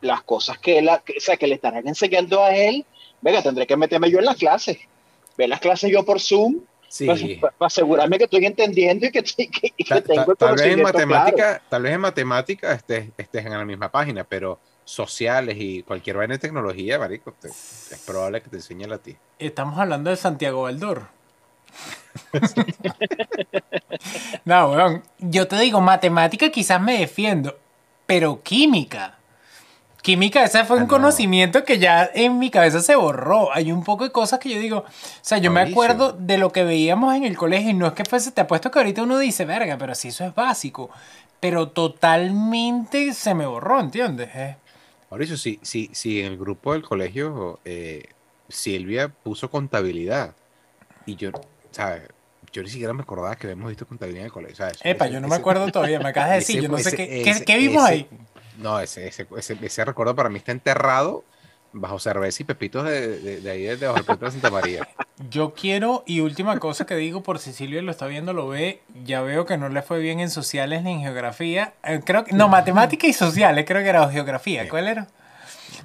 [0.00, 2.84] las cosas que, él, que, o sea, que le estarán enseñando a él,
[3.20, 4.76] venga, tendré que meterme yo en las clases,
[5.38, 7.38] ver las clases yo por Zoom Sí.
[7.40, 9.22] Para, asegurarme que estoy entendiendo y que,
[10.06, 13.90] tengo el tal vez en matemática, Tal vez en matemática estés, estés en la misma
[13.90, 18.98] página, pero sociales y cualquier vaina de tecnología, marico, es probable que te enseñe a
[18.98, 19.16] ti.
[19.40, 21.08] Estamos hablando de Santiago Baldor.
[24.44, 25.02] no, weón.
[25.18, 27.58] Yo te digo, matemática quizás me defiendo,
[28.06, 29.18] pero química.
[30.02, 33.54] Química, ese fue un ah, conocimiento que ya en mi cabeza se borró.
[33.54, 34.84] Hay un poco de cosas que yo digo, o
[35.22, 38.04] sea, yo me acuerdo de lo que veíamos en el colegio y no es que
[38.04, 40.90] fuese, te apuesto que ahorita uno dice, verga, pero si eso es básico.
[41.40, 44.28] Pero totalmente se me borró, ¿entiendes?
[44.34, 44.56] Eh.
[45.10, 48.10] Mauricio, sí, sí, sí, en el grupo del colegio eh,
[48.50, 50.34] Silvia puso contabilidad
[51.06, 51.30] y yo,
[51.74, 52.02] ¿sabes?
[52.52, 54.56] Yo ni siquiera me acordaba que habíamos visto contabilidad en el colegio.
[54.56, 54.78] ¿sabes?
[54.82, 57.58] Epa, yo no me acuerdo todavía, me acabas de decir, yo no sé qué, qué,
[57.58, 58.08] vimos ahí.
[58.58, 61.24] No, ese, ese, ese, recuerdo para mí está enterrado
[61.72, 64.88] bajo cerveza y pepitos de, de, ahí, de bajo el de Santa María.
[65.30, 68.80] Yo quiero, y última cosa que digo, por si Silvia lo está viendo, lo ve,
[69.04, 71.74] ya veo que no le fue bien en sociales ni en geografía.
[71.82, 74.68] Eh, creo que, no, matemática y sociales, creo que era geografía.
[74.68, 75.08] ¿Cuál era?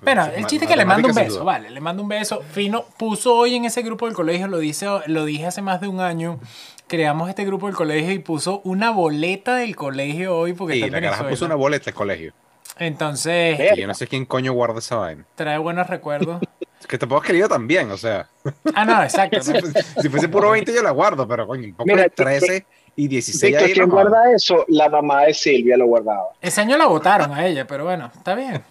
[0.02, 2.42] Bueno, el chiste es que le mando un beso, vale, le mando un beso.
[2.52, 5.88] Fino puso hoy en ese grupo del colegio, lo, dice, lo dije hace más de
[5.88, 6.40] un año,
[6.88, 11.02] creamos este grupo del colegio y puso una boleta del colegio hoy porque sí, la
[11.02, 12.34] caraja puso una boleta del colegio.
[12.78, 13.60] Entonces.
[13.78, 15.26] yo no sé quién coño guarda esa vaina.
[15.36, 16.42] Trae buenos recuerdos.
[16.80, 18.30] Es que tampoco has querido también, o sea.
[18.74, 19.40] Ah, no, exacto.
[20.02, 22.66] si, fuese puro 20 yo la guardo, pero coño, un poco de 13
[22.96, 24.66] y 16 ahí ¿Quién guarda eso?
[24.70, 26.30] La mamá de Silvia lo guardaba.
[26.42, 28.64] Ese año la votaron a ella, pero bueno, está bien.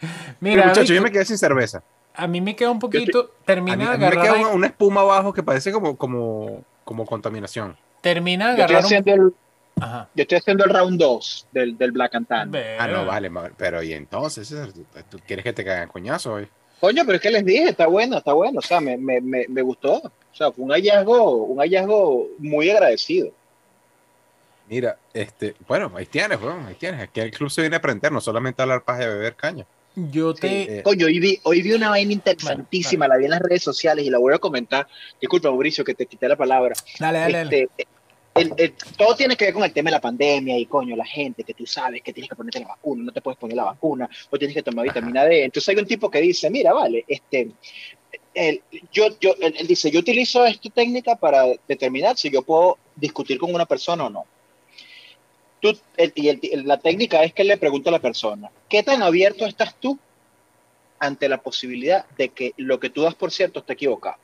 [0.40, 1.82] Mira, muchacho, yo me quedé sin cerveza.
[2.14, 3.32] A mí me queda un poquito.
[3.44, 7.76] Termina a mí, me queda una, espuma abajo que parece como, como, como contaminación.
[8.00, 8.82] Termina de agarrar.
[10.14, 12.52] Yo estoy haciendo el round 2 del, del Black and Tan.
[12.78, 14.54] Ah, no, vale, pero y entonces,
[15.08, 16.48] ¿tú quieres que te caigan coñazo hoy?
[16.80, 19.46] Coño, pero es que les dije, está bueno, está bueno, o sea, me, me, me,
[19.48, 19.96] me gustó.
[19.96, 23.32] O sea, fue un hallazgo, un hallazgo muy agradecido.
[24.68, 27.02] Mira, este, bueno, ahí tienes, bueno, ahí tienes.
[27.02, 29.66] Aquí el club se viene a aprender, no solamente a hablar paja de beber caña.
[29.94, 30.78] Yo te.
[30.78, 34.04] Eh, coño, hoy vi, hoy vi una vaina interesantísima, la vi en las redes sociales
[34.04, 34.86] y la voy a comentar.
[35.20, 36.74] Disculpa, Mauricio, que te quité la palabra.
[36.98, 37.32] Dale, dale.
[37.32, 37.68] dale.
[38.32, 41.42] Este, todo tiene que ver con el tema de la pandemia y coño, la gente
[41.42, 44.08] que tú sabes que tienes que ponerte la vacuna, no te puedes poner la vacuna,
[44.30, 45.44] o tienes que tomar vitamina D.
[45.44, 47.50] Entonces hay un tipo que dice, mira, vale, este,
[48.34, 48.62] él,
[48.92, 53.52] yo, yo, él, dice, yo utilizo esta técnica para determinar si yo puedo discutir con
[53.52, 54.24] una persona o no.
[55.60, 55.78] Tú,
[56.14, 59.98] y la técnica es que le pregunta a la persona, ¿qué tan abierto estás tú
[60.98, 64.16] ante la posibilidad de que lo que tú das por cierto esté equivocado?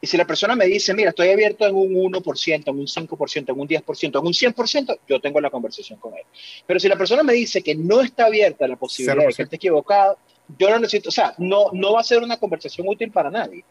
[0.00, 3.52] Y si la persona me dice, mira, estoy abierto en un 1%, en un 5%,
[3.52, 6.24] en un 10%, en un 100%, yo tengo la conversación con él.
[6.66, 9.56] Pero si la persona me dice que no está abierta la posibilidad de que esté
[9.56, 10.18] equivocado,
[10.58, 13.64] yo no necesito, o sea, no, no va a ser una conversación útil para nadie.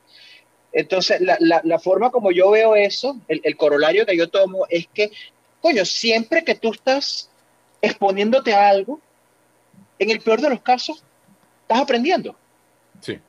[0.72, 4.88] Entonces, la, la, forma como yo veo eso, el, el, corolario que yo tomo es
[4.88, 5.12] que,
[5.62, 7.30] coño, siempre que tú estás
[7.82, 9.00] exponiéndote a algo,
[10.00, 11.04] en el peor de los casos,
[11.62, 12.36] estás aprendiendo.
[13.00, 13.20] Sí.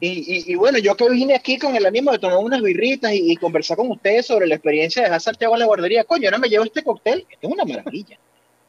[0.00, 3.34] Y, y, bueno, yo que vine aquí con el ánimo de tomar unas birritas y,
[3.36, 6.48] conversar con ustedes sobre la experiencia de dejar Santiago en la guardería, coño, ahora me
[6.48, 8.16] llevo este cóctel, es una maravilla.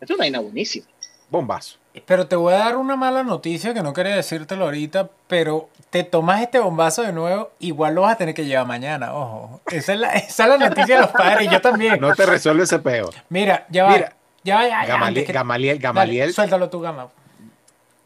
[0.02, 0.88] Es una vaina buenísima.
[1.30, 1.78] Bombazo.
[2.06, 6.04] Pero te voy a dar una mala noticia que no quería decírtelo ahorita, pero te
[6.04, 9.62] tomas este bombazo de nuevo, igual lo vas a tener que llevar mañana, ojo.
[9.68, 12.00] Esa es la, esa es la noticia de los padres, yo también.
[12.00, 13.10] No te resuelve ese peo.
[13.30, 13.92] Mira, ya va.
[13.92, 16.34] Mira, ya va, ya, Gamaliel, Gamaliel, Gamaliel.
[16.34, 17.10] suéltalo tu Gama.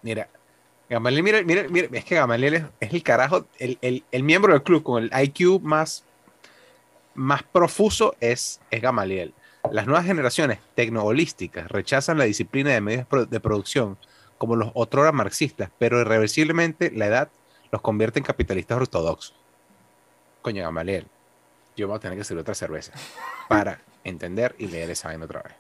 [0.02, 0.28] Mira,
[0.90, 4.64] Gamaliel, mira, mira, mira, es que Gamaliel es, el carajo, el, el, el, miembro del
[4.64, 6.04] club con el IQ más,
[7.14, 9.34] más profuso es, es Gamaliel.
[9.72, 13.98] Las nuevas generaciones tecnoholísticas rechazan la disciplina de medios de producción
[14.38, 17.30] como los otrora marxistas, pero irreversiblemente la edad
[17.72, 19.36] los convierte en capitalistas ortodoxos.
[20.42, 21.08] Coño, Gamaliel,
[21.78, 22.92] yo voy a tener que hacer otra cerveza
[23.48, 25.54] para entender y leer esa vaina otra vez.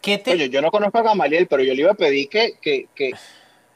[0.00, 2.88] ¿Qué Oye, yo no conozco a Gamaliel, pero yo le iba a pedir que, que,
[2.94, 3.12] que,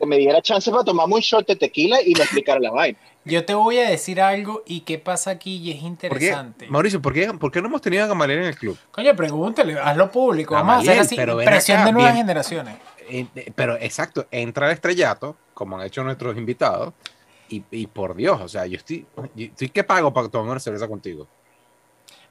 [0.06, 2.98] me diera chance para tomarme un shot de tequila y me explicara la vaina.
[3.24, 6.66] Yo te voy a decir algo y qué pasa aquí y es interesante.
[6.68, 7.26] Mauricio, ¿por qué,
[7.60, 8.78] no hemos tenido a Gamaliel en el club?
[8.90, 10.54] Coño, pregúntale, hazlo público.
[10.54, 12.76] Vamos a hacer así, presión de nuevas generaciones.
[13.08, 16.94] Eh, eh, pero exacto, entra el estrellato, como han hecho nuestros invitados,
[17.48, 19.04] y, y por Dios, o sea, yo estoy,
[19.34, 21.26] yo estoy que pago para tomar una cerveza contigo.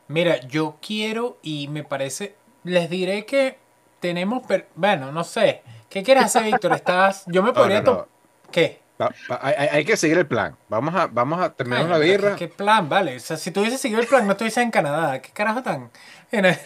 [0.07, 3.57] Mira, yo quiero y me parece, les diré que
[3.99, 4.43] tenemos,
[4.75, 6.73] bueno, no sé, ¿qué quieres hacer, Víctor?
[6.73, 7.83] Estás, yo me podría,
[8.51, 8.81] ¿qué?
[9.29, 10.57] Hay, que seguir el plan.
[10.67, 12.35] Vamos a, vamos a terminar una birra.
[12.35, 12.89] ¿qué, plan?
[12.89, 13.15] Vale.
[13.15, 15.21] O sea, si tú hubieses seguido el plan, no estuvieses en Canadá.
[15.21, 15.89] ¿Qué carajo tan?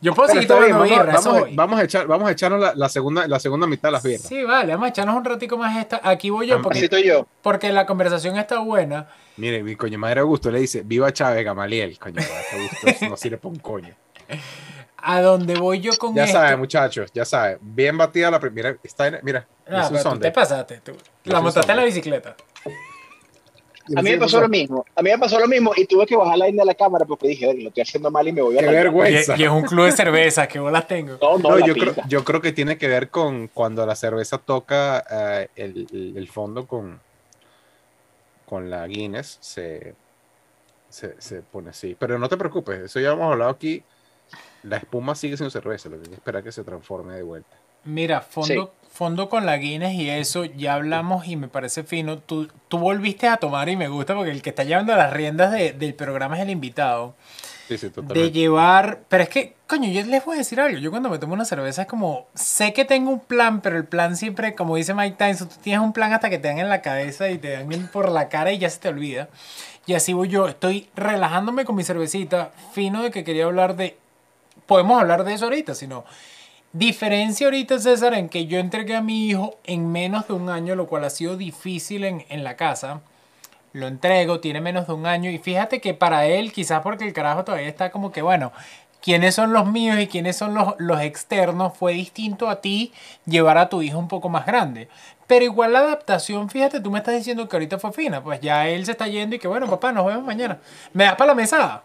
[0.00, 1.18] Yo puedo seguir tomando birra.
[1.52, 4.22] Vamos, a echar, vamos a echarnos la, segunda, la segunda mitad de las birras.
[4.22, 4.72] Sí, vale.
[4.72, 6.00] Vamos a echarnos un ratico más esta.
[6.02, 6.62] Aquí voy yo.
[6.62, 7.26] Porque, yo.
[7.42, 9.08] porque la conversación está buena.
[9.36, 11.98] Mire, mi coño madre Augusto le dice: Viva Chávez Gamaliel.
[11.98, 13.94] Coño madre Augusto no sirve para un coño.
[15.04, 16.38] a dónde voy yo con ya esto.
[16.38, 17.58] Ya sabe, muchachos, ya sabe.
[17.60, 18.76] Bien batida la primera.
[18.82, 19.46] Está mira.
[19.68, 20.80] Ah, tú te pasaste.
[20.80, 20.92] Tú.
[21.24, 22.34] La montaste en la bicicleta.
[23.94, 24.86] A mí me pasó lo mismo.
[24.96, 27.04] A mí me pasó lo mismo y tuve que bajar la línea de la cámara
[27.04, 29.36] porque dije, lo estoy haciendo mal y me voy a Qué vergüenza.
[29.36, 31.18] Y, es un club de cerveza, que bolas tengo.
[31.20, 35.04] No, no, yo, creo, yo, creo, que tiene que ver con cuando la cerveza toca
[35.10, 36.98] uh, el, el, fondo con,
[38.46, 39.94] con la Guinness, se,
[40.88, 41.94] se, se, pone así.
[41.98, 43.84] Pero no te preocupes, eso ya hemos hablado aquí
[44.64, 47.56] la espuma sigue siendo cerveza, lo que hay que esperar que se transforme de vuelta.
[47.84, 52.18] Mira, fondo, fondo con la Guinness y eso, ya hablamos y me parece fino.
[52.18, 55.52] Tú, tú volviste a tomar y me gusta porque el que está llevando las riendas
[55.52, 57.14] del programa es el invitado.
[57.68, 58.20] Sí, sí, totalmente.
[58.20, 59.00] De llevar.
[59.08, 60.78] Pero es que, coño, yo les voy a decir algo.
[60.78, 62.26] Yo cuando me tomo una cerveza es como.
[62.34, 65.82] Sé que tengo un plan, pero el plan siempre, como dice Mike Tyson, tú tienes
[65.82, 68.52] un plan hasta que te dan en la cabeza y te dan por la cara
[68.52, 69.28] y ya se te olvida.
[69.86, 70.48] Y así voy yo.
[70.48, 73.98] Estoy relajándome con mi cervecita, fino de que quería hablar de
[74.66, 76.04] podemos hablar de eso ahorita, sino
[76.72, 80.74] diferencia ahorita, César, en que yo entregué a mi hijo en menos de un año,
[80.74, 83.00] lo cual ha sido difícil en, en la casa.
[83.72, 87.12] Lo entrego, tiene menos de un año y fíjate que para él, quizás porque el
[87.12, 88.52] carajo todavía está como que, bueno,
[89.04, 92.90] quiénes son los míos y quiénes son los, los, externos, fue distinto a ti
[93.26, 94.88] llevar a tu hijo un poco más grande.
[95.26, 98.66] Pero igual la adaptación, fíjate, tú me estás diciendo que ahorita fue fina, pues ya
[98.66, 100.58] él se está yendo y que bueno, papá, nos vemos mañana.
[100.94, 101.84] ¿Me das para la mesada?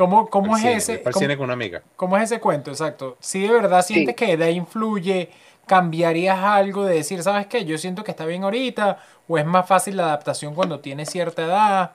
[0.00, 1.02] ¿Cómo, cómo es ese?
[1.02, 1.82] Cómo, con una amiga.
[1.94, 2.70] ¿Cómo es ese cuento?
[2.70, 3.18] Exacto.
[3.20, 5.28] Si de verdad sientes que edad influye,
[5.66, 7.66] ¿cambiarías algo de decir, sabes qué?
[7.66, 8.98] Yo siento que está bien ahorita,
[9.28, 11.90] o es más fácil la adaptación cuando tiene cierta edad.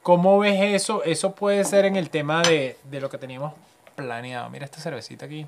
[0.00, 1.04] ¿Cómo ves eso?
[1.04, 3.52] Eso puede ser en el tema de, de lo que teníamos
[3.94, 4.48] planeado.
[4.48, 5.46] Mira esta cervecita aquí.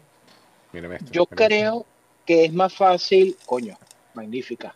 [0.75, 1.87] Mírame esto, Yo creo
[2.27, 3.79] que es más fácil, coño,
[4.13, 4.75] magnífica.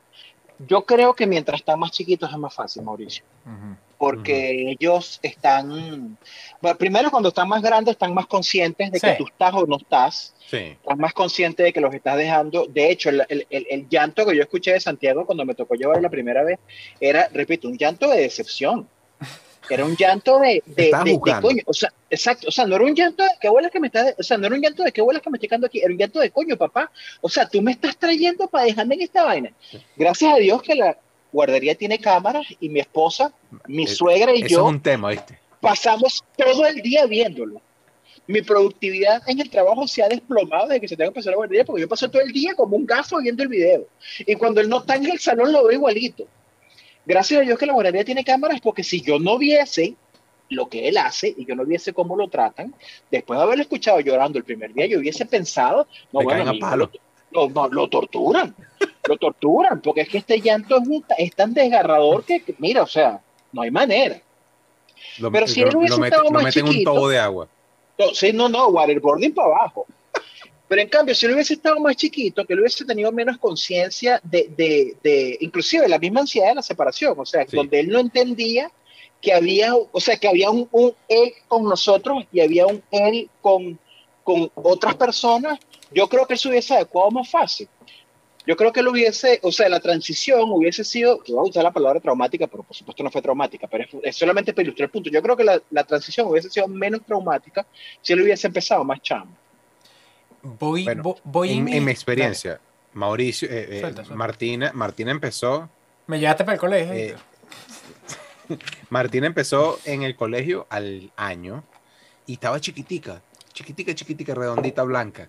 [0.66, 3.24] Yo creo que mientras están más chiquitos es más fácil, Mauricio
[3.98, 6.18] porque ellos están,
[6.60, 9.76] bueno, primero cuando están más grandes están más conscientes de que tú estás o no
[9.76, 10.76] estás, sí.
[10.80, 12.66] están más conscientes de que los estás dejando.
[12.66, 16.02] De hecho, el, el, el, llanto que yo escuché de Santiago cuando me tocó llevarlo
[16.02, 16.58] la primera vez
[17.00, 18.88] era, repito, un llanto de decepción.
[19.68, 20.90] Era un llanto de, de,
[21.40, 23.88] coño, o sea, exacto, o sea, no era un llanto de qué huelas que me
[23.88, 25.80] estás, o sea, no era un llanto de qué huelas que me estoy quedando aquí,
[25.80, 26.90] era un llanto de coño, papá,
[27.20, 29.50] o sea, tú me estás trayendo para dejarme en esta vaina.
[29.96, 30.96] Gracias a Dios que la,
[31.32, 33.32] guardería tiene cámaras y mi esposa,
[33.66, 35.38] mi eh, suegra y yo es un tema, ¿viste?
[35.66, 37.60] pasamos todo el día viéndolo.
[38.28, 41.36] Mi productividad en el trabajo se ha desplomado desde que se tengo que pasar la
[41.36, 43.86] guardería porque yo paso todo el día como un gafo viendo el video.
[44.20, 46.26] Y cuando él no está en el salón lo veo igualito.
[47.04, 49.94] Gracias a Dios que la guardería tiene cámaras porque si yo no viese
[50.48, 52.74] lo que él hace y yo no viese cómo lo tratan,
[53.10, 56.52] después de haberlo escuchado llorando el primer día, yo hubiese pensado, no, bueno,
[57.36, 58.54] lo, no, lo torturan,
[59.06, 60.80] lo torturan, porque es que este llanto
[61.18, 63.20] es, tan desgarrador que, mira, o sea,
[63.52, 64.20] no hay manera.
[65.30, 67.48] Pero si él hubiese estado más chiquito, un tubo de agua.
[67.98, 69.86] No, sí, no, no, waterboarding para abajo.
[70.68, 74.20] Pero en cambio, si él hubiese estado más chiquito, que él hubiese tenido menos conciencia
[74.24, 78.00] de, de, de, inclusive la misma ansiedad de la separación, o sea, donde él no
[78.00, 78.70] entendía
[79.22, 83.30] que había, o sea, que había un, un, él con nosotros y había un él
[83.40, 83.78] con,
[84.24, 85.60] con otras personas,
[85.92, 87.68] yo creo que él se hubiese adecuado más fácil.
[88.46, 91.72] Yo creo que él hubiese, o sea, la transición hubiese sido, voy a usar la
[91.72, 95.10] palabra traumática, pero por supuesto no fue traumática, pero es, solamente para ilustrar el punto.
[95.10, 97.66] Yo creo que la, la, transición hubiese sido menos traumática
[98.00, 99.36] si él hubiese empezado más chamo.
[100.42, 102.60] Voy, Bueno, voy en, mi- en mi experiencia,
[102.92, 104.14] Mauricio, eh, eh, Suelta, suelta.
[104.14, 105.68] Martina, Martina empezó,
[106.06, 106.94] Me llevaste para el colegio.
[106.94, 107.16] eh,
[108.90, 111.64] Martina empezó en el colegio al año
[112.26, 113.20] y estaba chiquitica,
[113.52, 115.28] chiquitica, chiquitica, redondita, blanca.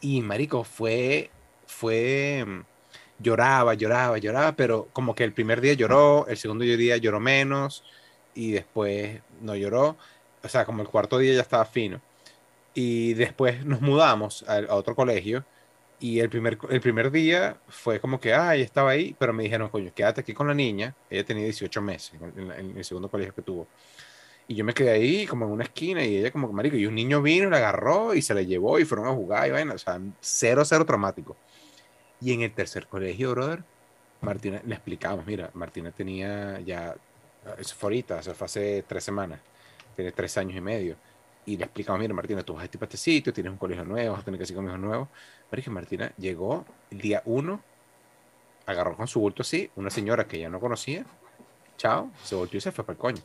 [0.00, 1.30] Y marico, fue,
[1.66, 2.44] fue,
[3.18, 7.84] lloraba, lloraba, lloraba, pero como que el primer día lloró, el segundo día lloró menos
[8.34, 9.96] y después no lloró.
[10.42, 12.00] O sea, como el cuarto día ya estaba fino.
[12.74, 15.44] Y después nos mudamos a, otro colegio
[15.98, 19.70] y el primer, el primer día fue como que, ay, estaba ahí, pero me dijeron,
[19.70, 20.94] coño, quédate aquí con la niña.
[21.10, 23.66] Ella tenía 18 meses en el segundo colegio que tuvo.
[24.48, 26.86] Y yo me quedé ahí como en una esquina y ella como que marico, y
[26.86, 29.74] un niño vino, la agarró y se la llevó y fueron a jugar y vaina,
[29.74, 31.36] o sea, cero, cero traumático.
[32.20, 33.64] Y en el tercer colegio, brother,
[34.20, 36.94] Martina, le explicamos, mira, Martina tenía ya,
[37.58, 39.40] eso fue ahorita, eso fue hace tres semanas,
[39.94, 40.96] tiene tres años y medio.
[41.44, 44.12] Y le explicamos, mira, Martina, tú vas a este, para sitio, tienes un colegio nuevo,
[44.12, 45.08] vas a tener que seguir con hijos nuevos.
[45.50, 47.62] Marico, Martina llegó el día uno,
[48.66, 51.04] agarró con su bulto así, una señora que ya no conocía,
[51.76, 53.22] chao, se volteó y se fue para el coño.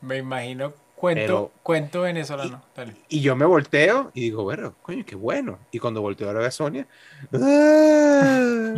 [0.00, 2.62] Me imagino cuento, Pero- cuento venezolano.
[2.74, 2.96] Dale.
[3.08, 5.58] Y yo me volteo y digo, bueno, coño, qué bueno.
[5.70, 6.86] Y cuando volteo a ver a Sonia,
[7.32, 8.74] ¡ah!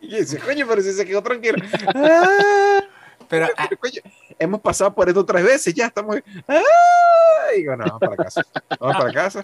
[0.00, 1.58] y decía, coño, pero si se quedó tranquilo.
[1.94, 2.80] ¡Ah!
[3.28, 4.02] Pero ah, Pero, coño,
[4.38, 6.16] hemos pasado por esto tres veces, ya estamos.
[6.48, 6.60] ¡Ah!
[7.54, 8.42] Y digo, no, vamos para casa.
[8.78, 9.42] Vamos para casa.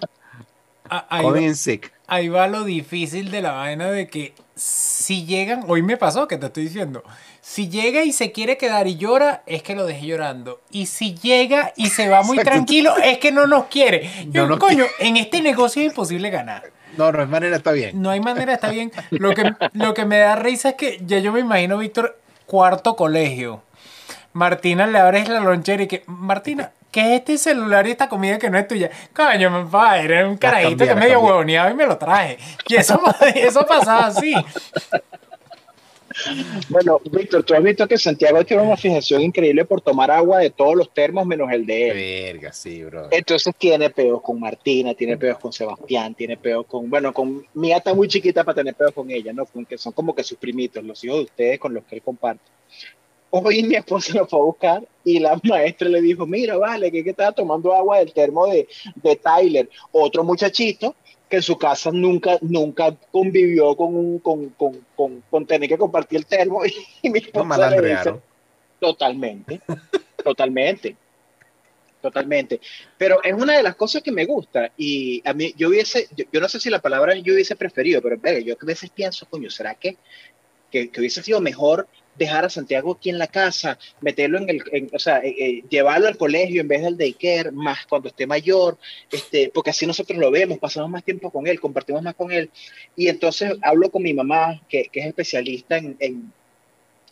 [0.89, 1.91] ah, ahí, va, sick.
[2.07, 6.37] ahí va lo difícil de la vaina de que si llegan, hoy me pasó que
[6.37, 7.03] te estoy diciendo,
[7.41, 10.61] si llega y se quiere quedar y llora, es que lo deje llorando.
[10.71, 12.51] Y si llega y se va muy Exacto.
[12.57, 14.09] tranquilo, es que no nos quiere.
[14.29, 16.63] Yo, No nos coño, en este negocio es imposible ganar.
[16.97, 18.01] No, no, es manera, está bien.
[18.01, 18.91] No hay manera, está bien.
[19.11, 22.95] Lo que, lo que me da risa es que ya yo me imagino, Víctor, cuarto
[22.95, 23.63] colegio.
[24.33, 28.37] Martina le abres la lonchera y que, Martina, ¿qué es este celular y esta comida
[28.37, 28.89] que no es tuya?
[29.13, 32.37] Coño, mi padre, era un carajito que medio huevoneado y me lo traje.
[32.67, 33.01] Y eso,
[33.35, 34.35] eso pasaba así.
[36.69, 40.49] Bueno, Víctor, tú has visto que Santiago tiene una fijación increíble por tomar agua de
[40.49, 42.33] todos los termos menos el de él.
[42.33, 43.07] Verga, sí, bro.
[43.11, 47.77] Entonces tiene peos con Martina, tiene peos con Sebastián, tiene peos con, bueno, con Mía
[47.77, 49.45] está muy chiquita para tener peos con ella, ¿no?
[49.45, 52.01] Con que son como que sus primitos, los hijos de ustedes con los que él
[52.01, 52.43] comparte.
[53.31, 57.03] Hoy mi esposa lo fue a buscar y la maestra le dijo, mira, vale, que,
[57.03, 60.95] que estaba tomando agua del termo de, de Tyler, otro muchachito
[61.29, 65.77] que en su casa nunca, nunca convivió con, un, con, con, con, con tener que
[65.77, 66.65] compartir el termo
[67.01, 68.13] y, mi No esposa le dice.
[68.79, 69.61] Totalmente,
[70.23, 70.95] totalmente,
[72.01, 72.61] totalmente.
[72.97, 76.25] Pero es una de las cosas que me gusta y a mí yo hubiese, yo,
[76.31, 79.27] yo no sé si la palabra yo hubiese preferido, pero verga, yo a veces pienso,
[79.27, 79.97] coño, ¿será que,
[80.71, 81.87] que, que hubiese sido mejor
[82.19, 85.63] dejar a Santiago aquí en la casa, meterlo en el, en- o sea, eh, eh,
[85.69, 88.77] llevarlo al colegio en vez del daycare, más cuando esté mayor,
[89.11, 92.51] este, porque así nosotros lo vemos, pasamos más tiempo con él, compartimos más con él.
[92.95, 96.33] Y entonces hablo con mi mamá, que, que es especialista en, en-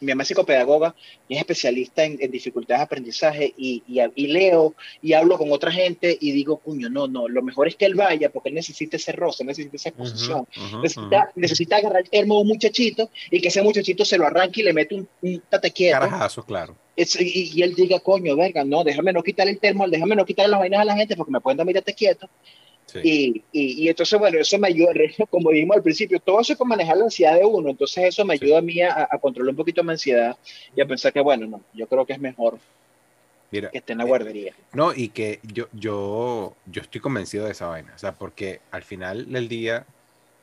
[0.01, 0.95] mi mamá es psicopedagoga
[1.27, 5.51] y es especialista en, en dificultades de aprendizaje y, y, y leo y hablo con
[5.51, 8.55] otra gente y digo, puño, no, no, lo mejor es que él vaya porque él
[8.55, 10.47] necesita ese roce, necesita esa exposición,
[10.81, 14.61] necesita, necesita agarrar el termo de un muchachito y que ese muchachito se lo arranque
[14.61, 15.99] y le mete un, un tate quieto.
[15.99, 16.75] Carajazo, claro.
[16.95, 20.25] Es- y, y él diga, coño, verga, no, déjame no quitarle el termo, déjame no
[20.25, 22.29] quitarle las vainas a la gente porque me pueden dar mirate quieto.
[22.87, 22.99] Sí.
[23.01, 24.91] Y, y, y entonces, bueno, eso me ayuda,
[25.29, 28.35] como dijimos al principio, todo eso es manejar la ansiedad de uno, entonces eso me
[28.39, 28.45] Sí.
[28.45, 30.37] ayuda a mí a, a controlar un poquito mi ansiedad
[30.75, 32.59] y a pensar que, bueno, no, yo creo que es mejor
[33.51, 34.53] Mira, que esté en la eh, guardería.
[34.73, 37.93] No, y que yo, yo, yo estoy convencido de esa vaina.
[37.95, 39.87] O sea, porque al final del día,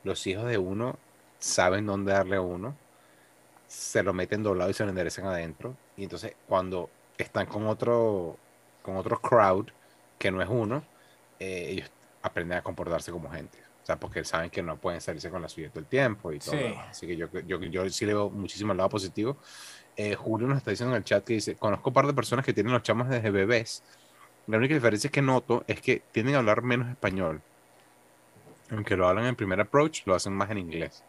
[0.03, 0.99] los hijos de uno
[1.39, 2.77] saben dónde darle a uno,
[3.67, 5.77] se lo meten doblado y se lo enderezan adentro.
[5.97, 8.37] Y entonces, cuando están con otro,
[8.81, 9.67] con otro crowd,
[10.19, 10.83] que no es uno,
[11.39, 11.91] eh, ellos
[12.25, 13.57] aprenden a comportarse como gente.
[13.81, 16.39] O sea, porque saben que no pueden salirse con la suya todo el tiempo y
[16.39, 16.57] todo.
[16.57, 16.75] Sí.
[16.89, 19.37] Así que yo, yo, yo sí le veo muchísimo el lado positivo.
[19.95, 22.43] Eh, Julio nos está diciendo en el chat que dice, conozco un par de personas
[22.43, 23.83] que tienen los chamos desde bebés.
[24.47, 27.41] La única diferencia que noto es que tienden a hablar menos español.
[28.71, 31.03] Aunque lo hablan en primer approach, lo hacen más en inglés.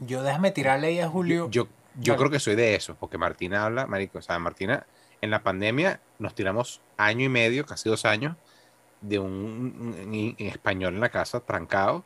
[0.00, 1.48] Yo déjame tirarle ahí a Julio.
[1.50, 2.16] Yo, yo Dale.
[2.16, 4.86] creo que soy de eso, porque Martina habla, marico, o sea, Martina,
[5.20, 8.36] en la pandemia nos tiramos año y medio, casi dos años,
[9.08, 12.04] de un, en, español en la casa, trancado,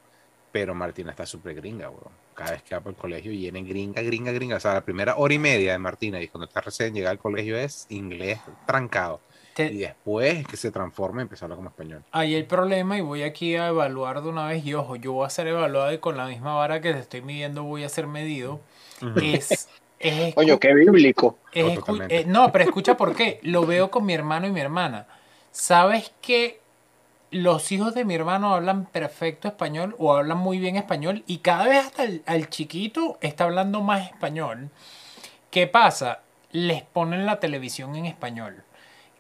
[0.52, 2.28] pero Martina está súper gringa, weón.
[2.34, 4.56] Cada vez que va por el colegio viene gringa, gringa, gringa.
[4.56, 7.18] O sea, la primera hora y media de Martina y cuando está recién llegada al
[7.18, 9.20] colegio es inglés trancado.
[9.64, 12.04] Y después que se transforma y empieza a hablar como español.
[12.12, 15.26] Ahí el problema, y voy aquí a evaluar de una vez, y ojo, yo voy
[15.26, 18.06] a ser evaluado y con la misma vara que te estoy midiendo voy a ser
[18.06, 18.60] medido.
[19.20, 19.68] Es.
[19.98, 21.38] es Coño, qué bíblico.
[21.52, 23.40] Eh, no, pero escucha por qué.
[23.42, 25.08] Lo veo con mi hermano y mi hermana.
[25.50, 26.60] ¿Sabes que
[27.30, 31.24] los hijos de mi hermano hablan perfecto español o hablan muy bien español?
[31.26, 34.70] Y cada vez hasta el al chiquito está hablando más español.
[35.50, 36.20] ¿Qué pasa?
[36.52, 38.64] Les ponen la televisión en español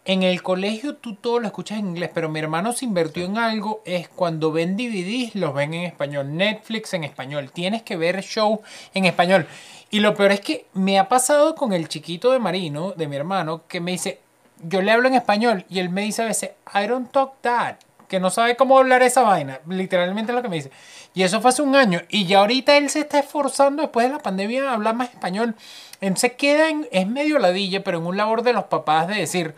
[0.08, 3.36] en el colegio tú todo lo escuchas en inglés, pero mi hermano se invirtió en
[3.36, 8.22] algo, es cuando ven DVDs, los ven en español, Netflix en español, tienes que ver
[8.22, 8.62] show
[8.94, 9.46] en español.
[9.90, 13.16] Y lo peor es que me ha pasado con el chiquito de Marino, de mi
[13.16, 14.20] hermano, que me dice,
[14.62, 17.76] yo le hablo en español y él me dice a veces, I don't talk that,
[18.08, 20.70] que no sabe cómo hablar esa vaina, literalmente es lo que me dice.
[21.14, 24.12] Y eso fue hace un año y ya ahorita él se está esforzando después de
[24.12, 25.54] la pandemia a hablar más español.
[26.00, 29.54] Entonces queda en, es medio ladilla, pero en un labor de los papás de decir,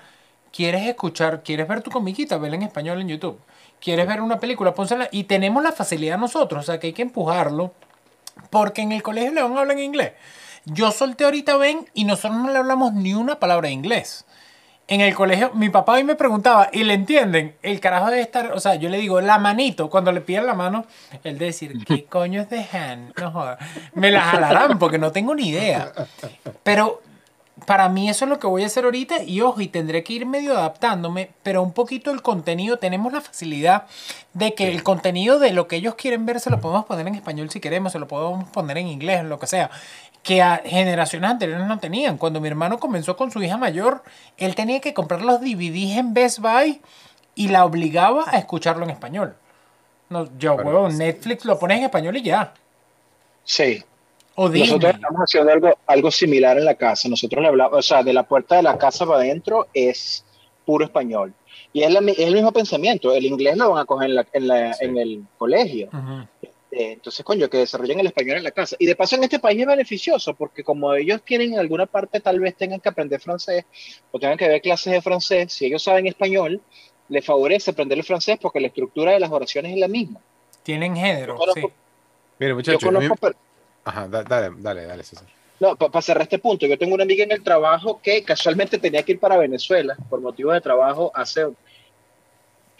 [0.52, 3.39] quieres escuchar, quieres ver tu comiquita, vela en español en YouTube.
[3.81, 5.09] Quieres ver una película, pónsela.
[5.10, 7.72] Y tenemos la facilidad nosotros, o sea que hay que empujarlo.
[8.51, 10.12] Porque en el colegio León hablan inglés.
[10.66, 14.27] Yo solté ahorita ven y nosotros no le hablamos ni una palabra de inglés.
[14.90, 17.54] En el colegio, mi papá hoy me preguntaba, ¿y le entienden?
[17.62, 20.54] El carajo debe estar, o sea, yo le digo, la manito, cuando le piden la
[20.54, 20.84] mano,
[21.22, 23.12] él debe decir, ¿qué coño es de hand?
[23.16, 23.60] No jodas.
[23.94, 25.92] Me la jalarán porque no tengo ni idea.
[26.64, 27.02] Pero
[27.66, 30.12] para mí eso es lo que voy a hacer ahorita y ojo, y tendré que
[30.12, 33.86] ir medio adaptándome, pero un poquito el contenido, tenemos la facilidad
[34.32, 37.14] de que el contenido de lo que ellos quieren ver se lo podemos poner en
[37.14, 39.70] español si queremos, se lo podemos poner en inglés, lo que sea,
[40.22, 42.18] que a generaciones anteriores no tenían.
[42.18, 44.02] Cuando mi hermano comenzó con su hija mayor,
[44.36, 46.80] él tenía que comprar los DVDs en Best Buy
[47.34, 49.34] y la obligaba a escucharlo en español.
[50.09, 52.52] No, yo, huevo, Netflix lo pones en español y ya.
[53.44, 53.84] Sí,
[54.48, 57.09] nosotros estamos haciendo algo, algo similar en la casa.
[57.09, 60.24] Nosotros le hablamos, o sea, de la puerta de la casa para adentro es
[60.64, 61.34] puro español.
[61.72, 63.12] Y es, el mismo pensamiento.
[63.12, 65.88] El inglés lo van a coger en, la, en, el colegio.
[66.42, 68.76] Este, entonces, coño, que desarrollen el español en la casa.
[68.78, 72.20] Y de paso, en este país es beneficioso porque como ellos tienen en alguna parte,
[72.20, 73.64] tal vez tengan que aprender francés
[74.12, 76.60] o tengan que ver clases de francés, si ellos saben español,
[77.09, 80.20] les favorece aprender el francés porque la estructura de las oraciones es la misma.
[80.62, 81.62] Tienen género, sí.
[82.38, 82.90] Mira, muchachos,
[83.84, 85.26] Ajá, dale, dale, dale, César.
[85.59, 89.02] No, para cerrar este punto, yo tengo una amiga en el trabajo que casualmente tenía
[89.02, 91.47] que ir para Venezuela por motivos de trabajo hace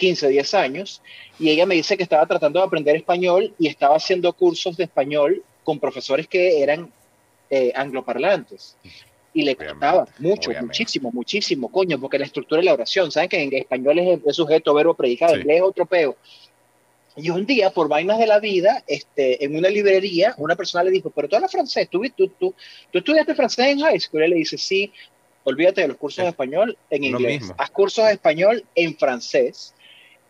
[0.01, 1.03] 15, 10 años,
[1.39, 4.85] y ella me dice que estaba tratando de aprender español y estaba haciendo cursos de
[4.85, 6.91] español con profesores que eran
[7.51, 8.77] eh, angloparlantes.
[9.35, 13.43] Y le costaba mucho, muchísimo, muchísimo, coño, porque la estructura de la oración, ¿saben que
[13.43, 16.17] en español es el sujeto, verbo, predicado, en inglés es otro peo.
[17.17, 20.91] Y un día, por vainas de la vida, este, en una librería, una persona le
[20.91, 22.55] dijo, pero tú hablas francés, ¿tú, tú, tú,
[22.91, 24.23] tú estudiaste francés en high school.
[24.23, 24.91] Y él le dice, sí,
[25.45, 29.75] olvídate de los cursos de español en inglés, haz cursos de español en francés.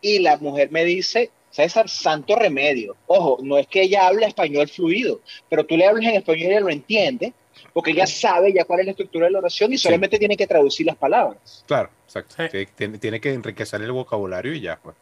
[0.00, 2.96] Y la mujer me dice, César, santo remedio.
[3.06, 6.46] Ojo, no es que ella hable español fluido, pero tú le hablas en español y
[6.46, 7.32] ella lo entiende,
[7.72, 10.46] porque ella sabe ya cuál es la estructura de la oración y solamente tiene que
[10.46, 11.64] traducir las palabras.
[11.66, 12.36] Claro, exacto.
[12.76, 14.96] Tiene, tiene, que enriquecer el vocabulario y ya, pues.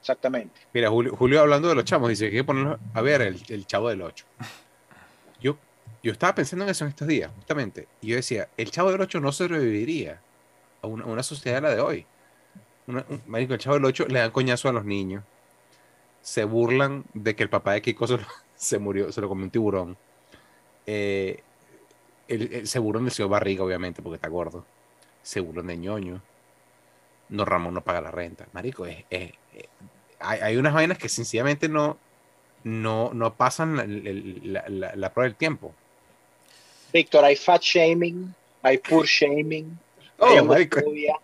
[0.00, 0.60] Exactamente.
[0.72, 3.90] Mira, Julio, hablando de los chavos, dice que hay que ponerlo a ver el, chavo
[3.90, 4.24] del 8.
[5.40, 5.56] Yo,
[6.02, 7.86] yo estaba pensando en eso en estos días, justamente.
[8.00, 10.20] Y yo decía, el chavo del 8 no sobreviviría
[10.82, 12.06] a una, sociedad de la de hoy.
[12.88, 13.04] Una,
[13.36, 15.22] el chavo del 8 le dan coñazo a los niños.
[16.22, 18.06] Se burlan de que el papá de Kiko
[18.56, 19.96] se, murió, se lo comió un tiburón.
[20.86, 21.42] Eh,
[22.64, 24.64] se burlan del señor Barriga, obviamente, porque está gordo.
[25.22, 26.22] Se burlan de ñoño.
[27.28, 28.48] No, Ramón no paga la renta.
[28.52, 29.04] Marico, es,
[30.18, 31.98] hay, unas vainas que sencillamente no,
[32.64, 35.74] no, no pasan la, prueba del tiempo.
[36.92, 39.78] Víctor, hay fat shaming, hay poor shaming,
[40.18, 41.16] hay oh, homofobia,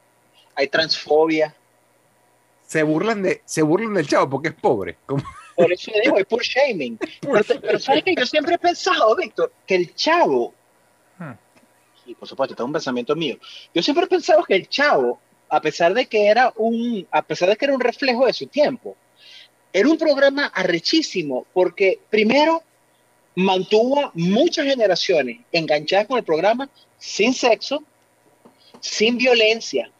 [0.55, 1.55] hay transfobia.
[2.67, 4.97] Se burlan, de, se burlan del chavo porque es pobre.
[5.57, 6.99] Por eso digo, hay poor shaming.
[7.61, 10.53] pero, ¿sabes que Yo siempre he pensado, Víctor, que el chavo,
[11.19, 11.33] hmm.
[12.07, 13.39] y por supuesto, este es un pensamiento mío,
[13.73, 15.21] yo siempre he pensado que el chavo
[15.55, 18.47] a pesar de que era un, a pesar de que era un reflejo de su
[18.47, 18.97] tiempo,
[19.73, 22.63] era un programa arrechísimo porque primero
[23.37, 26.69] mantuvo muchas generaciones enganchadas con el programa
[26.99, 27.83] sin sexo,
[28.81, 29.91] sin violencia.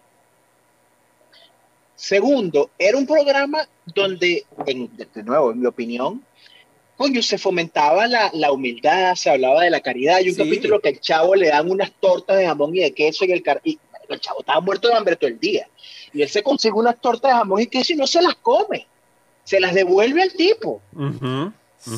[1.97, 6.25] Segundo, era un programa donde, de nuevo, en mi opinión,
[6.97, 10.17] coño, se fomentaba la, la, humildad, se hablaba de la caridad.
[10.17, 13.25] Hay un capítulo que al chavo le dan unas tortas de jamón y de queso
[13.25, 15.69] y el car El chavo estaba muerto de hambre todo el día.
[16.13, 18.87] Y él se consigue unas tortas de jamón y queso y no se las come.
[19.45, 20.81] Se las devuelve al tipo.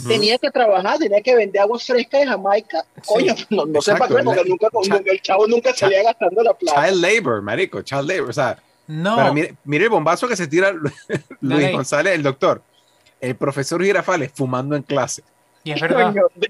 [0.09, 2.85] Tenía que trabajar, tenía que vender agua fresca de Jamaica.
[3.06, 6.43] Coño, no, no sé Exacto, para qué, porque el- nunca, el chavo nunca salía gastando
[6.43, 6.89] la plata.
[6.89, 8.31] Child labor, marico, child labor.
[8.31, 9.16] O sea, No.
[9.16, 10.90] pero mire, mire el bombazo que se tira Lu-
[11.40, 11.72] Luis Dale.
[11.72, 12.62] González, el doctor.
[13.20, 15.22] El profesor Girafales fumando en clase.
[15.64, 16.12] Y es verdad.
[16.12, 16.48] Coño, de,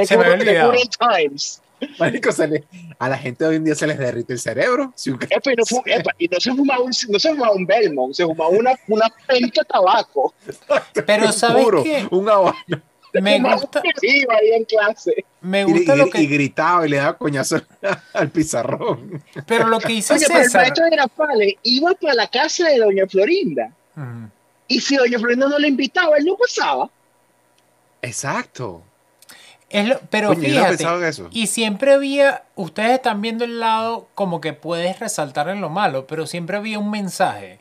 [0.00, 0.72] de Se me olvidado.
[0.98, 1.62] times.
[1.98, 2.64] Marico, se le-
[2.98, 4.92] a la gente de hoy en día se les derrite el cerebro.
[4.96, 7.52] Si un- Epa, y, no fu- epa, y no se fumaba un, no se fumaba
[7.52, 10.34] un Belmont, se fumaba una, una penca de tabaco.
[11.06, 12.06] Pero ¿sabes puro, qué?
[12.10, 12.56] Un habano.
[13.14, 15.24] Me gusta, iba ahí en clase.
[15.40, 16.26] me Y, gusta y- lo y que...
[16.26, 17.60] gritaba y le daba coñazo
[18.12, 19.22] al pizarrón.
[19.46, 20.60] Pero lo que hizo Oye, pero el César...
[20.62, 23.70] maestro de Grafales iba para la casa de Doña Florinda.
[24.68, 26.90] Y si Doña Florinda no le invitaba, él no pasaba.
[28.02, 28.82] Exacto.
[29.70, 31.28] Es lo- pero Coño, yo no fíjate, eso.
[31.30, 36.06] y siempre había, ustedes están viendo el lado como que puedes resaltar en lo malo,
[36.06, 37.58] pero siempre había un mensaje.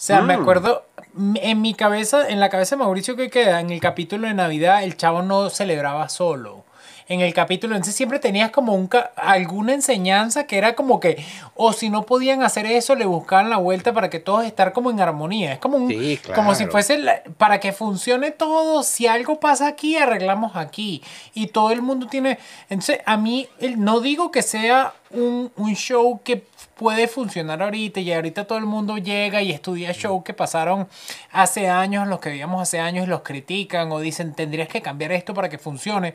[0.00, 0.40] O sea, me Mm.
[0.40, 4.26] acuerdo, m- en mi cabeza, en la cabeza de Mauricio que queda, en el capítulo
[4.28, 6.64] de Navidad, el chavo no celebraba solo.
[7.06, 11.22] En el capítulo, entonces siempre tenías como un alguna enseñanza que era como que,
[11.54, 14.90] o si no podían hacer eso, le buscaban la vuelta para que todos estar como
[14.90, 15.52] en armonía.
[15.54, 16.72] Es como un, Sí, como si claro.
[16.72, 21.02] fuese la- para que funcione todo, si algo pasa aquí, arreglamos aquí.
[21.34, 22.38] Y todo el mundo tiene...
[22.70, 26.36] Entonces, a mí, no digo que sea un, un show que
[26.80, 30.88] puede funcionar ahorita y ahorita todo el mundo llega y estudia shows que pasaron
[31.30, 35.12] hace años, los que veíamos hace años y los critican o dicen tendrías que cambiar
[35.12, 36.14] esto para que funcione.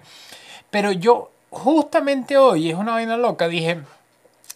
[0.72, 3.82] Pero yo justamente hoy, es una vaina loca, dije,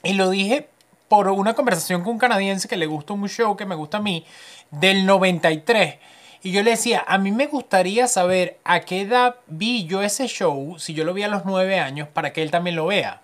[0.02, 0.68] y lo dije
[1.10, 4.02] por una conversación con un canadiense que le gusta un show que me gusta a
[4.02, 4.26] mí,
[4.72, 5.98] del 93.
[6.42, 10.26] Y yo le decía, a mí me gustaría saber a qué edad vi yo ese
[10.26, 13.22] show, si yo lo vi a los 9 años, para que él también lo vea.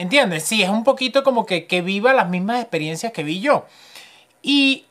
[0.00, 0.44] ¿Entiendes?
[0.44, 3.66] Sí, es un poquito como que, que viva las mismas experiencias que vi yo.
[4.40, 4.86] Y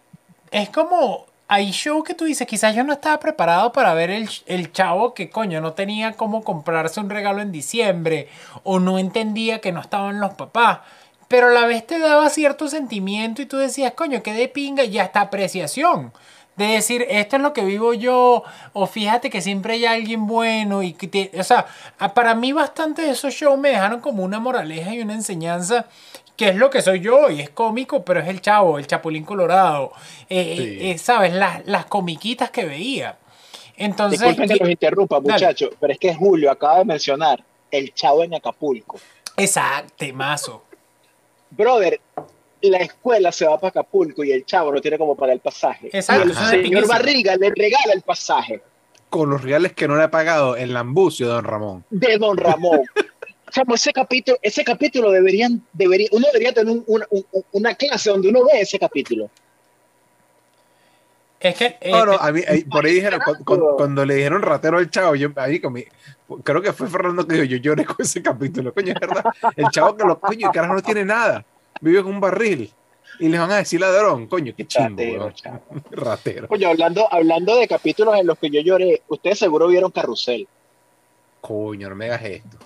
[0.52, 4.30] es como, hay show que tú dices, quizás yo no estaba preparado para ver el,
[4.45, 8.30] el chavo que coño no tenía cómo comprarse un regalo en diciembre
[8.61, 10.81] o no entendía que no estaban los papás.
[11.27, 14.84] Pero a la vez te daba cierto sentimiento y tú decías, coño, qué de pinga
[14.84, 16.14] y hasta apreciación.
[16.60, 20.84] De decir, esto es lo que vivo yo, o fíjate que siempre hay alguien bueno
[20.84, 21.65] y que te- o sea,
[22.14, 25.86] para mí bastante de esos shows me dejaron como una moraleja y una enseñanza
[26.36, 29.23] que es lo que soy yo y es cómico, pero es el chavo, el chapulín
[29.23, 29.94] colorado,
[30.30, 30.64] eh, Sí.
[30.64, 31.34] eh, eh, ¿sabes?
[31.34, 33.18] Las, las comiquitas que veía.
[33.77, 37.41] Entonces, Disculpen que los interrumpa, muchachos, pero es que Julio acaba de mencionar
[37.72, 38.99] el chavo en Acapulco.
[39.38, 40.64] exacto, temazo.
[41.52, 42.02] Brother,
[42.61, 45.90] la escuela se va para Acapulco y el chavo no tiene como pagar el pasaje.
[45.94, 46.88] Exacto, y el es señor.
[46.88, 48.61] Barriga le regala el pasaje
[49.10, 51.86] Con los reales que no le ha pagado el lambucio de Don Ramón.
[51.90, 52.81] de Don Ramón.
[53.52, 58.11] Chamo, ese capítulo, ese capítulo deberían, debería, uno debería tener un- una- un- una clase
[58.11, 59.30] donde uno ve ese capítulo.
[61.40, 61.77] Es que...
[61.80, 64.41] eh, No, no, eh, a mí, ahí- por ahí dijeron, cu- cu- cuando, le dijeron
[64.41, 65.86] ratero al chavo, yo ahí con mi-
[66.44, 69.23] creo que fue Fernando que dijo, yo lloré con ese capítulo, coño, es verdad.
[69.56, 71.44] El chavo que lo, coño, el carajo no tiene nada,
[71.81, 72.71] vive con un barril
[73.19, 75.33] y les van a decir ladrón, coño, qué chingo, Ratero,
[75.91, 76.47] ratero.
[76.49, 80.47] Oye, hablando, hablando de capítulos en los que yo lloré, ustedes seguro vieron Carrusel.
[81.41, 82.57] Coño, no me hagas esto.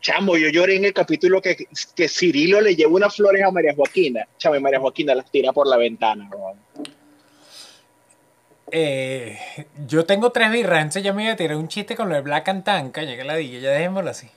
[0.00, 3.72] Chamo, yo lloré en el capítulo que, que Cirilo le lleva unas flores a María
[3.74, 4.26] Joaquina.
[4.36, 6.28] Chamo, y María Joaquina las tira por la ventana.
[6.32, 6.56] weón.
[8.72, 9.38] eh,
[9.86, 12.20] yo tengo tres birras, entonces ya me iba a tirar un chiste con lo de
[12.20, 14.28] Black and Tan, caña, que la dije, ya dejémoslo así.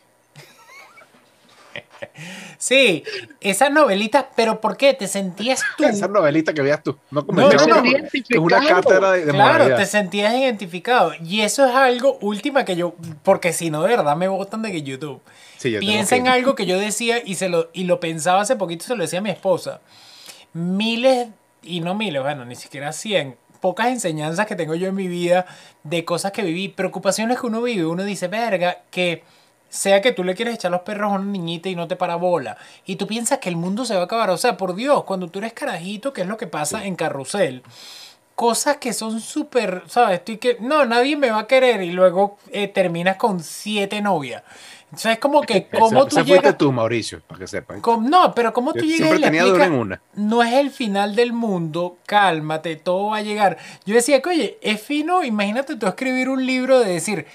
[2.57, 3.03] Sí,
[3.41, 4.93] esas novelitas, pero ¿por qué?
[4.93, 5.83] ¿Te sentías tú?
[5.85, 9.53] Esa novelita que veas tú, no como No, no, es una cátedra de, de Claro,
[9.53, 9.77] moralidad.
[9.77, 11.13] te sentías identificado.
[11.23, 14.71] Y eso es algo última que yo, porque si no, de verdad me botan de
[14.71, 15.21] que YouTube.
[15.57, 18.55] Sí, Piensa en que- algo que yo decía y, se lo, y lo pensaba hace
[18.55, 19.81] poquito, se lo decía a mi esposa.
[20.53, 21.27] Miles,
[21.63, 25.45] y no miles, bueno, ni siquiera cien, pocas enseñanzas que tengo yo en mi vida
[25.83, 27.85] de cosas que viví, preocupaciones que uno vive.
[27.85, 29.23] Uno dice, verga, que
[29.75, 32.15] sea que tú le quieres echar los perros a una niñita y no te para
[32.15, 32.57] bola.
[32.85, 34.29] Y tú piensas que el mundo se va a acabar.
[34.29, 37.63] O sea, por Dios, cuando tú eres carajito, que es lo que pasa en Carrusel
[38.35, 40.19] cosas que son súper, ¿sabes?
[40.19, 44.43] Estoy que, no, nadie me va a querer y luego eh, terminas con siete novias.
[45.03, 46.57] Es como que, ¿cómo Ese- tú fuiste llegas?
[46.57, 47.81] tú, Mauricio, para que sepan.
[48.01, 50.01] no, pero ¿cómo tú Yo llegas siempre y le tenía duro explicas, en una.
[50.15, 53.57] no es el final del mundo, cálmate, todo va a llegar.
[53.85, 57.25] Yo decía que, oye, es fino, imagínate tú escribir un libro de decir,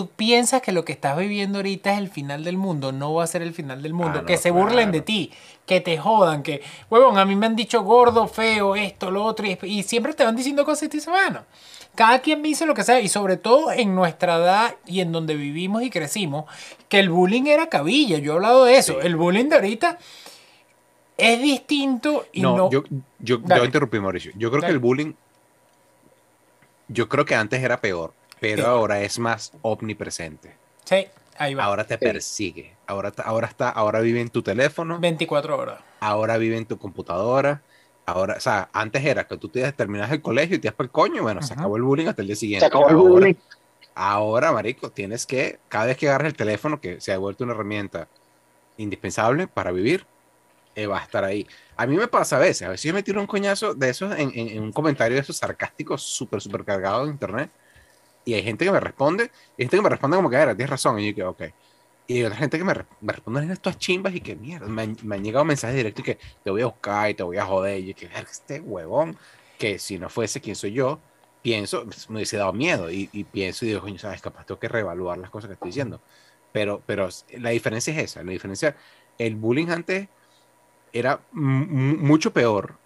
[0.00, 3.24] tú piensas que lo que estás viviendo ahorita es el final del mundo, no va
[3.24, 5.30] a ser el final del mundo, Ah, no, que se burlen de ti,
[5.66, 9.46] que te jodan, que, huevón, a mí me han dicho gordo, feo, esto, lo otro,
[9.46, 11.44] y, y siempre te van diciendo cosas y tú dices, bueno,
[11.94, 15.34] cada quien dice lo que sea, y sobre todo en nuestra edad y en donde
[15.34, 16.46] vivimos y crecimos,
[16.88, 19.98] que el bullying era cabilla, yo he hablado de eso, el bullying de ahorita
[21.18, 22.56] es distinto y no.
[22.56, 22.84] no yo,
[23.18, 24.32] yo, yo interrumpí, Mauricio.
[24.34, 24.70] Yo creo Dale.
[24.70, 25.12] que el bullying.
[26.88, 30.56] Yo creo que antes era peor, pero ahora es más omnipresente.
[30.84, 31.06] Sí,
[31.38, 31.64] ahí va.
[31.64, 32.74] Ahora te persigue.
[32.86, 35.80] Ahora, ahora está, ahora vive en tu teléfono, 24 horas.
[36.00, 37.62] ahora vive en tu computadora.
[38.06, 40.86] Ahora, o sea, antes era que tú te terminas el colegio y te ibas para
[40.86, 41.22] el coño.
[41.22, 42.60] Bueno, se acabó el bullying hasta el día siguiente.
[42.64, 43.34] Se acabó el Ahora- bullying.
[43.94, 47.52] Ahora, marico, tienes que, cada vez que agarres el teléfono, que se ha vuelto una
[47.52, 48.08] herramienta
[48.78, 50.06] indispensable para vivir,
[50.74, 51.46] eh, va a estar ahí.
[51.76, 54.12] A mí me pasa a veces, a veces yo me tiro un coñazo de esos
[54.18, 57.50] en, en- en un comentario de esos sarcásticos súper, súper cargados de internet,
[58.30, 60.70] y hay gente que me responde, y gente que me responde como que, era, tienes
[60.70, 61.54] razón, y yo que, ok.
[62.06, 64.96] Y hay otra gente que me, me responde en estas chimbas y que mierda, me,
[65.02, 67.46] me han llegado mensajes directos y que te voy a buscar y te voy a
[67.46, 69.16] joder, y yo que, "Verga, este huevón,
[69.58, 71.06] que si no fuese quien soy yo,
[71.42, 74.68] pienso, me hubiese dado miedo y, y pienso y digo, coño, sabes, capaz tengo que
[74.68, 76.02] reevaluar las cosas que estoy diciendo.
[76.52, 77.08] Pero, pero
[77.38, 78.76] la diferencia es esa, la diferencia,
[79.18, 80.08] el bullying antes
[80.92, 82.82] era mucho peor,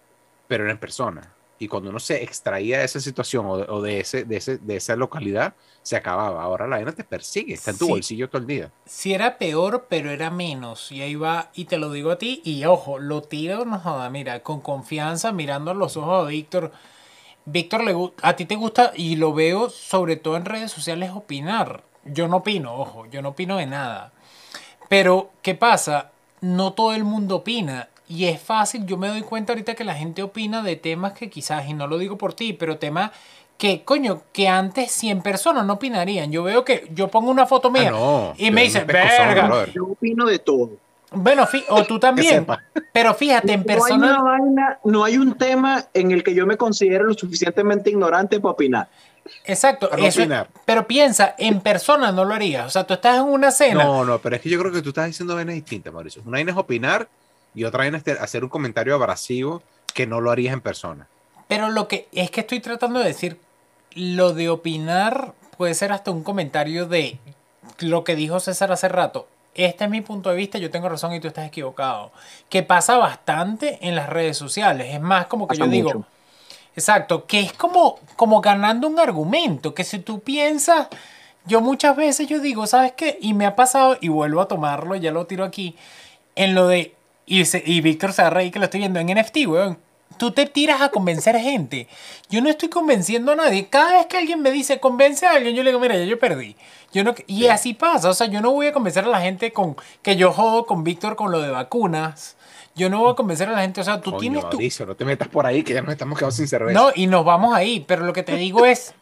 [0.46, 1.33] pero era en persona.
[1.58, 4.58] Y cuando uno se extraía de esa situación o de, o de ese, de, ese,
[4.58, 6.42] de esa localidad, se acababa.
[6.42, 7.90] Ahora la vaina te persigue, está en tu Sí.
[7.92, 8.70] bolsillo todo el día.
[8.86, 10.90] Si era peor, pero era menos.
[10.90, 14.10] Y ahí va, y te lo digo a ti, y ojo, lo tiro, no joda,
[14.10, 16.72] mira, con confianza, mirando a los ojos a Víctor.
[17.46, 21.84] Víctor, le a ti te gusta, y lo veo sobre todo en redes sociales, opinar.
[22.04, 24.12] Yo no opino, ojo, yo no opino de nada.
[24.88, 26.10] Pero, ¿qué pasa?
[26.40, 27.88] No todo el mundo opina.
[28.06, 31.30] Y es fácil, yo me doy cuenta ahorita que la gente opina de temas que
[31.30, 33.10] quizás, y no lo digo por ti, pero temas
[33.56, 36.30] que, coño, que antes 100 personas no opinarían.
[36.30, 38.86] Yo veo que yo pongo una foto mía Ah, no, y me eres dice, un
[38.88, 39.66] pescozón, verga.
[39.72, 40.70] Yo opino de todo.
[41.12, 42.46] Bueno, o tú también.
[42.92, 43.96] Pero fíjate, en No hay, persona.
[43.96, 48.40] una vaina, no hay un tema en el que yo me considere lo suficientemente ignorante
[48.40, 48.88] para opinar.
[49.44, 49.88] Exacto.
[49.88, 50.48] Para no eso- opinar.
[50.66, 52.66] pero piensa, en persona no lo harías.
[52.66, 53.84] O sea, tú estás en una cena.
[53.84, 56.20] No, no, pero es que yo creo que tú estás diciendo vainas distintas, Mauricio.
[56.26, 57.08] Una vaina es opinar
[57.54, 59.62] y otra te- hacer un comentario abrasivo
[59.94, 61.06] que no lo harías en persona.
[61.48, 63.38] Pero lo que es que estoy tratando de decir,
[63.94, 67.18] lo de opinar puede ser hasta un comentario de
[67.78, 69.28] lo que dijo César hace rato.
[69.54, 72.10] Este es mi punto de vista, yo tengo razón y tú estás equivocado.
[72.48, 74.92] Que pasa bastante en las redes sociales.
[74.92, 76.04] Es más como que Pasa yo digo,
[76.74, 80.88] exacto, que es como, como ganando un argumento, que si tú piensas,
[81.46, 83.16] yo muchas veces yo digo, ¿sabes qué?
[83.20, 85.76] Y me ha pasado, y vuelvo a tomarlo, ya lo tiro aquí,
[86.34, 86.94] en lo de,
[87.26, 89.78] y, se- y Víctor se va a reír que lo estoy viendo en NFT, weón.
[90.16, 91.88] Tú te tiras a convencer gente.
[92.30, 93.66] Yo no estoy convenciendo a nadie.
[93.68, 96.18] Cada vez que alguien me dice convence a alguien, yo le digo, mira, ya yo
[96.20, 96.54] perdí.
[96.92, 98.10] Yo no, y así pasa.
[98.10, 100.84] O sea, yo no voy a convencer a la gente con que yo jodo con
[100.84, 102.36] Víctor con lo de vacunas.
[102.76, 103.80] Yo no voy a convencer a la gente.
[103.80, 104.46] O sea, tú Coño, tienes tu.
[104.48, 106.78] Mauricio, no te metas por ahí que ya nos estamos quedando sin cerveza.
[106.78, 107.80] No, y nos vamos ahí.
[107.86, 108.94] Pero lo que te digo es,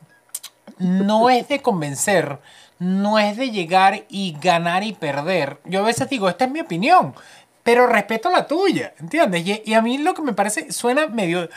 [0.78, 2.38] no es de convencer,
[2.78, 5.58] no es de llegar y ganar y perder.
[5.64, 7.14] Yo a veces digo, esta es mi opinión,
[7.62, 9.46] pero respeto la tuya, ¿entiendes?
[9.46, 11.48] Y, y a mí lo que me parece suena medio,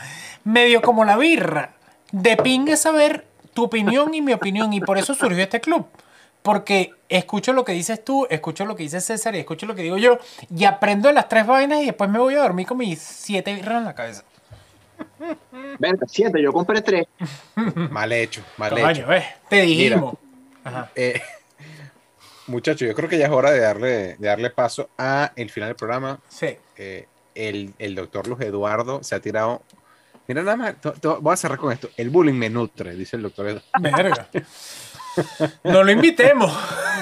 [0.44, 1.72] medio como la birra.
[2.12, 5.86] De pingue saber tu opinión y mi opinión, y por eso surgió este club.
[6.42, 9.82] Porque escucho lo que dices tú, escucho lo que dice César y escucho lo que
[9.82, 10.18] digo yo,
[10.54, 13.52] y aprendo de las tres vainas y después me voy a dormir con mis siete
[13.54, 14.22] birras en la cabeza.
[15.78, 17.06] Venga, siete, yo compré tres.
[17.90, 19.06] Mal hecho, mal Coño, hecho.
[19.06, 20.14] ves, te dijimos.
[20.62, 20.90] Ajá.
[20.94, 21.20] Eh,
[22.46, 25.70] muchachos, yo creo que ya es hora de darle, de darle paso a el final
[25.70, 26.20] del programa.
[26.28, 26.56] Sí.
[26.76, 29.62] Eh, el, el doctor Luz Eduardo se ha tirado.
[30.28, 31.88] Mira, nada más, to- to- voy a cerrar con esto.
[31.96, 33.66] El bullying me nutre, dice el doctor Eduardo.
[33.80, 34.28] Verga.
[35.64, 36.52] No lo invitemos.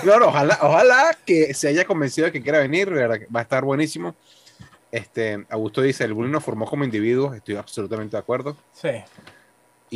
[0.05, 4.15] No, ojalá, ojalá que se haya convencido de que quiera venir, va a estar buenísimo.
[4.93, 8.57] Este, Augusto dice, el bullying nos formó como individuos, estoy absolutamente de acuerdo.
[8.73, 8.91] Sí.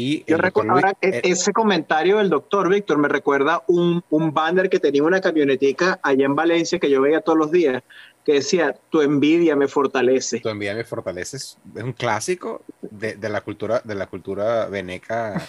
[0.00, 4.04] Y Yo recuerdo Luis- ahora que eh, ese comentario del doctor Víctor me recuerda un,
[4.10, 7.82] un banner que tenía una camionetica allá en Valencia que yo veía todos los días,
[8.24, 10.38] que decía, tu envidia me fortalece.
[10.38, 15.42] Tu envidia me fortalece es un clásico de, de la cultura de la cultura veneca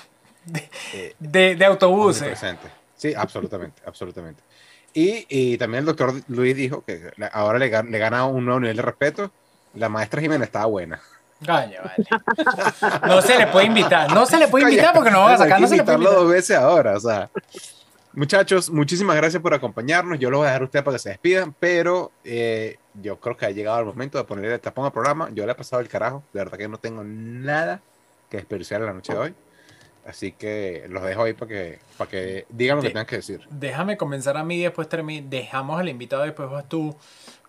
[0.94, 2.24] eh, De, de autobuses.
[2.30, 2.70] presente.
[2.98, 4.42] Sí, absolutamente, absolutamente.
[4.96, 8.78] Y, y también el doctor Luis dijo que ahora le, le gana un nuevo nivel
[8.78, 9.32] de respeto.
[9.76, 11.00] La maestra Jimena estaba buena.
[11.46, 13.08] Coño, vale.
[13.08, 14.12] No se le puede invitar.
[14.14, 15.60] No se le puede invitar porque no van a sacar.
[15.62, 16.24] No se le puede invitarlo invitar.
[16.24, 17.30] dos veces ahora, o sea.
[18.14, 20.20] Muchachos, muchísimas gracias por acompañarnos.
[20.20, 23.38] Yo lo voy a dejar a ustedes para que se despidan, pero eh, yo creo
[23.38, 25.30] que ha llegado el momento de ponerle el tapón al programa.
[25.32, 27.82] Yo le he pasado el carajo, de verdad que no tengo nada
[28.30, 29.36] que desperdiciar en la noche de hoy.
[30.08, 33.42] Así que los dejo ahí para que, para que digan lo que tengan que decir.
[33.52, 36.96] Déjame comenzar a mí después termi- dejamos al invitado después vas tú.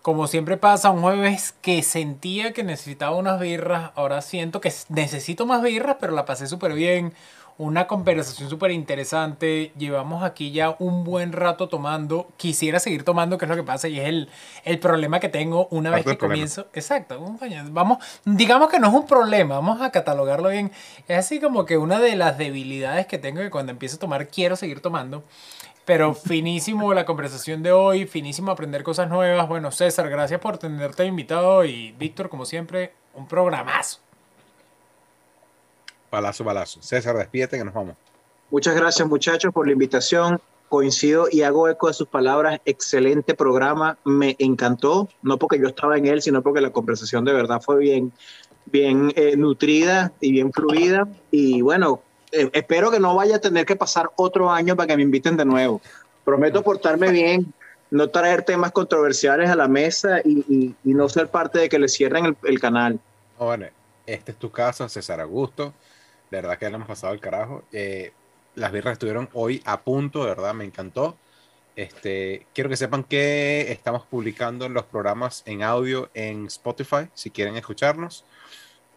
[0.01, 5.45] Como siempre pasa, un jueves que sentía que necesitaba unas birras, ahora siento que necesito
[5.45, 7.13] más birras, pero la pasé súper bien.
[7.61, 9.71] una conversación súper interesante.
[9.77, 12.27] Llevamos aquí ya un buen rato tomando.
[12.37, 14.29] Quisiera seguir tomando, que es lo que pasa, y es el,
[14.63, 16.67] el problema que tengo una vez que comienzo.
[16.73, 17.19] Exacto,
[17.69, 20.71] vamos, digamos que no es un problema, vamos a catalogarlo bien.
[21.07, 24.27] Es así como que una de las debilidades que tengo que cuando empiezo a tomar
[24.27, 25.23] quiero seguir tomando.
[25.85, 29.47] Pero finísimo la conversación de hoy, finísimo aprender cosas nuevas.
[29.47, 33.99] Bueno, César, gracias por tenerte invitado y Víctor, como siempre, un programazo.
[36.11, 36.81] Balazo, balazo.
[36.81, 37.95] César, despídete que nos vamos.
[38.51, 40.39] Muchas gracias muchachos por la invitación.
[40.67, 42.59] Coincido y hago eco de sus palabras.
[42.65, 43.97] Excelente programa.
[44.03, 45.09] Me encantó.
[45.21, 48.11] No porque yo estaba en él, sino porque la conversación de verdad fue bien,
[48.65, 51.07] bien eh, nutrida y bien fluida.
[51.31, 52.01] Y bueno,
[52.31, 55.37] eh, espero que no vaya a tener que pasar otro año para que me inviten
[55.37, 55.81] de nuevo.
[56.23, 57.53] Prometo portarme bien,
[57.89, 62.25] no traer temas controversiales a la mesa y, no ser parte de que le cierren
[62.25, 62.99] el, el canal.
[63.37, 63.67] Bueno,
[64.05, 65.73] este es tu casa, César Augusto.
[66.29, 67.63] De verdad que le hemos pasado el carajo.
[67.71, 68.13] Eh,
[68.55, 71.17] las birras estuvieron hoy a punto, de verdad, me encantó.
[71.75, 77.55] Este, quiero que sepan que estamos publicando los programas en audio en Spotify, si quieren
[77.55, 78.25] escucharnos.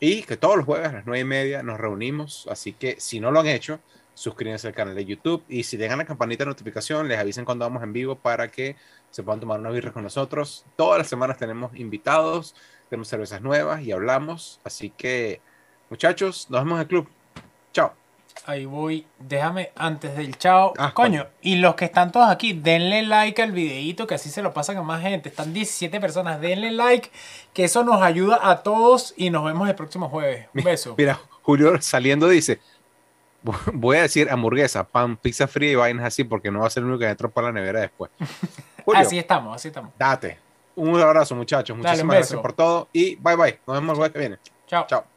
[0.07, 2.47] Y que todos los jueves a las nueve y media nos reunimos.
[2.51, 3.81] Así que si no lo han hecho,
[4.13, 5.43] suscríbanse al canal de YouTube.
[5.49, 8.77] Y si tengan la campanita de notificación, les avisen cuando vamos en vivo para que
[9.11, 10.67] se puedan tomar unas birras con nosotros.
[10.77, 12.55] Todas las semanas tenemos invitados,
[12.91, 14.61] tenemos cervezas nuevas y hablamos.
[14.63, 15.41] Así que,
[15.89, 17.09] muchachos, nos vemos en el club.
[17.73, 18.04] Chao.
[18.47, 19.07] Ahí voy.
[19.19, 20.75] Déjame antes del chao.
[20.79, 24.43] Ah, coño, y los que están todos aquí, denle like al videito, que así se
[24.43, 25.31] lo pasan a más gente.
[25.31, 26.41] Están 17 personas.
[26.41, 27.11] Denle like,
[27.55, 29.15] que eso nos ayuda a todos.
[29.17, 30.47] Y nos vemos el próximo jueves.
[30.55, 30.95] Un beso.
[30.99, 32.61] Mira, Julio saliendo dice:
[33.73, 36.83] Voy a decir hamburguesa, pan, pizza fría y vainas así, porque no va a ser
[36.83, 38.11] el único que entró para la nevera después.
[38.95, 39.93] así estamos, así estamos.
[39.99, 40.39] Date.
[40.77, 41.77] Un abrazo, muchachos.
[41.77, 42.89] Muchísimas gracias por todo.
[42.93, 43.61] Y bye bye.
[43.67, 44.39] Nos vemos el jueves que viene.
[44.67, 44.87] Chao.
[44.87, 45.14] Chao.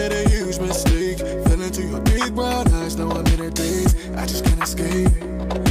[0.00, 1.18] Made a huge mistake.
[1.18, 3.94] Fell into your big brown eyes, now I'm in a daze.
[4.16, 5.12] I just can't escape.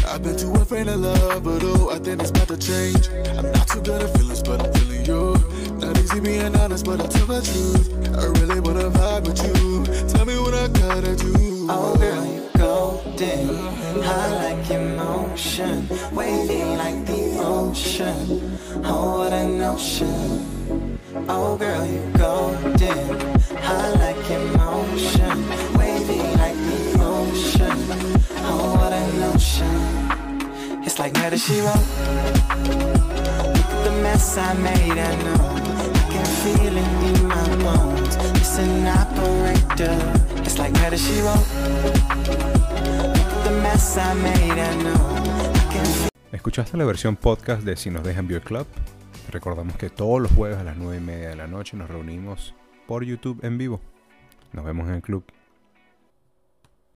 [0.08, 3.10] I've been too afraid of love, but oh, I think it's about to change.
[3.38, 5.36] I'm not too good at feelings, but I'm feeling you.
[5.78, 7.86] Not easy being honest, but I'll tell the truth.
[8.22, 10.10] I really wanna vibe with you.
[10.10, 11.68] Tell me what I gotta do.
[11.70, 14.04] Oh, girl, you golden.
[14.04, 15.88] High like emotion.
[16.12, 18.58] Wavy like the ocean.
[18.84, 20.89] Oh, what an ocean.
[21.28, 23.20] Oh, girl, you golden.
[23.58, 25.38] High like emotion,
[25.78, 27.78] wavy like the ocean.
[28.46, 30.84] Oh, what an ocean.
[30.84, 31.88] It's like murder she wrote.
[33.84, 35.44] The mess I made, I know.
[35.94, 38.16] I can feel it in my bones.
[38.38, 39.98] It's an operator.
[40.44, 41.48] It's like murder she wrote.
[43.10, 45.06] Look the mess I made, I know.
[45.56, 48.68] I can feel ¿Escuchaste la versión podcast de Si nos dejan View Club?
[49.32, 52.56] Recordamos que todos los jueves a las 9 y media de la noche nos reunimos
[52.88, 53.80] por YouTube en vivo.
[54.54, 55.24] Nos vemos en el club.